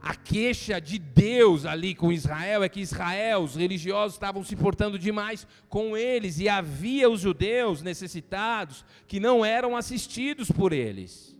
A 0.00 0.14
queixa 0.14 0.80
de 0.80 0.98
Deus 0.98 1.66
ali 1.66 1.94
com 1.94 2.10
Israel 2.10 2.62
é 2.62 2.70
que 2.70 2.80
Israel, 2.80 3.40
os 3.40 3.54
religiosos, 3.54 4.14
estavam 4.14 4.42
se 4.42 4.56
portando 4.56 4.98
demais 4.98 5.46
com 5.68 5.94
eles 5.94 6.38
e 6.40 6.48
havia 6.48 7.10
os 7.10 7.20
judeus 7.20 7.82
necessitados 7.82 8.82
que 9.06 9.20
não 9.20 9.44
eram 9.44 9.76
assistidos 9.76 10.50
por 10.50 10.72
eles. 10.72 11.36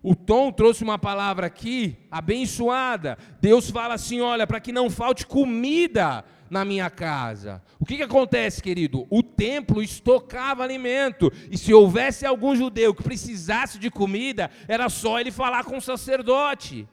O 0.00 0.14
Tom 0.14 0.52
trouxe 0.52 0.84
uma 0.84 0.96
palavra 0.96 1.48
aqui, 1.48 1.96
abençoada. 2.08 3.18
Deus 3.40 3.68
fala 3.68 3.94
assim: 3.94 4.20
olha, 4.20 4.46
para 4.46 4.60
que 4.60 4.70
não 4.70 4.88
falte 4.88 5.26
comida 5.26 6.24
na 6.54 6.64
minha 6.64 6.88
casa. 6.88 7.60
O 7.80 7.84
que, 7.84 7.96
que 7.96 8.04
acontece, 8.04 8.62
querido? 8.62 9.08
O 9.10 9.24
templo 9.24 9.82
estocava 9.82 10.62
alimento, 10.62 11.32
e 11.50 11.58
se 11.58 11.74
houvesse 11.74 12.24
algum 12.24 12.54
judeu 12.54 12.94
que 12.94 13.02
precisasse 13.02 13.76
de 13.76 13.90
comida, 13.90 14.48
era 14.68 14.88
só 14.88 15.18
ele 15.18 15.32
falar 15.32 15.64
com 15.64 15.76
o 15.76 15.82
sacerdote. 15.82 16.88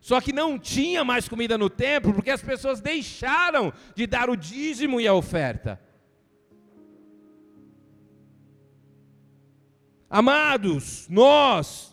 Só 0.00 0.20
que 0.20 0.32
não 0.32 0.56
tinha 0.56 1.04
mais 1.04 1.28
comida 1.28 1.58
no 1.58 1.68
templo, 1.68 2.14
porque 2.14 2.30
as 2.30 2.40
pessoas 2.40 2.80
deixaram 2.80 3.72
de 3.96 4.06
dar 4.06 4.30
o 4.30 4.36
dízimo 4.36 5.00
e 5.00 5.08
a 5.08 5.12
oferta. 5.12 5.80
Amados, 10.08 11.08
nós 11.08 11.89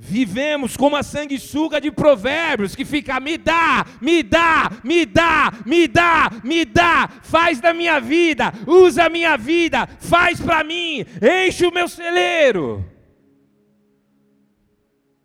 Vivemos 0.00 0.76
como 0.76 0.94
a 0.94 1.02
sanguessuga 1.02 1.80
de 1.80 1.90
provérbios 1.90 2.76
que 2.76 2.84
fica 2.84 3.18
me 3.18 3.36
dá, 3.36 3.84
me 4.00 4.22
dá, 4.22 4.70
me 4.84 5.04
dá, 5.04 5.52
me 5.66 5.88
dá, 5.88 6.30
me 6.44 6.64
dá, 6.64 7.10
faz 7.24 7.60
da 7.60 7.74
minha 7.74 7.98
vida, 7.98 8.52
usa 8.64 9.06
a 9.06 9.08
minha 9.08 9.36
vida, 9.36 9.88
faz 9.98 10.40
para 10.40 10.62
mim, 10.62 11.04
enche 11.20 11.66
o 11.66 11.72
meu 11.72 11.88
celeiro. 11.88 12.84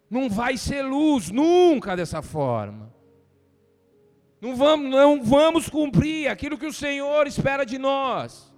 Não 0.10 0.28
vai 0.28 0.58
ser 0.58 0.82
luz 0.82 1.30
nunca 1.30 1.96
dessa 1.96 2.24
forma. 2.24 2.92
Não 4.42 4.56
vamos, 4.56 4.90
não 4.90 5.24
vamos 5.24 5.70
cumprir 5.70 6.28
aquilo 6.28 6.58
que 6.58 6.66
o 6.66 6.74
Senhor 6.74 7.28
espera 7.28 7.64
de 7.64 7.78
nós. 7.78 8.53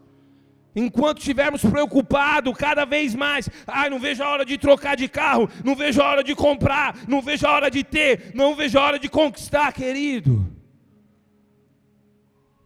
Enquanto 0.75 1.19
estivermos 1.19 1.61
preocupados 1.61 2.53
cada 2.57 2.83
vez 2.83 3.15
mais, 3.15 3.49
ai, 3.65 3.89
não 3.89 3.97
vejo 3.97 4.21
a 4.21 4.29
hora 4.29 4.45
de 4.45 4.57
trocar 4.57 4.97
de 4.97 5.07
carro, 5.07 5.49
não 5.63 5.73
vejo 5.73 6.01
a 6.01 6.09
hora 6.09 6.23
de 6.23 6.35
comprar, 6.35 6.97
não 7.07 7.21
vejo 7.21 7.47
a 7.47 7.51
hora 7.51 7.71
de 7.71 7.81
ter, 7.81 8.31
não 8.35 8.55
vejo 8.55 8.77
a 8.77 8.83
hora 8.83 8.99
de 8.99 9.07
conquistar, 9.07 9.71
querido. 9.71 10.45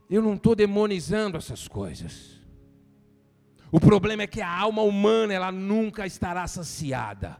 Eu 0.09 0.23
não 0.23 0.33
estou 0.33 0.55
demonizando 0.55 1.37
essas 1.37 1.67
coisas. 1.67 2.39
O 3.71 3.79
problema 3.79 4.23
é 4.23 4.27
que 4.27 4.41
a 4.41 4.49
alma 4.49 4.81
humana, 4.81 5.31
ela 5.31 5.51
nunca 5.51 6.07
estará 6.07 6.47
saciada. 6.47 7.37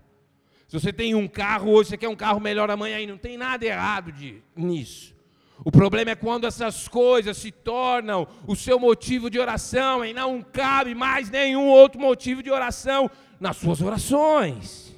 Se 0.68 0.80
você 0.80 0.94
tem 0.94 1.16
um 1.16 1.28
carro 1.28 1.72
hoje, 1.72 1.90
você 1.90 1.98
quer 1.98 2.10
um 2.10 2.16
carro 2.16 2.40
melhor 2.40 2.70
amanhã, 2.70 3.00
e 3.00 3.08
não 3.08 3.18
tem 3.18 3.38
nada 3.38 3.66
errado 3.66 4.12
de, 4.12 4.44
nisso. 4.56 5.16
O 5.64 5.72
problema 5.72 6.12
é 6.12 6.16
quando 6.16 6.48
essas 6.48 6.88
coisas 6.88 7.38
se 7.38 7.52
tornam 7.52 8.28
o 8.48 8.56
seu 8.56 8.80
motivo 8.80 9.30
de 9.30 9.38
oração 9.38 10.06
e 10.06 10.14
não 10.14 10.42
cabe 10.42 10.96
mais 10.96 11.30
nenhum 11.30 11.68
outro 11.68 12.00
motivo 12.00 12.42
de 12.42 12.50
oração 12.50 13.10
nas 13.40 13.58
suas 13.58 13.82
orações. 13.82 14.96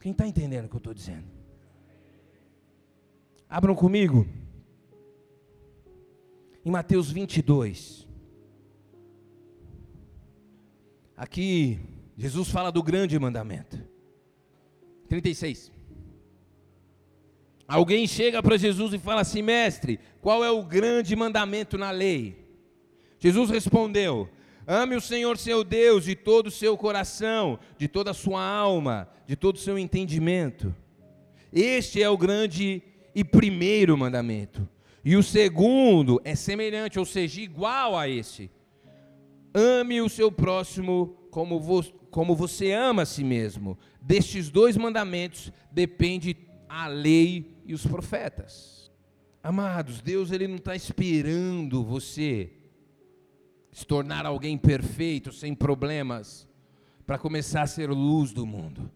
Quem 0.00 0.12
está 0.12 0.26
entendendo 0.26 0.66
o 0.66 0.68
que 0.68 0.76
eu 0.76 0.78
estou 0.78 0.94
dizendo? 0.94 1.26
Abram 3.48 3.74
comigo. 3.74 4.26
Em 6.64 6.70
Mateus 6.70 7.10
22. 7.10 8.06
Aqui, 11.16 11.78
Jesus 12.16 12.48
fala 12.48 12.72
do 12.72 12.82
grande 12.82 13.18
mandamento. 13.18 13.78
36. 15.08 15.75
Alguém 17.68 18.06
chega 18.06 18.42
para 18.42 18.56
Jesus 18.56 18.92
e 18.92 18.98
fala 18.98 19.22
assim: 19.22 19.42
Mestre, 19.42 19.98
qual 20.20 20.44
é 20.44 20.50
o 20.50 20.62
grande 20.62 21.16
mandamento 21.16 21.76
na 21.76 21.90
lei? 21.90 22.46
Jesus 23.18 23.50
respondeu: 23.50 24.28
Ame 24.66 24.94
o 24.94 25.00
Senhor 25.00 25.36
seu 25.36 25.64
Deus 25.64 26.04
de 26.04 26.14
todo 26.14 26.46
o 26.46 26.50
seu 26.50 26.76
coração, 26.76 27.58
de 27.76 27.88
toda 27.88 28.12
a 28.12 28.14
sua 28.14 28.42
alma, 28.42 29.08
de 29.26 29.34
todo 29.34 29.56
o 29.56 29.60
seu 29.60 29.78
entendimento. 29.78 30.74
Este 31.52 32.02
é 32.02 32.08
o 32.08 32.16
grande 32.16 32.82
e 33.14 33.24
primeiro 33.24 33.96
mandamento. 33.96 34.68
E 35.04 35.16
o 35.16 35.22
segundo 35.22 36.20
é 36.24 36.34
semelhante, 36.34 36.98
ou 36.98 37.04
seja, 37.04 37.40
igual 37.40 37.96
a 37.96 38.08
esse. 38.08 38.50
Ame 39.54 40.00
o 40.00 40.08
seu 40.08 40.30
próximo 40.30 41.16
como, 41.30 41.58
vo 41.58 41.82
como 42.10 42.34
você 42.36 42.72
ama 42.72 43.02
a 43.02 43.06
si 43.06 43.24
mesmo. 43.24 43.78
Destes 44.00 44.50
dois 44.50 44.76
mandamentos 44.76 45.52
depende 45.72 46.36
a 46.68 46.86
lei 46.88 47.55
e 47.66 47.74
os 47.74 47.86
profetas. 47.86 48.90
Amados, 49.42 50.00
Deus 50.00 50.30
ele 50.30 50.48
não 50.48 50.56
está 50.56 50.74
esperando 50.74 51.84
você 51.84 52.50
se 53.72 53.86
tornar 53.86 54.24
alguém 54.24 54.56
perfeito, 54.56 55.32
sem 55.32 55.54
problemas, 55.54 56.48
para 57.06 57.18
começar 57.18 57.62
a 57.62 57.66
ser 57.66 57.90
luz 57.90 58.32
do 58.32 58.46
mundo. 58.46 58.90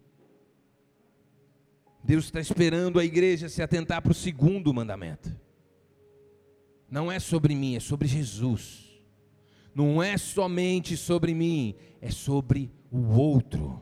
Deus 2.03 2.25
está 2.25 2.39
esperando 2.39 2.99
a 2.99 3.05
igreja 3.05 3.47
se 3.47 3.61
atentar 3.61 4.01
para 4.01 4.11
o 4.11 4.15
segundo 4.15 4.73
mandamento. 4.73 5.33
Não 6.89 7.11
é 7.11 7.19
sobre 7.19 7.55
mim, 7.55 7.75
é 7.75 7.79
sobre 7.79 8.07
Jesus. 8.07 8.89
Não 9.73 10.01
é 10.01 10.17
somente 10.17 10.97
sobre 10.97 11.33
mim, 11.33 11.75
é 12.01 12.09
sobre 12.09 12.71
o 12.91 13.17
outro. 13.17 13.79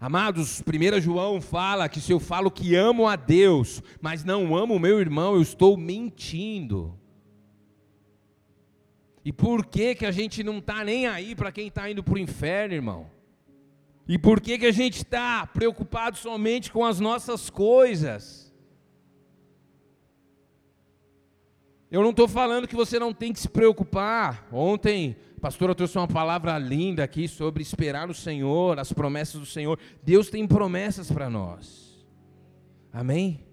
Amados, 0.00 0.62
1 0.62 0.98
João 0.98 1.42
fala 1.42 1.86
que 1.86 2.00
se 2.00 2.10
eu 2.10 2.18
falo 2.18 2.50
que 2.50 2.74
amo 2.74 3.06
a 3.06 3.16
Deus, 3.16 3.82
mas 4.00 4.24
não 4.24 4.56
amo 4.56 4.76
o 4.76 4.80
meu 4.80 4.98
irmão, 4.98 5.34
eu 5.34 5.42
estou 5.42 5.76
mentindo. 5.76 6.98
E 9.22 9.30
por 9.30 9.66
que, 9.66 9.94
que 9.94 10.06
a 10.06 10.10
gente 10.10 10.42
não 10.42 10.56
está 10.56 10.82
nem 10.82 11.06
aí 11.06 11.34
para 11.34 11.52
quem 11.52 11.68
está 11.68 11.90
indo 11.90 12.02
para 12.02 12.14
o 12.14 12.18
inferno, 12.18 12.72
irmão? 12.72 13.10
E 14.08 14.16
por 14.16 14.40
que, 14.40 14.58
que 14.58 14.64
a 14.64 14.72
gente 14.72 14.96
está 14.96 15.46
preocupado 15.46 16.16
somente 16.16 16.72
com 16.72 16.82
as 16.82 16.98
nossas 16.98 17.50
coisas? 17.50 18.39
Eu 21.90 22.02
não 22.02 22.10
estou 22.10 22.28
falando 22.28 22.68
que 22.68 22.76
você 22.76 23.00
não 23.00 23.12
tem 23.12 23.32
que 23.32 23.40
se 23.40 23.48
preocupar. 23.48 24.46
Ontem, 24.52 25.16
a 25.36 25.40
pastora 25.40 25.74
trouxe 25.74 25.98
uma 25.98 26.06
palavra 26.06 26.56
linda 26.56 27.02
aqui 27.02 27.26
sobre 27.26 27.62
esperar 27.62 28.06
no 28.06 28.14
Senhor, 28.14 28.78
as 28.78 28.92
promessas 28.92 29.40
do 29.40 29.46
Senhor. 29.46 29.76
Deus 30.00 30.30
tem 30.30 30.46
promessas 30.46 31.10
para 31.10 31.28
nós. 31.28 32.06
Amém? 32.92 33.44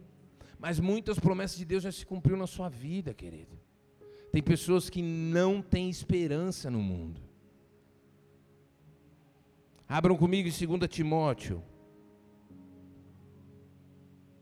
Mas 0.59 0.79
muitas 0.79 1.17
promessas 1.17 1.57
de 1.57 1.65
Deus 1.65 1.81
já 1.81 1.91
se 1.91 2.05
cumpriram 2.05 2.37
na 2.37 2.45
sua 2.45 2.69
vida, 2.69 3.11
querido. 3.11 3.57
Tem 4.31 4.43
pessoas 4.43 4.87
que 4.87 5.01
não 5.01 5.59
têm 5.59 5.89
esperança 5.89 6.69
no 6.69 6.79
mundo. 6.79 7.19
Abram 9.89 10.15
comigo 10.15 10.47
em 10.47 10.67
2 10.77 10.89
Timóteo, 10.89 11.63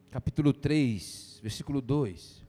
capítulo 0.10 0.52
3, 0.52 1.40
versículo 1.42 1.82
2. 1.82 2.45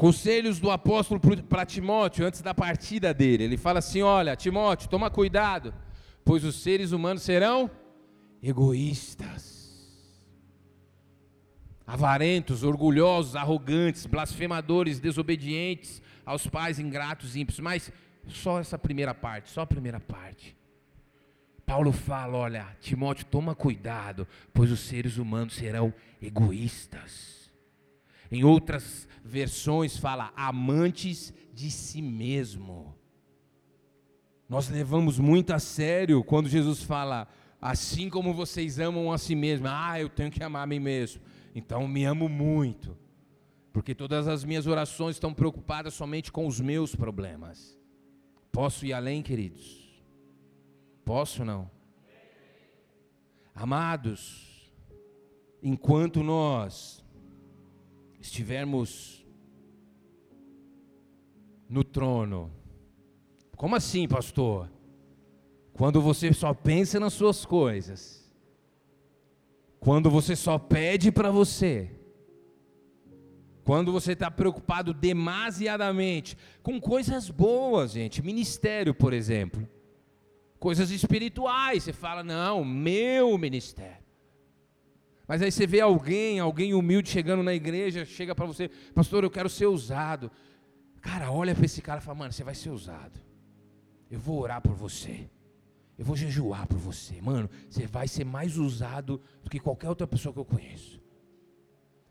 Conselhos 0.00 0.58
do 0.58 0.70
apóstolo 0.70 1.20
para 1.46 1.66
Timóteo 1.66 2.24
antes 2.24 2.40
da 2.40 2.54
partida 2.54 3.12
dele. 3.12 3.44
Ele 3.44 3.58
fala 3.58 3.80
assim: 3.80 4.00
Olha, 4.00 4.34
Timóteo, 4.34 4.88
toma 4.88 5.10
cuidado, 5.10 5.74
pois 6.24 6.42
os 6.42 6.54
seres 6.54 6.90
humanos 6.92 7.20
serão 7.20 7.70
egoístas 8.42 9.60
avarentos, 11.86 12.62
orgulhosos, 12.62 13.36
arrogantes, 13.36 14.06
blasfemadores, 14.06 15.00
desobedientes 15.00 16.00
aos 16.24 16.46
pais, 16.46 16.78
ingratos, 16.78 17.36
ímpios. 17.36 17.60
Mas 17.60 17.92
só 18.26 18.58
essa 18.58 18.78
primeira 18.78 19.12
parte, 19.12 19.50
só 19.50 19.60
a 19.60 19.66
primeira 19.66 20.00
parte. 20.00 20.56
Paulo 21.66 21.92
fala: 21.92 22.38
olha, 22.38 22.74
Timóteo, 22.80 23.26
toma 23.26 23.54
cuidado, 23.54 24.26
pois 24.54 24.72
os 24.72 24.80
seres 24.80 25.18
humanos 25.18 25.56
serão 25.56 25.92
egoístas. 26.22 27.39
Em 28.30 28.44
outras 28.44 29.08
versões 29.24 29.96
fala 29.96 30.32
amantes 30.36 31.32
de 31.52 31.70
si 31.70 32.00
mesmo. 32.00 32.94
Nós 34.48 34.68
levamos 34.68 35.18
muito 35.18 35.52
a 35.52 35.58
sério 35.58 36.24
quando 36.24 36.48
Jesus 36.48 36.82
fala 36.82 37.28
assim 37.60 38.08
como 38.08 38.32
vocês 38.32 38.78
amam 38.78 39.12
a 39.12 39.18
si 39.18 39.34
mesmo. 39.34 39.66
Ah, 39.68 40.00
eu 40.00 40.08
tenho 40.08 40.30
que 40.30 40.42
amar 40.42 40.64
a 40.64 40.66
mim 40.66 40.78
mesmo. 40.80 41.20
Então 41.54 41.86
me 41.86 42.04
amo 42.04 42.28
muito, 42.28 42.96
porque 43.72 43.94
todas 43.94 44.28
as 44.28 44.44
minhas 44.44 44.66
orações 44.66 45.16
estão 45.16 45.34
preocupadas 45.34 45.94
somente 45.94 46.30
com 46.30 46.46
os 46.46 46.60
meus 46.60 46.94
problemas. 46.94 47.78
Posso 48.52 48.86
ir 48.86 48.92
além, 48.92 49.22
queridos? 49.22 49.90
Posso 51.04 51.44
não? 51.44 51.70
Amados, 53.54 54.72
enquanto 55.62 56.22
nós 56.22 56.99
estivermos 58.20 59.26
no 61.68 61.82
trono, 61.82 62.52
como 63.56 63.76
assim, 63.76 64.08
pastor? 64.08 64.70
Quando 65.72 66.00
você 66.00 66.32
só 66.32 66.52
pensa 66.54 66.98
nas 66.98 67.12
suas 67.12 67.44
coisas, 67.44 68.30
quando 69.78 70.10
você 70.10 70.34
só 70.34 70.58
pede 70.58 71.12
para 71.12 71.30
você, 71.30 71.90
quando 73.64 73.92
você 73.92 74.12
está 74.12 74.30
preocupado 74.30 74.92
demasiadamente 74.92 76.36
com 76.62 76.80
coisas 76.80 77.30
boas, 77.30 77.92
gente, 77.92 78.22
ministério, 78.22 78.94
por 78.94 79.12
exemplo, 79.12 79.68
coisas 80.58 80.90
espirituais, 80.90 81.84
você 81.84 81.92
fala, 81.92 82.22
não, 82.22 82.64
meu 82.64 83.36
ministério. 83.38 83.99
Mas 85.30 85.42
aí 85.42 85.52
você 85.52 85.64
vê 85.64 85.80
alguém, 85.80 86.40
alguém 86.40 86.74
humilde 86.74 87.08
chegando 87.08 87.40
na 87.40 87.54
igreja, 87.54 88.04
chega 88.04 88.34
para 88.34 88.46
você, 88.46 88.68
pastor, 88.92 89.22
eu 89.22 89.30
quero 89.30 89.48
ser 89.48 89.66
usado. 89.66 90.28
Cara, 91.00 91.30
olha 91.30 91.54
para 91.54 91.64
esse 91.64 91.80
cara 91.80 92.00
e 92.00 92.02
fala, 92.02 92.18
mano, 92.18 92.32
você 92.32 92.42
vai 92.42 92.56
ser 92.56 92.70
usado. 92.70 93.16
Eu 94.10 94.18
vou 94.18 94.40
orar 94.40 94.60
por 94.60 94.74
você. 94.74 95.30
Eu 95.96 96.04
vou 96.04 96.16
jejuar 96.16 96.66
por 96.66 96.78
você. 96.78 97.22
Mano, 97.22 97.48
você 97.68 97.86
vai 97.86 98.08
ser 98.08 98.24
mais 98.24 98.58
usado 98.58 99.22
do 99.44 99.48
que 99.48 99.60
qualquer 99.60 99.88
outra 99.88 100.04
pessoa 100.04 100.32
que 100.32 100.40
eu 100.40 100.44
conheço. 100.44 101.00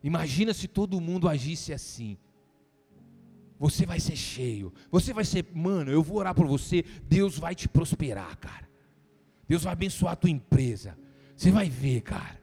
Imagina 0.02 0.54
se 0.54 0.66
todo 0.66 0.98
mundo 0.98 1.28
agisse 1.28 1.74
assim. 1.74 2.16
Você 3.58 3.84
vai 3.84 4.00
ser 4.00 4.16
cheio. 4.16 4.72
Você 4.90 5.12
vai 5.12 5.26
ser, 5.26 5.44
mano, 5.52 5.90
eu 5.90 6.02
vou 6.02 6.16
orar 6.16 6.34
por 6.34 6.46
você. 6.46 6.86
Deus 7.02 7.36
vai 7.36 7.54
te 7.54 7.68
prosperar, 7.68 8.34
cara. 8.38 8.66
Deus 9.46 9.64
vai 9.64 9.74
abençoar 9.74 10.14
a 10.14 10.16
tua 10.16 10.30
empresa. 10.30 10.98
Você 11.36 11.50
vai 11.50 11.68
ver, 11.68 12.00
cara. 12.00 12.39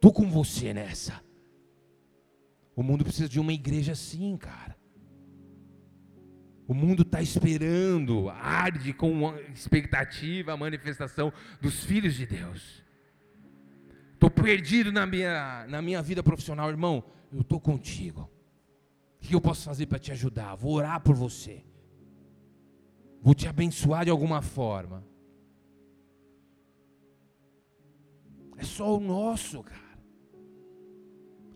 Tô 0.00 0.12
com 0.12 0.28
você 0.30 0.72
nessa. 0.72 1.22
O 2.74 2.82
mundo 2.82 3.04
precisa 3.04 3.28
de 3.28 3.40
uma 3.40 3.52
igreja 3.52 3.92
assim, 3.92 4.36
cara. 4.36 4.76
O 6.66 6.74
mundo 6.74 7.02
está 7.02 7.22
esperando, 7.22 8.28
arde 8.28 8.92
com 8.92 9.34
expectativa 9.54 10.52
a 10.52 10.56
manifestação 10.56 11.32
dos 11.60 11.82
filhos 11.82 12.14
de 12.14 12.26
Deus. 12.26 12.84
Estou 14.12 14.30
perdido 14.30 14.92
na 14.92 15.06
minha, 15.06 15.66
na 15.66 15.80
minha 15.80 16.02
vida 16.02 16.22
profissional, 16.22 16.68
irmão. 16.68 17.02
Eu 17.32 17.40
estou 17.40 17.58
contigo. 17.58 18.30
O 19.16 19.26
que 19.26 19.34
eu 19.34 19.40
posso 19.40 19.64
fazer 19.64 19.86
para 19.86 19.98
te 19.98 20.12
ajudar? 20.12 20.54
Vou 20.54 20.74
orar 20.74 21.00
por 21.00 21.14
você. 21.14 21.64
Vou 23.20 23.34
te 23.34 23.48
abençoar 23.48 24.04
de 24.04 24.10
alguma 24.10 24.42
forma. 24.42 25.04
É 28.56 28.62
só 28.62 28.96
o 28.96 29.00
nosso, 29.00 29.62
cara. 29.62 29.87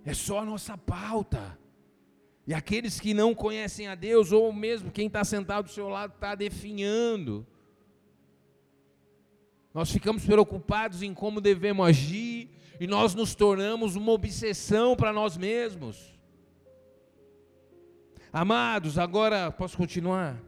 É 0.04 0.14
só 0.14 0.40
a 0.40 0.44
nossa 0.44 0.76
pauta. 0.76 1.58
E 2.46 2.52
aqueles 2.52 2.98
que 2.98 3.14
não 3.14 3.34
conhecem 3.34 3.86
a 3.86 3.94
Deus, 3.94 4.32
ou 4.32 4.52
mesmo 4.52 4.90
quem 4.90 5.06
está 5.06 5.22
sentado 5.22 5.66
do 5.66 5.70
seu 5.70 5.88
lado, 5.88 6.14
está 6.14 6.34
definhando. 6.34 7.46
Nós 9.72 9.90
ficamos 9.90 10.24
preocupados 10.24 11.02
em 11.02 11.14
como 11.14 11.40
devemos 11.40 11.86
agir, 11.86 12.50
e 12.80 12.86
nós 12.86 13.14
nos 13.14 13.34
tornamos 13.34 13.94
uma 13.94 14.12
obsessão 14.12 14.96
para 14.96 15.12
nós 15.12 15.36
mesmos. 15.36 16.12
Amados, 18.32 18.98
agora 18.98 19.50
posso 19.52 19.76
continuar? 19.76 20.42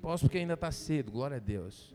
Posso 0.00 0.24
porque 0.24 0.38
ainda 0.38 0.54
está 0.54 0.70
cedo, 0.70 1.10
glória 1.10 1.38
a 1.38 1.40
Deus. 1.40 1.93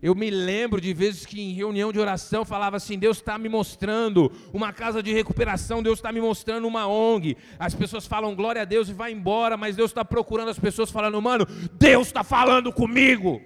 Eu 0.00 0.14
me 0.14 0.30
lembro 0.30 0.80
de 0.80 0.94
vezes 0.94 1.26
que 1.26 1.40
em 1.40 1.52
reunião 1.52 1.92
de 1.92 1.98
oração 1.98 2.44
falava 2.44 2.76
assim: 2.76 2.96
Deus 2.96 3.16
está 3.16 3.36
me 3.36 3.48
mostrando 3.48 4.30
uma 4.52 4.72
casa 4.72 5.02
de 5.02 5.12
recuperação, 5.12 5.82
Deus 5.82 5.98
está 5.98 6.12
me 6.12 6.20
mostrando 6.20 6.68
uma 6.68 6.86
ONG. 6.86 7.36
As 7.58 7.74
pessoas 7.74 8.06
falam 8.06 8.36
glória 8.36 8.62
a 8.62 8.64
Deus 8.64 8.88
e 8.88 8.92
vai 8.92 9.12
embora, 9.12 9.56
mas 9.56 9.74
Deus 9.74 9.90
está 9.90 10.04
procurando 10.04 10.50
as 10.50 10.58
pessoas 10.58 10.90
falando, 10.90 11.20
mano, 11.20 11.44
Deus 11.72 12.06
está 12.06 12.22
falando 12.22 12.72
comigo. 12.72 13.42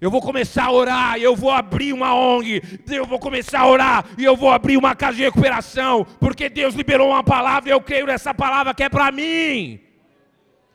Eu 0.00 0.12
vou 0.12 0.22
começar 0.22 0.66
a 0.66 0.72
orar 0.72 1.18
e 1.18 1.24
eu 1.24 1.34
vou 1.34 1.50
abrir 1.50 1.92
uma 1.92 2.14
ONG. 2.14 2.62
Eu 2.88 3.04
vou 3.04 3.18
começar 3.18 3.62
a 3.62 3.68
orar 3.68 4.04
e 4.16 4.22
eu 4.22 4.36
vou 4.36 4.48
abrir 4.48 4.76
uma 4.76 4.94
casa 4.94 5.16
de 5.16 5.24
recuperação, 5.24 6.06
porque 6.20 6.48
Deus 6.48 6.76
liberou 6.76 7.08
uma 7.08 7.24
palavra 7.24 7.68
e 7.68 7.72
eu 7.72 7.80
creio 7.80 8.06
nessa 8.06 8.32
palavra 8.32 8.72
que 8.72 8.84
é 8.84 8.88
para 8.88 9.10
mim. 9.10 9.80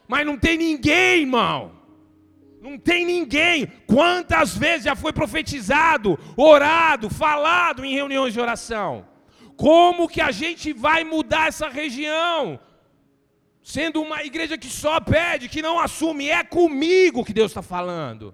Mas 0.09 0.25
não 0.25 0.37
tem 0.37 0.57
ninguém, 0.57 1.21
irmão. 1.21 1.82
Não 2.63 2.77
tem 2.77 3.03
ninguém. 3.03 3.67
Quantas 3.85 4.55
vezes 4.55 4.85
já 4.85 4.95
foi 4.95 5.11
profetizado, 5.11 6.17
orado, 6.37 7.09
falado 7.09 7.83
em 7.83 7.93
reuniões 7.93 8.31
de 8.31 8.39
oração? 8.39 9.05
Como 9.57 10.07
que 10.07 10.21
a 10.21 10.31
gente 10.31 10.71
vai 10.71 11.03
mudar 11.03 11.49
essa 11.49 11.67
região? 11.67 12.57
Sendo 13.61 14.01
uma 14.01 14.23
igreja 14.23 14.57
que 14.57 14.67
só 14.67 15.01
pede, 15.01 15.49
que 15.49 15.61
não 15.61 15.77
assume, 15.77 16.29
é 16.29 16.41
comigo 16.41 17.25
que 17.25 17.33
Deus 17.33 17.51
está 17.51 17.61
falando. 17.61 18.33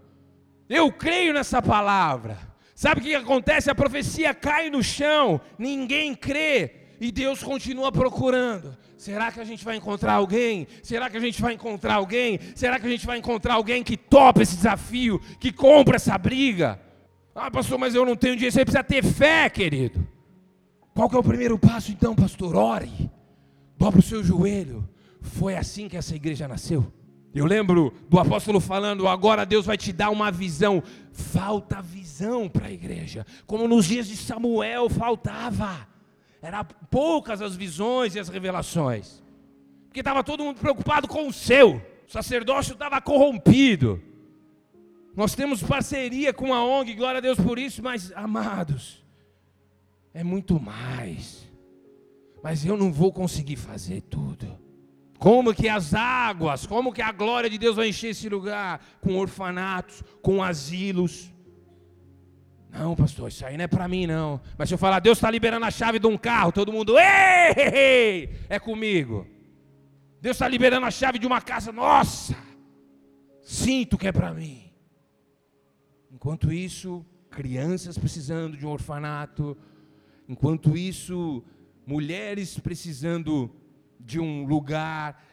Eu 0.69 0.91
creio 0.91 1.33
nessa 1.33 1.59
palavra. 1.59 2.37
Sabe 2.75 3.01
o 3.01 3.03
que 3.03 3.15
acontece? 3.15 3.71
A 3.71 3.75
profecia 3.75 4.31
cai 4.31 4.69
no 4.69 4.83
chão, 4.83 5.41
ninguém 5.57 6.13
crê, 6.13 6.78
e 6.99 7.11
Deus 7.11 7.41
continua 7.41 7.91
procurando. 7.91 8.77
Será 8.97 9.31
que 9.31 9.39
a 9.39 9.45
gente 9.45 9.63
vai 9.63 9.77
encontrar 9.77 10.13
alguém? 10.13 10.67
Será 10.83 11.09
que 11.09 11.17
a 11.17 11.19
gente 11.19 11.41
vai 11.41 11.53
encontrar 11.53 11.95
alguém? 11.95 12.39
Será 12.53 12.79
que 12.79 12.85
a 12.85 12.89
gente 12.89 13.05
vai 13.05 13.17
encontrar 13.17 13.53
alguém 13.53 13.83
que 13.83 13.95
topa 13.95 14.41
esse 14.41 14.55
desafio, 14.57 15.19
que 15.39 15.51
compra 15.51 15.95
essa 15.95 16.17
briga? 16.17 16.79
Ah, 17.33 17.49
pastor, 17.49 17.77
mas 17.77 17.95
eu 17.95 18.05
não 18.05 18.15
tenho 18.15 18.35
dinheiro. 18.35 18.53
Você 18.53 18.65
precisa 18.65 18.83
ter 18.83 19.03
fé, 19.03 19.49
querido. 19.49 20.05
Qual 20.93 21.09
que 21.09 21.15
é 21.15 21.19
o 21.19 21.23
primeiro 21.23 21.57
passo 21.57 21.91
então, 21.91 22.13
pastor? 22.13 22.55
Ore. 22.55 23.09
Dobra 23.77 23.99
o 23.99 24.03
seu 24.03 24.21
joelho. 24.21 24.87
Foi 25.21 25.55
assim 25.55 25.87
que 25.87 25.95
essa 25.95 26.13
igreja 26.13 26.47
nasceu. 26.47 26.91
Eu 27.33 27.45
lembro 27.45 27.93
do 28.09 28.19
apóstolo 28.19 28.59
falando: 28.59 29.07
agora 29.07 29.45
Deus 29.45 29.65
vai 29.65 29.77
te 29.77 29.93
dar 29.93 30.09
uma 30.09 30.29
visão. 30.29 30.83
Falta 31.13 31.81
visão 31.81 32.49
para 32.49 32.67
a 32.67 32.71
igreja, 32.71 33.25
como 33.45 33.67
nos 33.67 33.85
dias 33.85 34.07
de 34.07 34.17
Samuel 34.17 34.89
faltava. 34.89 35.87
Eram 36.41 36.65
poucas 36.89 37.41
as 37.41 37.55
visões 37.55 38.15
e 38.15 38.19
as 38.19 38.29
revelações, 38.29 39.21
porque 39.85 39.99
estava 39.99 40.23
todo 40.23 40.43
mundo 40.43 40.59
preocupado 40.59 41.07
com 41.07 41.27
o 41.27 41.33
seu. 41.33 41.81
O 42.07 42.11
sacerdócio 42.11 42.73
estava 42.73 43.01
corrompido. 43.01 44.01
Nós 45.15 45.35
temos 45.35 45.61
parceria 45.61 46.33
com 46.33 46.53
a 46.53 46.63
ONG, 46.63 46.95
glória 46.95 47.17
a 47.17 47.21
Deus 47.21 47.39
por 47.39 47.59
isso, 47.59 47.83
mas 47.83 48.11
amados, 48.15 49.03
é 50.13 50.23
muito 50.23 50.59
mais. 50.59 51.47
Mas 52.41 52.65
eu 52.65 52.77
não 52.77 52.91
vou 52.91 53.11
conseguir 53.11 53.57
fazer 53.57 54.01
tudo. 54.01 54.57
Como 55.17 55.53
que 55.53 55.67
as 55.67 55.93
águas, 55.93 56.65
como 56.65 56.93
que 56.93 57.01
a 57.01 57.11
glória 57.11 57.49
de 57.49 57.57
Deus 57.57 57.75
vai 57.75 57.89
encher 57.89 58.11
esse 58.11 58.29
lugar? 58.29 58.81
Com 59.01 59.17
orfanatos, 59.17 60.01
com 60.21 60.41
asilos. 60.41 61.29
Não, 62.71 62.95
pastor, 62.95 63.29
isso 63.29 63.45
aí 63.45 63.57
não 63.57 63.63
é 63.63 63.67
para 63.67 63.87
mim 63.87 64.05
não. 64.05 64.39
Mas 64.57 64.69
se 64.69 64.75
eu 64.75 64.77
falar, 64.77 64.99
Deus 64.99 65.17
está 65.17 65.29
liberando 65.29 65.65
a 65.65 65.71
chave 65.71 65.99
de 65.99 66.07
um 66.07 66.17
carro, 66.17 66.51
todo 66.51 66.71
mundo, 66.71 66.97
ei, 66.97 68.29
é 68.47 68.59
comigo. 68.59 69.25
Deus 70.21 70.35
está 70.35 70.47
liberando 70.47 70.85
a 70.85 70.91
chave 70.91 71.17
de 71.17 71.25
uma 71.25 71.41
casa, 71.41 71.71
nossa, 71.71 72.35
sinto 73.41 73.97
que 73.97 74.07
é 74.07 74.11
para 74.11 74.33
mim. 74.33 74.71
Enquanto 76.11 76.51
isso, 76.51 77.05
crianças 77.29 77.97
precisando 77.97 78.57
de 78.57 78.65
um 78.65 78.69
orfanato, 78.69 79.57
enquanto 80.27 80.75
isso, 80.77 81.43
mulheres 81.85 82.59
precisando 82.59 83.49
de 83.99 84.19
um 84.19 84.45
lugar 84.45 85.23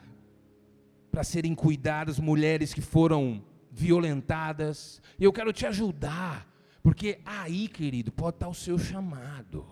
para 1.10 1.24
serem 1.24 1.54
cuidadas, 1.54 2.18
mulheres 2.18 2.72
que 2.72 2.80
foram 2.80 3.42
violentadas. 3.70 5.02
E 5.18 5.24
eu 5.24 5.32
quero 5.32 5.52
te 5.52 5.66
ajudar, 5.66 6.46
porque 6.86 7.18
aí, 7.24 7.66
querido, 7.66 8.12
pode 8.12 8.36
estar 8.36 8.46
o 8.46 8.54
seu 8.54 8.78
chamado. 8.78 9.66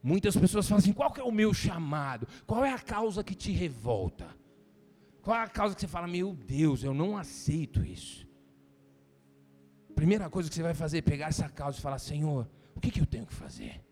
Muitas 0.00 0.36
pessoas 0.36 0.68
falam 0.68 0.78
assim: 0.78 0.92
qual 0.92 1.12
é 1.18 1.22
o 1.24 1.32
meu 1.32 1.52
chamado? 1.52 2.28
Qual 2.46 2.64
é 2.64 2.72
a 2.72 2.78
causa 2.78 3.24
que 3.24 3.34
te 3.34 3.50
revolta? 3.50 4.28
Qual 5.20 5.36
é 5.36 5.42
a 5.42 5.48
causa 5.48 5.74
que 5.74 5.80
você 5.80 5.88
fala, 5.88 6.06
meu 6.06 6.32
Deus, 6.32 6.84
eu 6.84 6.94
não 6.94 7.16
aceito 7.16 7.84
isso? 7.84 8.24
Primeira 9.96 10.30
coisa 10.30 10.48
que 10.48 10.54
você 10.54 10.62
vai 10.62 10.74
fazer 10.74 10.98
é 10.98 11.02
pegar 11.02 11.26
essa 11.26 11.48
causa 11.48 11.76
e 11.76 11.82
falar: 11.82 11.98
Senhor, 11.98 12.48
o 12.76 12.80
que, 12.80 12.92
que 12.92 13.00
eu 13.00 13.06
tenho 13.06 13.26
que 13.26 13.34
fazer? 13.34 13.84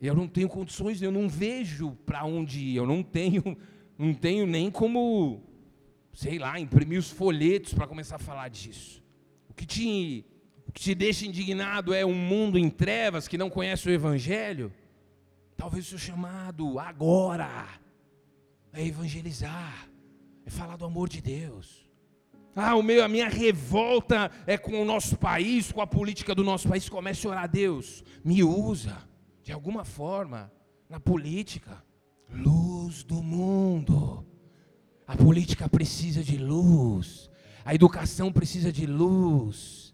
Eu 0.00 0.14
não 0.14 0.26
tenho 0.26 0.48
condições, 0.48 1.02
eu 1.02 1.12
não 1.12 1.28
vejo 1.28 1.90
para 2.06 2.24
onde 2.24 2.58
ir, 2.58 2.76
eu 2.76 2.86
não 2.86 3.02
tenho, 3.02 3.42
não 3.98 4.14
tenho 4.14 4.46
nem 4.46 4.70
como, 4.70 5.42
sei 6.14 6.38
lá, 6.38 6.58
imprimir 6.58 6.98
os 6.98 7.10
folhetos 7.10 7.74
para 7.74 7.86
começar 7.86 8.16
a 8.16 8.18
falar 8.18 8.48
disso. 8.48 9.04
O 9.46 9.52
que 9.52 9.66
te, 9.66 10.24
que 10.76 10.82
te 10.82 10.94
deixa 10.94 11.24
indignado 11.24 11.94
é 11.94 12.04
um 12.04 12.14
mundo 12.14 12.58
em 12.58 12.68
trevas 12.68 13.26
que 13.26 13.38
não 13.38 13.48
conhece 13.48 13.88
o 13.88 13.90
Evangelho? 13.90 14.70
Talvez 15.56 15.86
o 15.86 15.88
seu 15.88 15.98
chamado 15.98 16.78
agora 16.78 17.66
é 18.74 18.84
evangelizar, 18.84 19.88
é 20.44 20.50
falar 20.50 20.76
do 20.76 20.84
amor 20.84 21.08
de 21.08 21.22
Deus. 21.22 21.88
Ah, 22.54 22.76
o 22.76 22.82
meu, 22.82 23.02
a 23.02 23.08
minha 23.08 23.26
revolta 23.26 24.30
é 24.46 24.58
com 24.58 24.82
o 24.82 24.84
nosso 24.84 25.16
país, 25.16 25.72
com 25.72 25.80
a 25.80 25.86
política 25.86 26.34
do 26.34 26.44
nosso 26.44 26.68
país. 26.68 26.90
Comece 26.90 27.26
a 27.26 27.30
orar 27.30 27.44
a 27.44 27.46
Deus, 27.46 28.04
me 28.22 28.44
usa 28.44 28.98
de 29.42 29.52
alguma 29.52 29.82
forma, 29.82 30.52
na 30.90 31.00
política. 31.00 31.82
Luz 32.30 33.02
do 33.02 33.22
mundo. 33.22 34.26
A 35.06 35.16
política 35.16 35.70
precisa 35.70 36.22
de 36.22 36.36
luz. 36.36 37.30
A 37.64 37.74
educação 37.74 38.30
precisa 38.30 38.70
de 38.70 38.84
luz. 38.84 39.85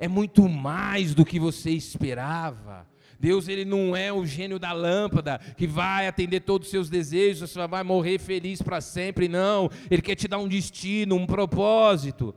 É 0.00 0.08
muito 0.08 0.48
mais 0.48 1.14
do 1.14 1.26
que 1.26 1.38
você 1.38 1.70
esperava. 1.70 2.88
Deus 3.20 3.48
ele 3.48 3.66
não 3.66 3.94
é 3.94 4.10
o 4.10 4.24
gênio 4.24 4.58
da 4.58 4.72
lâmpada 4.72 5.38
que 5.58 5.66
vai 5.66 6.08
atender 6.08 6.40
todos 6.40 6.68
os 6.68 6.70
seus 6.70 6.88
desejos, 6.88 7.50
você 7.50 7.66
vai 7.66 7.82
morrer 7.84 8.18
feliz 8.18 8.62
para 8.62 8.80
sempre, 8.80 9.28
não. 9.28 9.70
Ele 9.90 10.00
quer 10.00 10.14
te 10.14 10.26
dar 10.26 10.38
um 10.38 10.48
destino, 10.48 11.16
um 11.16 11.26
propósito. 11.26 12.34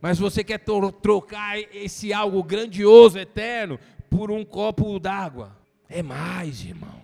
Mas 0.00 0.16
você 0.16 0.44
quer 0.44 0.60
trocar 1.02 1.58
esse 1.58 2.12
algo 2.12 2.40
grandioso, 2.44 3.18
eterno, 3.18 3.80
por 4.08 4.30
um 4.30 4.44
copo 4.44 5.00
d'água. 5.00 5.58
É 5.88 6.04
mais, 6.04 6.64
irmão. 6.64 7.02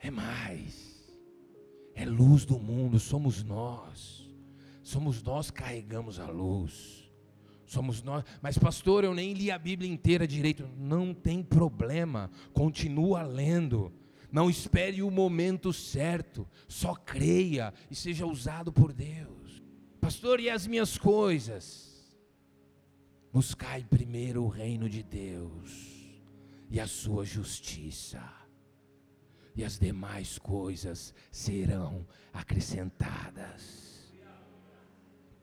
É 0.00 0.10
mais. 0.10 1.14
É 1.94 2.04
luz 2.04 2.44
do 2.44 2.58
mundo, 2.58 2.98
somos 2.98 3.44
nós. 3.44 4.28
Somos 4.82 5.22
nós 5.22 5.52
que 5.52 5.62
carregamos 5.62 6.18
a 6.18 6.26
luz. 6.26 6.97
Somos 7.68 8.02
nós. 8.02 8.24
Mas, 8.42 8.58
pastor, 8.58 9.04
eu 9.04 9.14
nem 9.14 9.32
li 9.32 9.50
a 9.50 9.58
Bíblia 9.58 9.88
inteira 9.88 10.26
direito. 10.26 10.68
Não 10.76 11.14
tem 11.14 11.42
problema. 11.42 12.30
Continua 12.52 13.22
lendo. 13.22 13.92
Não 14.32 14.50
espere 14.50 15.02
o 15.02 15.10
momento 15.10 15.72
certo. 15.72 16.48
Só 16.66 16.94
creia 16.94 17.72
e 17.88 17.94
seja 17.94 18.26
usado 18.26 18.72
por 18.72 18.92
Deus. 18.92 19.62
Pastor, 20.00 20.40
e 20.40 20.48
as 20.48 20.66
minhas 20.66 20.98
coisas? 20.98 22.18
Buscai 23.30 23.84
primeiro 23.84 24.42
o 24.42 24.48
reino 24.48 24.88
de 24.88 25.02
Deus 25.02 25.98
e 26.70 26.80
a 26.80 26.86
sua 26.86 27.24
justiça, 27.24 28.22
e 29.54 29.64
as 29.64 29.78
demais 29.78 30.38
coisas 30.38 31.14
serão 31.30 32.06
acrescentadas. 32.32 33.87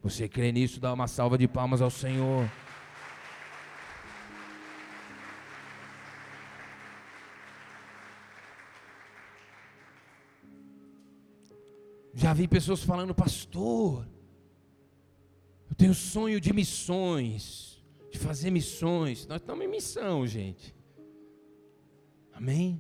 Você 0.06 0.30
crê 0.30 0.52
nisso? 0.52 0.80
Dá 0.80 0.94
uma 0.94 1.08
salva 1.08 1.36
de 1.36 1.48
palmas 1.48 1.82
ao 1.82 1.90
Senhor. 1.90 2.48
Já 12.14 12.36
vi 12.36 12.48
pessoas 12.48 12.84
falando, 12.84 13.16
pastor, 13.16 14.08
eu 15.68 15.76
tenho 15.76 15.96
sonho 15.96 16.40
de 16.40 16.54
missões, 16.54 17.84
de 18.12 18.20
fazer 18.20 18.52
missões. 18.52 19.26
Nós 19.26 19.42
estamos 19.42 19.66
em 19.66 19.68
missão, 19.68 20.28
gente. 20.28 20.76
Amém? 22.32 22.80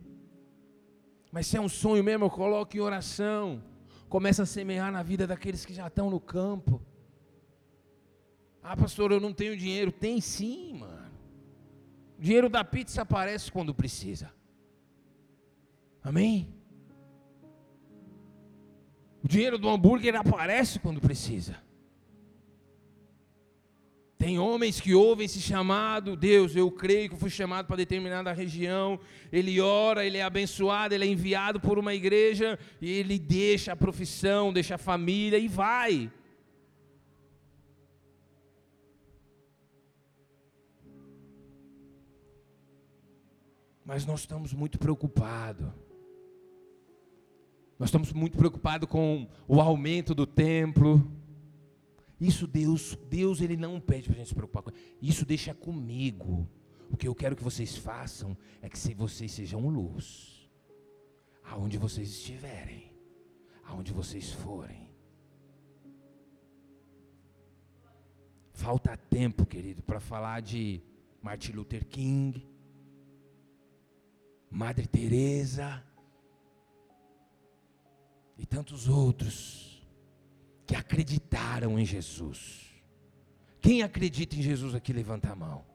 Mas 1.31 1.47
se 1.47 1.57
é 1.57 1.59
um 1.59 1.67
sonho 1.67 2.03
mesmo, 2.03 2.29
coloque 2.29 2.77
em 2.77 2.81
oração. 2.81 3.63
Começa 4.07 4.43
a 4.43 4.45
semear 4.45 4.91
na 4.91 5.01
vida 5.01 5.25
daqueles 5.25 5.65
que 5.65 5.73
já 5.73 5.87
estão 5.87 6.11
no 6.11 6.19
campo. 6.19 6.79
Ah, 8.67 8.75
pastor, 8.75 9.11
eu 9.11 9.19
não 9.19 9.31
tenho 9.31 9.55
dinheiro. 9.55 9.91
Tem 9.91 10.19
sim, 10.19 10.73
mano. 10.79 11.11
O 12.17 12.21
dinheiro 12.21 12.49
da 12.49 12.63
pizza 12.63 13.03
aparece 13.03 13.51
quando 13.51 13.75
precisa. 13.75 14.33
Amém? 16.03 16.51
O 19.23 19.27
dinheiro 19.27 19.59
do 19.59 19.69
hambúrguer 19.69 20.15
aparece 20.15 20.79
quando 20.79 20.99
precisa. 20.99 21.63
Tem 24.17 24.39
homens 24.39 24.81
que 24.81 24.95
ouvem 24.95 25.25
esse 25.25 25.39
chamado, 25.39 26.15
Deus, 26.15 26.55
eu 26.55 26.71
creio 26.71 27.09
que 27.11 27.15
fui 27.15 27.29
chamado 27.29 27.67
para 27.67 27.75
determinada 27.75 28.33
região. 28.33 28.99
Ele 29.31 29.61
ora, 29.61 30.03
ele 30.03 30.17
é 30.17 30.23
abençoado, 30.23 30.95
ele 30.95 31.05
é 31.05 31.07
enviado 31.07 31.59
por 31.59 31.77
uma 31.77 31.93
igreja 31.93 32.57
e 32.81 32.89
ele 32.89 33.19
deixa 33.19 33.73
a 33.73 33.75
profissão, 33.75 34.51
deixa 34.51 34.73
a 34.73 34.79
família 34.79 35.37
e 35.37 35.47
vai. 35.47 36.11
Mas 43.85 44.05
nós 44.05 44.21
estamos 44.21 44.53
muito 44.53 44.79
preocupados. 44.79 45.71
Nós 47.77 47.89
estamos 47.89 48.11
muito 48.11 48.37
preocupados 48.37 48.89
com 48.89 49.27
o 49.47 49.61
aumento 49.61 50.15
do 50.15 50.25
templo 50.25 51.05
isso 52.19 52.47
Deus, 52.47 52.97
Deus 53.09 53.41
ele 53.41 53.57
não 53.57 53.79
pede 53.79 54.07
para 54.07 54.15
a 54.15 54.17
gente 54.17 54.29
se 54.29 54.35
preocupar 54.35 54.63
com 54.63 54.71
isso. 55.01 55.25
deixa 55.25 55.53
comigo. 55.53 56.47
O 56.89 56.97
que 56.97 57.07
eu 57.07 57.15
quero 57.15 57.35
que 57.35 57.43
vocês 57.43 57.75
façam 57.75 58.37
é 58.61 58.69
que 58.69 58.93
vocês 58.93 59.31
sejam 59.31 59.67
luz. 59.67 60.49
Aonde 61.43 61.77
vocês 61.77 62.09
estiverem, 62.09 62.91
aonde 63.65 63.91
vocês 63.91 64.31
forem. 64.31 64.89
Falta 68.53 68.95
tempo, 68.95 69.45
querido, 69.45 69.83
para 69.83 69.99
falar 69.99 70.41
de 70.41 70.81
Martin 71.21 71.51
Luther 71.51 71.85
King, 71.85 72.47
Madre 74.55 74.87
Teresa 74.87 75.83
e 78.37 78.45
tantos 78.45 78.87
outros 78.87 79.85
que 80.65 80.73
acreditaram 80.73 81.77
em 81.77 81.83
Jesus. 81.83 82.61
Quem 83.59 83.83
acredita 83.83 84.33
em 84.37 84.41
Jesus 84.41 84.73
aqui, 84.73 84.93
levanta 84.93 85.29
a 85.29 85.35
mão. 85.35 85.65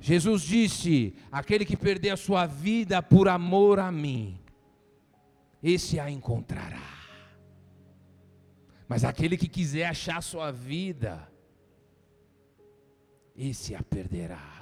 Jesus 0.00 0.40
disse: 0.40 1.14
Aquele 1.30 1.66
que 1.66 1.76
perder 1.76 2.10
a 2.10 2.16
sua 2.16 2.46
vida 2.46 3.02
por 3.02 3.28
amor 3.28 3.78
a 3.78 3.92
mim, 3.92 4.40
esse 5.62 6.00
a 6.00 6.10
encontrará. 6.10 6.96
Mas 8.88 9.04
aquele 9.04 9.36
que 9.36 9.48
quiser 9.48 9.84
achar 9.84 10.22
sua 10.22 10.50
vida, 10.50 11.30
esse 13.36 13.74
a 13.74 13.82
perderá. 13.82 14.57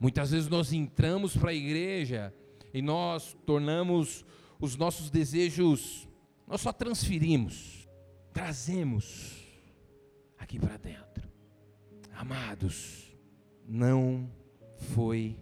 Muitas 0.00 0.30
vezes 0.30 0.48
nós 0.48 0.72
entramos 0.72 1.36
para 1.36 1.50
a 1.50 1.54
igreja 1.54 2.34
e 2.74 2.82
nós 2.82 3.36
tornamos 3.46 4.24
os 4.58 4.76
nossos 4.76 5.10
desejos, 5.10 6.08
nós 6.46 6.60
só 6.60 6.72
transferimos, 6.72 7.88
trazemos 8.32 9.46
aqui 10.38 10.58
para 10.58 10.76
dentro. 10.78 11.30
Amados, 12.14 13.14
não 13.68 14.28
foi 14.76 15.38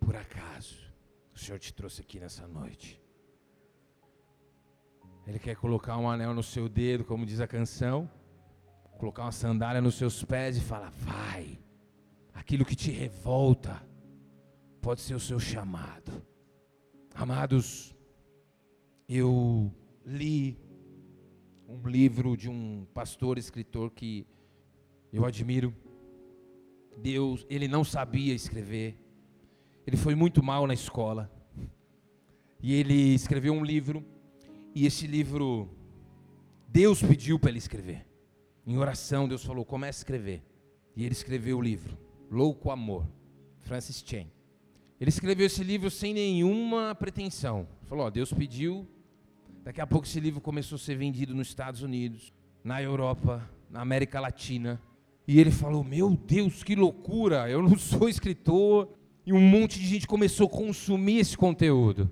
por 0.00 0.14
acaso 0.16 0.88
o 1.38 1.40
Senhor 1.40 1.58
te 1.60 1.72
trouxe 1.72 2.00
aqui 2.00 2.18
nessa 2.18 2.48
noite. 2.48 3.00
Ele 5.24 5.38
quer 5.38 5.54
colocar 5.54 5.96
um 5.96 6.10
anel 6.10 6.34
no 6.34 6.42
seu 6.42 6.68
dedo, 6.68 7.04
como 7.04 7.24
diz 7.24 7.40
a 7.40 7.46
canção, 7.46 8.10
colocar 8.98 9.22
uma 9.22 9.30
sandália 9.30 9.80
nos 9.80 9.94
seus 9.94 10.24
pés 10.24 10.56
e 10.56 10.60
falar: 10.60 10.90
vai. 10.90 11.56
Aquilo 12.38 12.64
que 12.64 12.76
te 12.76 12.92
revolta 12.92 13.84
pode 14.80 15.00
ser 15.00 15.14
o 15.14 15.20
seu 15.20 15.40
chamado. 15.40 16.22
Amados, 17.12 17.94
eu 19.08 19.74
li 20.06 20.56
um 21.68 21.86
livro 21.88 22.36
de 22.36 22.48
um 22.48 22.86
pastor 22.94 23.38
escritor 23.38 23.90
que 23.90 24.24
eu 25.12 25.26
admiro. 25.26 25.74
Deus, 26.96 27.44
ele 27.50 27.66
não 27.66 27.82
sabia 27.82 28.32
escrever. 28.32 28.96
Ele 29.84 29.96
foi 29.96 30.14
muito 30.14 30.40
mal 30.40 30.64
na 30.64 30.74
escola. 30.74 31.28
E 32.62 32.72
ele 32.72 33.14
escreveu 33.14 33.52
um 33.52 33.64
livro 33.64 34.04
e 34.76 34.86
esse 34.86 35.08
livro 35.08 35.68
Deus 36.68 37.02
pediu 37.02 37.36
para 37.36 37.50
ele 37.50 37.58
escrever. 37.58 38.06
Em 38.64 38.78
oração 38.78 39.26
Deus 39.28 39.44
falou: 39.44 39.64
"Comece 39.64 39.98
a 39.98 40.02
escrever". 40.02 40.42
E 40.94 41.04
ele 41.04 41.12
escreveu 41.12 41.58
o 41.58 41.62
livro 41.62 42.07
Louco 42.30 42.70
Amor, 42.70 43.06
Francis 43.60 44.02
Chan. 44.06 44.26
Ele 45.00 45.08
escreveu 45.08 45.46
esse 45.46 45.62
livro 45.62 45.90
sem 45.90 46.12
nenhuma 46.12 46.94
pretensão. 46.94 47.66
Falou: 47.84 48.06
ó, 48.06 48.10
Deus 48.10 48.32
pediu. 48.32 48.86
Daqui 49.64 49.80
a 49.80 49.86
pouco 49.86 50.06
esse 50.06 50.18
livro 50.18 50.40
começou 50.40 50.76
a 50.76 50.78
ser 50.78 50.96
vendido 50.96 51.34
nos 51.34 51.48
Estados 51.48 51.82
Unidos, 51.82 52.32
na 52.64 52.82
Europa, 52.82 53.48
na 53.70 53.80
América 53.80 54.18
Latina. 54.20 54.80
E 55.26 55.38
ele 55.38 55.50
falou: 55.50 55.84
Meu 55.84 56.10
Deus, 56.16 56.62
que 56.62 56.74
loucura! 56.74 57.48
Eu 57.48 57.62
não 57.62 57.76
sou 57.78 58.08
escritor. 58.08 58.88
E 59.24 59.32
um 59.32 59.40
monte 59.40 59.78
de 59.78 59.86
gente 59.86 60.06
começou 60.06 60.46
a 60.46 60.50
consumir 60.50 61.18
esse 61.18 61.36
conteúdo. 61.36 62.10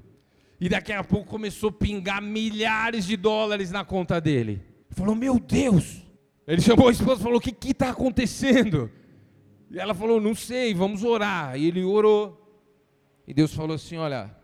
E 0.60 0.68
daqui 0.68 0.92
a 0.92 1.02
pouco 1.02 1.26
começou 1.26 1.70
a 1.70 1.72
pingar 1.72 2.20
milhares 2.20 3.06
de 3.06 3.16
dólares 3.16 3.70
na 3.70 3.84
conta 3.84 4.20
dele. 4.20 4.62
Ele 4.86 4.94
falou: 4.94 5.14
Meu 5.14 5.40
Deus! 5.40 6.02
Ele 6.46 6.60
chamou 6.60 6.88
a 6.88 6.92
esposa 6.92 7.20
e 7.20 7.24
falou: 7.24 7.38
O 7.38 7.40
que 7.40 7.70
está 7.70 7.90
acontecendo? 7.90 8.90
E 9.70 9.78
ela 9.78 9.94
falou: 9.94 10.20
Não 10.20 10.34
sei, 10.34 10.74
vamos 10.74 11.02
orar. 11.02 11.58
E 11.58 11.66
ele 11.66 11.82
orou. 11.82 12.42
E 13.26 13.34
Deus 13.34 13.54
falou 13.54 13.74
assim: 13.74 13.96
Olha, 13.96 14.34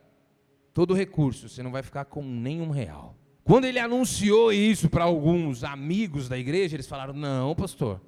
todo 0.73 0.95
recurso, 0.95 1.49
você 1.49 1.63
não 1.63 1.71
vai 1.71 1.83
ficar 1.83 2.05
com 2.05 2.23
nenhum 2.23 2.71
real. 2.71 3.17
Quando 3.45 3.65
ele 3.65 3.79
anunciou 3.79 4.53
isso 4.53 4.89
para 4.89 5.05
alguns 5.05 5.65
amigos 5.65 6.29
da 6.29 6.39
igreja, 6.39 6.77
eles 6.77 6.87
falaram: 6.87 7.15
Não, 7.15 7.55
pastor, 7.55 8.01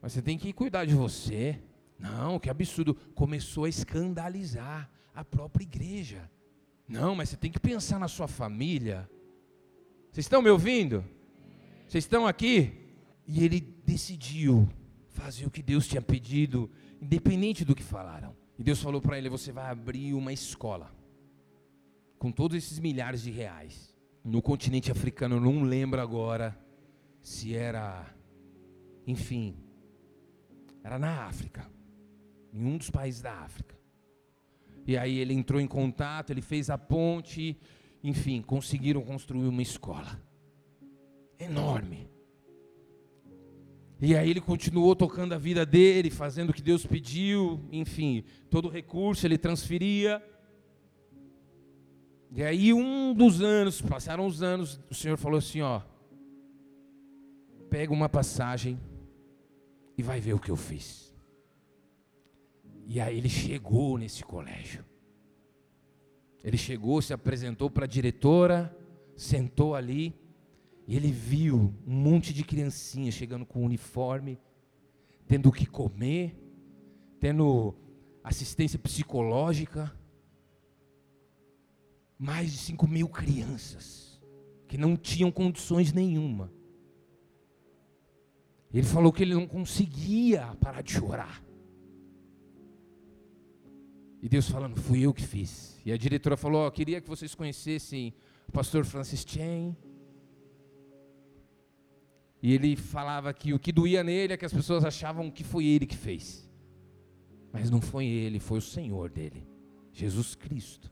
mas 0.00 0.12
você 0.12 0.22
tem 0.22 0.38
que 0.38 0.52
cuidar 0.52 0.84
de 0.84 0.94
você. 0.94 1.58
Não, 1.98 2.38
que 2.38 2.50
absurdo. 2.50 2.94
Começou 3.14 3.64
a 3.64 3.68
escandalizar 3.68 4.90
a 5.14 5.24
própria 5.24 5.62
igreja. 5.62 6.28
Não, 6.88 7.14
mas 7.14 7.28
você 7.28 7.36
tem 7.36 7.50
que 7.50 7.60
pensar 7.60 7.98
na 7.98 8.08
sua 8.08 8.26
família. 8.26 9.08
Vocês 10.10 10.26
estão 10.26 10.42
me 10.42 10.50
ouvindo? 10.50 11.04
Vocês 11.86 12.04
estão 12.04 12.26
aqui? 12.26 12.72
E 13.26 13.44
ele 13.44 13.60
decidiu 13.60 14.68
fazer 15.12 15.46
o 15.46 15.50
que 15.50 15.62
Deus 15.62 15.86
tinha 15.86 16.02
pedido, 16.02 16.70
independente 17.00 17.64
do 17.64 17.74
que 17.74 17.82
falaram. 17.82 18.36
E 18.58 18.64
Deus 18.64 18.82
falou 18.82 19.00
para 19.00 19.16
ele: 19.16 19.28
Você 19.28 19.52
vai 19.52 19.70
abrir 19.70 20.14
uma 20.14 20.32
escola 20.32 20.94
com 22.18 22.30
todos 22.30 22.56
esses 22.56 22.78
milhares 22.78 23.22
de 23.22 23.30
reais. 23.30 23.94
No 24.24 24.40
continente 24.40 24.90
africano, 24.90 25.36
eu 25.36 25.40
não 25.40 25.64
lembro 25.64 26.00
agora 26.00 26.56
se 27.20 27.54
era, 27.54 28.06
enfim, 29.06 29.56
era 30.84 30.98
na 30.98 31.24
África, 31.24 31.68
em 32.52 32.64
um 32.64 32.78
dos 32.78 32.90
países 32.90 33.20
da 33.20 33.32
África. 33.32 33.76
E 34.86 34.96
aí 34.96 35.18
ele 35.18 35.34
entrou 35.34 35.60
em 35.60 35.66
contato, 35.66 36.30
ele 36.30 36.42
fez 36.42 36.70
a 36.70 36.78
ponte, 36.78 37.58
enfim, 38.02 38.42
conseguiram 38.42 39.02
construir 39.02 39.48
uma 39.48 39.62
escola 39.62 40.20
enorme. 41.38 42.11
E 44.04 44.16
aí 44.16 44.28
ele 44.28 44.40
continuou 44.40 44.96
tocando 44.96 45.32
a 45.32 45.38
vida 45.38 45.64
dele, 45.64 46.10
fazendo 46.10 46.50
o 46.50 46.52
que 46.52 46.60
Deus 46.60 46.84
pediu, 46.84 47.60
enfim, 47.70 48.24
todo 48.50 48.68
recurso 48.68 49.24
ele 49.24 49.38
transferia. 49.38 50.20
E 52.32 52.42
aí 52.42 52.74
um 52.74 53.14
dos 53.14 53.40
anos, 53.40 53.80
passaram 53.80 54.26
os 54.26 54.42
anos, 54.42 54.80
o 54.90 54.94
Senhor 54.94 55.16
falou 55.16 55.38
assim, 55.38 55.60
ó, 55.60 55.82
pega 57.70 57.92
uma 57.92 58.08
passagem 58.08 58.76
e 59.96 60.02
vai 60.02 60.20
ver 60.20 60.34
o 60.34 60.40
que 60.40 60.50
eu 60.50 60.56
fiz. 60.56 61.14
E 62.88 63.00
aí 63.00 63.16
ele 63.16 63.28
chegou 63.28 63.96
nesse 63.96 64.24
colégio. 64.24 64.84
Ele 66.42 66.56
chegou, 66.56 67.00
se 67.00 67.14
apresentou 67.14 67.70
para 67.70 67.84
a 67.84 67.88
diretora, 67.88 68.76
sentou 69.14 69.76
ali. 69.76 70.12
E 70.86 70.96
ele 70.96 71.10
viu 71.10 71.74
um 71.86 71.94
monte 71.94 72.32
de 72.32 72.42
criancinhas 72.44 73.14
chegando 73.14 73.46
com 73.46 73.64
uniforme, 73.64 74.38
tendo 75.26 75.48
o 75.48 75.52
que 75.52 75.66
comer, 75.66 76.36
tendo 77.20 77.74
assistência 78.22 78.78
psicológica. 78.78 79.94
Mais 82.18 82.52
de 82.52 82.58
5 82.58 82.86
mil 82.86 83.08
crianças 83.08 84.20
que 84.68 84.78
não 84.78 84.96
tinham 84.96 85.30
condições 85.30 85.92
nenhuma. 85.92 86.50
Ele 88.72 88.86
falou 88.86 89.12
que 89.12 89.22
ele 89.22 89.34
não 89.34 89.46
conseguia 89.46 90.46
parar 90.58 90.80
de 90.80 90.92
chorar. 90.92 91.44
E 94.22 94.28
Deus 94.28 94.48
falando, 94.48 94.80
fui 94.80 95.02
eu 95.02 95.12
que 95.12 95.22
fiz. 95.22 95.78
E 95.84 95.92
a 95.92 95.96
diretora 95.96 96.36
falou, 96.36 96.66
oh, 96.66 96.70
queria 96.70 97.00
que 97.00 97.08
vocês 97.08 97.34
conhecessem 97.34 98.14
o 98.48 98.52
pastor 98.52 98.84
Francis 98.84 99.24
Chan. 99.28 99.76
E 102.42 102.52
ele 102.52 102.74
falava 102.74 103.32
que 103.32 103.54
o 103.54 103.58
que 103.58 103.70
doía 103.70 104.02
nele 104.02 104.32
é 104.32 104.36
que 104.36 104.44
as 104.44 104.52
pessoas 104.52 104.84
achavam 104.84 105.30
que 105.30 105.44
foi 105.44 105.64
ele 105.64 105.86
que 105.86 105.96
fez. 105.96 106.50
Mas 107.52 107.70
não 107.70 107.80
foi 107.80 108.06
ele, 108.06 108.40
foi 108.40 108.58
o 108.58 108.62
Senhor 108.62 109.08
dele, 109.08 109.46
Jesus 109.92 110.34
Cristo. 110.34 110.90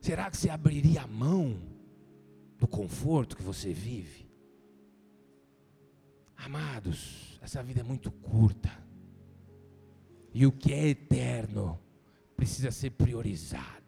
Será 0.00 0.28
que 0.28 0.36
você 0.36 0.50
abriria 0.50 1.02
a 1.02 1.06
mão 1.06 1.56
do 2.58 2.66
conforto 2.66 3.36
que 3.36 3.42
você 3.42 3.72
vive? 3.72 4.28
Amados, 6.36 7.38
essa 7.40 7.62
vida 7.62 7.80
é 7.80 7.84
muito 7.84 8.10
curta. 8.10 8.70
E 10.34 10.46
o 10.46 10.52
que 10.52 10.72
é 10.72 10.88
eterno 10.88 11.78
precisa 12.36 12.70
ser 12.70 12.90
priorizado. 12.90 13.87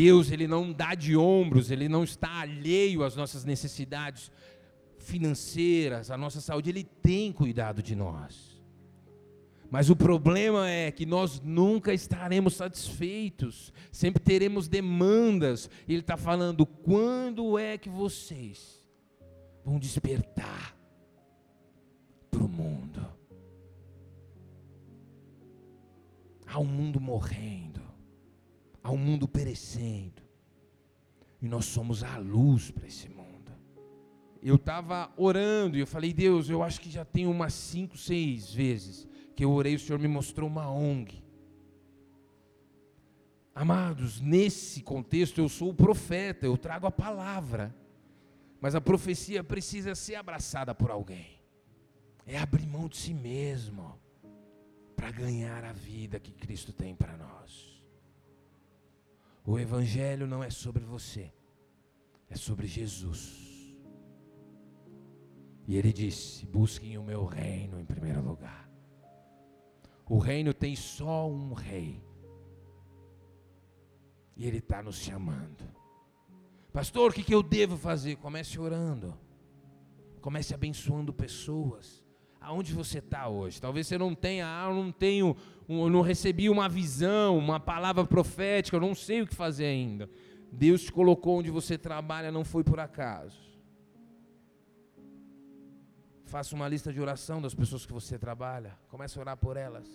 Deus, 0.00 0.30
ele 0.30 0.48
não 0.48 0.72
dá 0.72 0.94
de 0.94 1.14
ombros, 1.14 1.70
ele 1.70 1.86
não 1.86 2.02
está 2.02 2.40
alheio 2.40 3.04
às 3.04 3.14
nossas 3.14 3.44
necessidades 3.44 4.32
financeiras, 4.96 6.10
à 6.10 6.16
nossa 6.16 6.40
saúde, 6.40 6.70
ele 6.70 6.84
tem 6.84 7.30
cuidado 7.30 7.82
de 7.82 7.94
nós. 7.94 8.58
Mas 9.70 9.90
o 9.90 9.94
problema 9.94 10.66
é 10.70 10.90
que 10.90 11.04
nós 11.04 11.38
nunca 11.42 11.92
estaremos 11.92 12.54
satisfeitos, 12.54 13.74
sempre 13.92 14.22
teremos 14.22 14.68
demandas. 14.68 15.68
Ele 15.86 16.00
está 16.00 16.16
falando: 16.16 16.64
quando 16.64 17.58
é 17.58 17.76
que 17.76 17.90
vocês 17.90 18.82
vão 19.62 19.78
despertar 19.78 20.74
para 22.30 22.42
o 22.42 22.48
mundo? 22.48 23.06
Há 26.46 26.58
um 26.58 26.64
mundo 26.64 26.98
morrendo 26.98 27.69
ao 28.82 28.96
mundo 28.96 29.28
perecendo. 29.28 30.22
E 31.40 31.48
nós 31.48 31.64
somos 31.64 32.02
a 32.02 32.18
luz 32.18 32.70
para 32.70 32.86
esse 32.86 33.08
mundo. 33.08 33.52
Eu 34.42 34.56
estava 34.56 35.12
orando 35.16 35.76
e 35.76 35.80
eu 35.80 35.86
falei, 35.86 36.12
Deus, 36.12 36.48
eu 36.48 36.62
acho 36.62 36.80
que 36.80 36.90
já 36.90 37.04
tem 37.04 37.26
umas 37.26 37.52
cinco, 37.52 37.96
seis 37.96 38.52
vezes 38.52 39.08
que 39.40 39.44
eu 39.44 39.52
orei, 39.52 39.74
o 39.74 39.78
Senhor 39.78 39.98
me 39.98 40.06
mostrou 40.08 40.48
uma 40.48 40.70
ONG. 40.70 41.24
Amados, 43.54 44.20
nesse 44.20 44.82
contexto 44.82 45.38
eu 45.38 45.48
sou 45.48 45.70
o 45.70 45.74
profeta, 45.74 46.44
eu 46.44 46.58
trago 46.58 46.86
a 46.86 46.90
palavra. 46.90 47.74
Mas 48.60 48.74
a 48.74 48.80
profecia 48.80 49.42
precisa 49.42 49.94
ser 49.94 50.16
abraçada 50.16 50.74
por 50.74 50.90
alguém. 50.90 51.40
É 52.26 52.38
abrir 52.38 52.66
mão 52.66 52.86
de 52.86 52.98
si 52.98 53.14
mesmo 53.14 53.98
para 54.94 55.10
ganhar 55.10 55.64
a 55.64 55.72
vida 55.72 56.20
que 56.20 56.32
Cristo 56.32 56.72
tem 56.72 56.94
para 56.94 57.16
nós. 57.16 57.69
O 59.44 59.58
Evangelho 59.58 60.26
não 60.26 60.44
é 60.44 60.50
sobre 60.50 60.84
você, 60.84 61.32
é 62.28 62.36
sobre 62.36 62.66
Jesus. 62.66 63.50
E 65.66 65.76
ele 65.76 65.92
disse: 65.92 66.46
busquem 66.46 66.98
o 66.98 67.02
meu 67.02 67.24
reino 67.24 67.80
em 67.80 67.84
primeiro 67.84 68.20
lugar. 68.20 68.68
O 70.08 70.18
reino 70.18 70.52
tem 70.52 70.74
só 70.74 71.28
um 71.28 71.52
rei. 71.52 72.02
E 74.36 74.46
ele 74.46 74.58
está 74.58 74.82
nos 74.82 74.96
chamando. 74.96 75.64
Pastor, 76.72 77.10
o 77.10 77.14
que, 77.14 77.22
que 77.22 77.34
eu 77.34 77.42
devo 77.42 77.76
fazer? 77.76 78.16
Comece 78.16 78.58
orando. 78.58 79.16
Comece 80.20 80.52
abençoando 80.52 81.12
pessoas. 81.12 81.99
Aonde 82.40 82.72
você 82.72 82.98
está 82.98 83.28
hoje? 83.28 83.60
Talvez 83.60 83.86
você 83.86 83.98
não 83.98 84.14
tenha, 84.14 84.46
ah, 84.46 84.70
eu 84.70 84.74
não 84.74 84.90
tenho, 84.90 85.36
eu 85.68 85.90
não 85.90 86.00
recebi 86.00 86.48
uma 86.48 86.68
visão, 86.68 87.36
uma 87.36 87.60
palavra 87.60 88.04
profética, 88.04 88.76
eu 88.76 88.80
não 88.80 88.94
sei 88.94 89.20
o 89.20 89.26
que 89.26 89.34
fazer 89.34 89.66
ainda. 89.66 90.08
Deus 90.50 90.82
te 90.82 90.90
colocou 90.92 91.38
onde 91.38 91.50
você 91.50 91.76
trabalha, 91.76 92.32
não 92.32 92.44
foi 92.44 92.64
por 92.64 92.80
acaso. 92.80 93.38
Faça 96.24 96.54
uma 96.54 96.68
lista 96.68 96.92
de 96.92 97.00
oração 97.00 97.42
das 97.42 97.54
pessoas 97.54 97.84
que 97.84 97.92
você 97.92 98.18
trabalha. 98.18 98.78
Comece 98.88 99.18
a 99.18 99.20
orar 99.20 99.36
por 99.36 99.56
elas. 99.56 99.86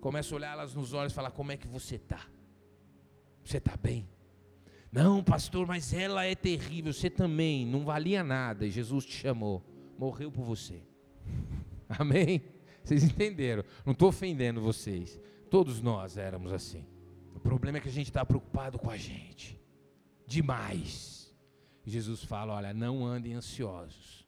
Comece 0.00 0.32
a 0.32 0.36
olhar 0.36 0.52
elas 0.52 0.74
nos 0.74 0.92
olhos 0.92 1.12
e 1.12 1.16
falar 1.16 1.30
como 1.30 1.50
é 1.50 1.56
que 1.56 1.66
você 1.66 1.96
está. 1.96 2.26
Você 3.42 3.56
está 3.56 3.76
bem? 3.76 4.08
Não, 4.92 5.22
pastor, 5.22 5.66
mas 5.66 5.92
ela 5.92 6.24
é 6.24 6.34
terrível. 6.34 6.92
Você 6.92 7.08
também 7.08 7.66
não 7.66 7.84
valia 7.84 8.22
nada. 8.22 8.66
E 8.66 8.70
Jesus 8.70 9.04
te 9.04 9.12
chamou, 9.12 9.62
morreu 9.98 10.30
por 10.30 10.44
você. 10.44 10.82
Amém? 11.98 12.42
Vocês 12.84 13.02
entenderam? 13.02 13.64
Não 13.84 13.92
estou 13.92 14.08
ofendendo 14.08 14.60
vocês. 14.60 15.18
Todos 15.50 15.80
nós 15.80 16.16
éramos 16.16 16.52
assim. 16.52 16.86
O 17.34 17.40
problema 17.40 17.78
é 17.78 17.80
que 17.80 17.88
a 17.88 17.92
gente 17.92 18.08
está 18.08 18.24
preocupado 18.24 18.78
com 18.78 18.90
a 18.90 18.96
gente. 18.96 19.60
Demais. 20.26 21.34
Jesus 21.84 22.22
fala: 22.22 22.54
olha, 22.54 22.72
não 22.72 23.04
andem 23.04 23.34
ansiosos 23.34 24.26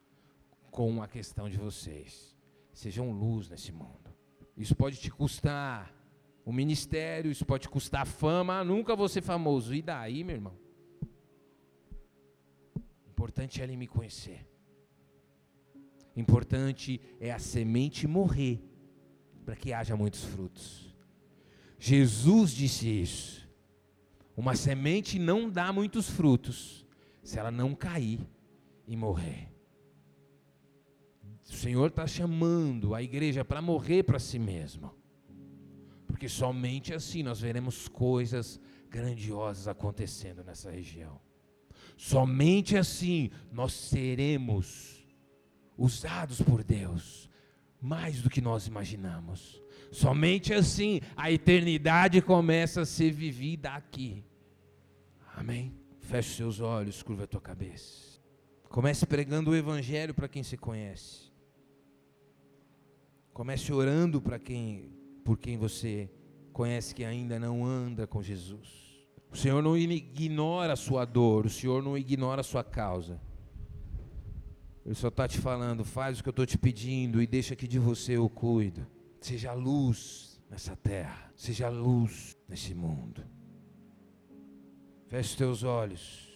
com 0.70 1.02
a 1.02 1.08
questão 1.08 1.48
de 1.48 1.56
vocês. 1.56 2.36
Sejam 2.72 3.12
luz 3.12 3.48
nesse 3.48 3.70
mundo. 3.70 4.10
Isso 4.56 4.74
pode 4.74 4.96
te 4.96 5.10
custar 5.10 5.94
o 6.44 6.52
ministério, 6.52 7.30
isso 7.30 7.46
pode 7.46 7.68
custar 7.68 8.06
fama. 8.06 8.64
Nunca 8.64 8.96
vou 8.96 9.08
ser 9.08 9.22
famoso. 9.22 9.74
E 9.74 9.82
daí, 9.82 10.24
meu 10.24 10.36
irmão? 10.36 10.58
O 13.06 13.10
importante 13.10 13.60
é 13.60 13.64
ele 13.64 13.76
me 13.76 13.86
conhecer. 13.86 14.51
Importante 16.16 17.00
é 17.20 17.32
a 17.32 17.38
semente 17.38 18.06
morrer 18.06 18.62
para 19.44 19.56
que 19.56 19.72
haja 19.72 19.96
muitos 19.96 20.24
frutos. 20.24 20.94
Jesus 21.78 22.52
disse 22.52 22.88
isso. 22.88 23.48
Uma 24.36 24.54
semente 24.54 25.18
não 25.18 25.50
dá 25.50 25.72
muitos 25.72 26.08
frutos 26.08 26.86
se 27.22 27.38
ela 27.38 27.50
não 27.50 27.74
cair 27.74 28.20
e 28.86 28.96
morrer. 28.96 29.48
O 31.48 31.52
Senhor 31.52 31.88
está 31.88 32.06
chamando 32.06 32.94
a 32.94 33.02
igreja 33.02 33.44
para 33.44 33.60
morrer 33.60 34.04
para 34.04 34.18
si 34.18 34.38
mesmo. 34.38 34.94
Porque 36.06 36.28
somente 36.28 36.94
assim 36.94 37.22
nós 37.22 37.40
veremos 37.40 37.88
coisas 37.88 38.60
grandiosas 38.88 39.68
acontecendo 39.68 40.44
nessa 40.44 40.70
região. 40.70 41.20
Somente 41.96 42.76
assim 42.76 43.30
nós 43.50 43.72
seremos 43.72 45.01
usados 45.82 46.40
por 46.40 46.62
Deus 46.62 47.28
mais 47.80 48.22
do 48.22 48.30
que 48.30 48.40
nós 48.40 48.68
imaginamos. 48.68 49.60
Somente 49.90 50.54
assim 50.54 51.00
a 51.16 51.32
eternidade 51.32 52.22
começa 52.22 52.82
a 52.82 52.86
ser 52.86 53.10
vivida 53.10 53.70
aqui. 53.70 54.24
Amém? 55.34 55.74
Feche 55.98 56.36
seus 56.36 56.60
olhos, 56.60 57.02
curva 57.02 57.24
a 57.24 57.26
tua 57.26 57.40
cabeça. 57.40 58.20
Comece 58.68 59.04
pregando 59.04 59.50
o 59.50 59.56
evangelho 59.56 60.14
para 60.14 60.28
quem 60.28 60.44
se 60.44 60.56
conhece. 60.56 61.32
Comece 63.32 63.72
orando 63.72 64.20
para 64.20 64.38
quem 64.38 64.92
por 65.24 65.38
quem 65.38 65.56
você 65.56 66.10
conhece 66.52 66.94
que 66.94 67.04
ainda 67.04 67.38
não 67.38 67.64
anda 67.64 68.06
com 68.06 68.22
Jesus. 68.22 68.68
O 69.30 69.36
Senhor 69.36 69.62
não 69.62 69.76
ignora 69.76 70.74
a 70.74 70.76
sua 70.76 71.04
dor, 71.04 71.46
o 71.46 71.50
Senhor 71.50 71.82
não 71.82 71.96
ignora 71.96 72.40
a 72.40 72.44
sua 72.44 72.62
causa. 72.62 73.20
Ele 74.84 74.94
só 74.94 75.08
está 75.08 75.28
te 75.28 75.38
falando, 75.38 75.84
faz 75.84 76.18
o 76.18 76.22
que 76.22 76.28
eu 76.28 76.32
estou 76.32 76.46
te 76.46 76.58
pedindo 76.58 77.22
e 77.22 77.26
deixa 77.26 77.54
que 77.54 77.68
de 77.68 77.78
você 77.78 78.16
eu 78.16 78.28
cuido. 78.28 78.86
Seja 79.20 79.52
luz 79.52 80.40
nessa 80.50 80.74
terra, 80.74 81.32
seja 81.36 81.68
luz 81.68 82.36
nesse 82.48 82.74
mundo. 82.74 83.24
Feche 85.08 85.30
os 85.30 85.36
teus 85.36 85.62
olhos. 85.62 86.28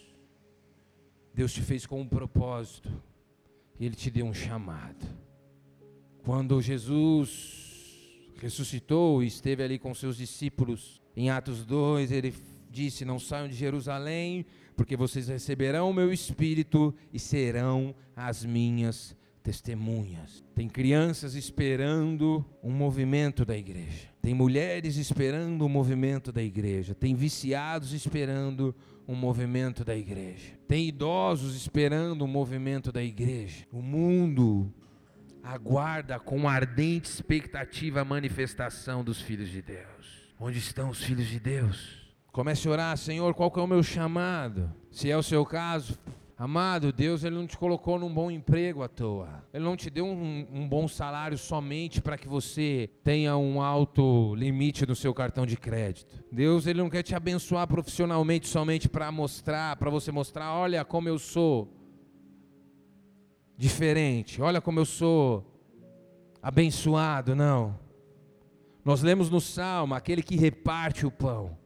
Deus 1.33 1.53
te 1.53 1.61
fez 1.61 1.85
com 1.85 2.01
um 2.01 2.07
propósito 2.07 2.89
e 3.79 3.85
Ele 3.85 3.95
te 3.95 4.09
deu 4.09 4.25
um 4.25 4.33
chamado. 4.33 5.05
Quando 6.23 6.61
Jesus 6.61 7.77
ressuscitou 8.39 9.23
e 9.23 9.27
esteve 9.27 9.63
ali 9.63 9.77
com 9.79 9.93
seus 9.93 10.17
discípulos, 10.17 11.01
em 11.15 11.29
Atos 11.29 11.65
2, 11.65 12.11
ele 12.11 12.33
disse: 12.69 13.03
Não 13.03 13.17
saiam 13.17 13.47
de 13.47 13.55
Jerusalém, 13.55 14.45
porque 14.77 14.95
vocês 14.95 15.27
receberão 15.27 15.89
o 15.89 15.93
meu 15.93 16.13
espírito 16.13 16.93
e 17.11 17.17
serão 17.17 17.95
as 18.15 18.45
minhas 18.45 19.17
testemunhas. 19.41 20.45
Tem 20.53 20.69
crianças 20.69 21.33
esperando 21.33 22.45
um 22.61 22.71
movimento 22.71 23.43
da 23.43 23.57
igreja. 23.57 24.07
Tem 24.21 24.35
mulheres 24.35 24.95
esperando 24.97 25.65
um 25.65 25.69
movimento 25.69 26.31
da 26.31 26.43
igreja. 26.43 26.93
Tem 26.93 27.15
viciados 27.15 27.91
esperando 27.91 28.75
um 29.07 29.15
movimento 29.15 29.83
da 29.83 29.95
igreja. 29.95 30.53
Tem 30.67 30.87
idosos 30.87 31.55
esperando 31.55 32.23
um 32.23 32.27
movimento 32.27 32.91
da 32.91 33.01
igreja. 33.01 33.65
O 33.71 33.81
mundo 33.81 34.71
aguarda 35.41 36.19
com 36.19 36.47
ardente 36.47 37.09
expectativa 37.09 38.01
a 38.01 38.05
manifestação 38.05 39.03
dos 39.03 39.19
filhos 39.21 39.49
de 39.49 39.61
Deus. 39.61 40.29
Onde 40.39 40.59
estão 40.59 40.89
os 40.89 41.01
filhos 41.01 41.27
de 41.27 41.39
Deus? 41.39 41.96
Comece 42.37 42.67
a 42.67 42.71
orar, 42.71 42.95
Senhor, 42.99 43.33
qual 43.33 43.49
que 43.49 43.59
é 43.59 43.63
o 43.63 43.65
meu 43.65 43.81
chamado? 43.81 44.71
Se 44.91 45.09
é 45.09 45.17
o 45.17 45.23
seu 45.23 45.43
caso, 45.43 45.97
amado, 46.37 46.93
Deus 46.93 47.23
ele 47.23 47.33
não 47.33 47.47
te 47.47 47.57
colocou 47.57 47.97
num 47.97 48.13
bom 48.13 48.29
emprego 48.29 48.83
à 48.83 48.87
toa. 48.87 49.43
Ele 49.51 49.63
não 49.63 49.75
te 49.75 49.89
deu 49.89 50.05
um, 50.05 50.45
um 50.53 50.69
bom 50.69 50.87
salário 50.87 51.35
somente 51.35 51.99
para 51.99 52.15
que 52.15 52.27
você 52.27 52.91
tenha 53.03 53.35
um 53.35 53.59
alto 53.59 54.35
limite 54.35 54.85
no 54.85 54.95
seu 54.95 55.15
cartão 55.15 55.47
de 55.47 55.57
crédito. 55.57 56.23
Deus 56.31 56.67
ele 56.67 56.77
não 56.77 56.91
quer 56.91 57.01
te 57.01 57.15
abençoar 57.15 57.65
profissionalmente 57.65 58.47
somente 58.47 58.87
para 58.87 59.11
mostrar, 59.11 59.75
para 59.75 59.89
você 59.89 60.11
mostrar, 60.11 60.53
olha 60.53 60.85
como 60.85 61.09
eu 61.09 61.17
sou 61.17 61.73
diferente, 63.57 64.43
olha 64.43 64.61
como 64.61 64.79
eu 64.79 64.85
sou 64.85 65.43
abençoado, 66.39 67.35
não. 67.35 67.79
Nós 68.85 69.01
lemos 69.01 69.27
no 69.27 69.41
Salmo 69.41 69.95
aquele 69.95 70.21
que 70.21 70.35
reparte 70.35 71.03
o 71.03 71.09
pão 71.09 71.56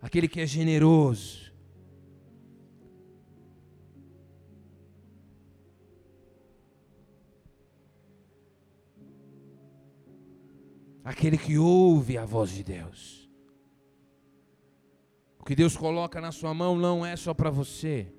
aquele 0.00 0.28
que 0.28 0.40
é 0.40 0.46
generoso. 0.46 1.46
Aquele 11.04 11.38
que 11.38 11.56
ouve 11.56 12.18
a 12.18 12.24
voz 12.24 12.50
de 12.50 12.64
Deus. 12.64 13.30
O 15.38 15.44
que 15.44 15.54
Deus 15.54 15.76
coloca 15.76 16.20
na 16.20 16.32
sua 16.32 16.52
mão 16.52 16.76
não 16.76 17.06
é 17.06 17.14
só 17.14 17.32
para 17.32 17.50
você. 17.50 18.12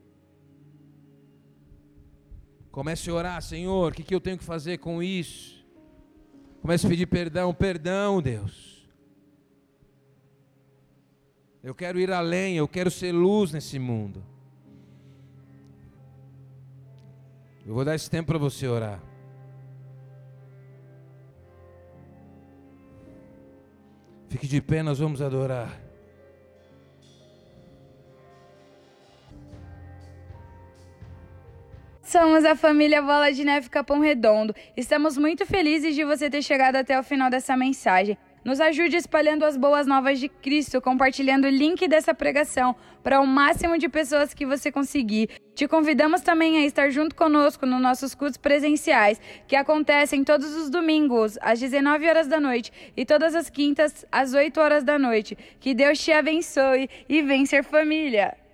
Comece 2.72 3.10
a 3.10 3.14
orar, 3.14 3.42
Senhor, 3.42 3.92
o 3.92 3.96
que, 3.96 4.04
que 4.04 4.14
eu 4.14 4.22
tenho 4.22 4.38
que 4.38 4.44
fazer 4.44 4.78
com 4.78 5.02
isso? 5.02 5.66
Comece 6.62 6.86
a 6.86 6.90
pedir 6.90 7.08
perdão, 7.08 7.54
perdão, 7.54 8.22
Deus. 8.22 8.77
Eu 11.68 11.76
quero 11.76 12.00
ir 12.00 12.10
além, 12.14 12.56
eu 12.56 12.66
quero 12.66 12.90
ser 12.90 13.12
luz 13.12 13.52
nesse 13.52 13.78
mundo. 13.78 14.24
Eu 17.66 17.74
vou 17.74 17.84
dar 17.84 17.94
esse 17.94 18.10
tempo 18.10 18.28
para 18.28 18.38
você 18.38 18.66
orar. 18.66 19.04
Fique 24.30 24.48
de 24.48 24.62
pé, 24.62 24.82
nós 24.82 25.00
vamos 25.00 25.22
adorar. 25.22 25.78
Somos 32.02 32.46
a 32.46 32.56
família 32.56 33.02
Bola 33.02 33.30
de 33.34 33.44
Neve 33.44 33.70
Capão 33.70 34.00
Redondo. 34.00 34.56
Estamos 34.78 35.18
muito 35.18 35.46
felizes 35.46 35.94
de 35.94 36.06
você 36.06 36.30
ter 36.30 36.42
chegado 36.42 36.78
até 36.78 36.98
o 36.98 37.04
final 37.04 37.30
dessa 37.30 37.58
mensagem. 37.58 38.18
Nos 38.48 38.62
ajude 38.62 38.96
espalhando 38.96 39.44
as 39.44 39.58
boas 39.58 39.86
novas 39.86 40.22
de 40.22 40.30
Cristo, 40.30 40.80
compartilhando 40.80 41.48
o 41.48 41.50
link 41.50 41.86
dessa 41.86 42.14
pregação 42.14 42.74
para 43.04 43.20
o 43.20 43.28
máximo 43.28 43.78
de 43.78 43.90
pessoas 43.90 44.34
que 44.34 44.46
você 44.46 44.72
conseguir. 44.72 45.30
Te 45.54 45.68
convidamos 45.68 46.22
também 46.22 46.56
a 46.56 46.66
estar 46.66 46.90
junto 46.90 47.14
conosco 47.14 47.66
nos 47.66 47.82
nossos 47.82 48.16
cultos 48.16 48.38
presenciais, 48.38 49.20
que 49.50 49.56
acontecem 49.58 50.24
todos 50.24 50.56
os 50.56 50.70
domingos, 50.70 51.38
às 51.42 51.60
19 51.60 52.08
horas 52.08 52.28
da 52.30 52.40
noite, 52.40 52.72
e 52.96 53.06
todas 53.06 53.36
as 53.36 53.50
quintas, 53.50 54.06
às 54.10 54.34
8 54.34 54.58
horas 54.62 54.86
da 54.86 54.98
noite. 54.98 55.38
Que 55.60 55.74
Deus 55.74 56.00
te 56.00 56.14
abençoe 56.14 56.90
e 57.10 57.22
vencer 57.22 57.66
família! 57.66 58.47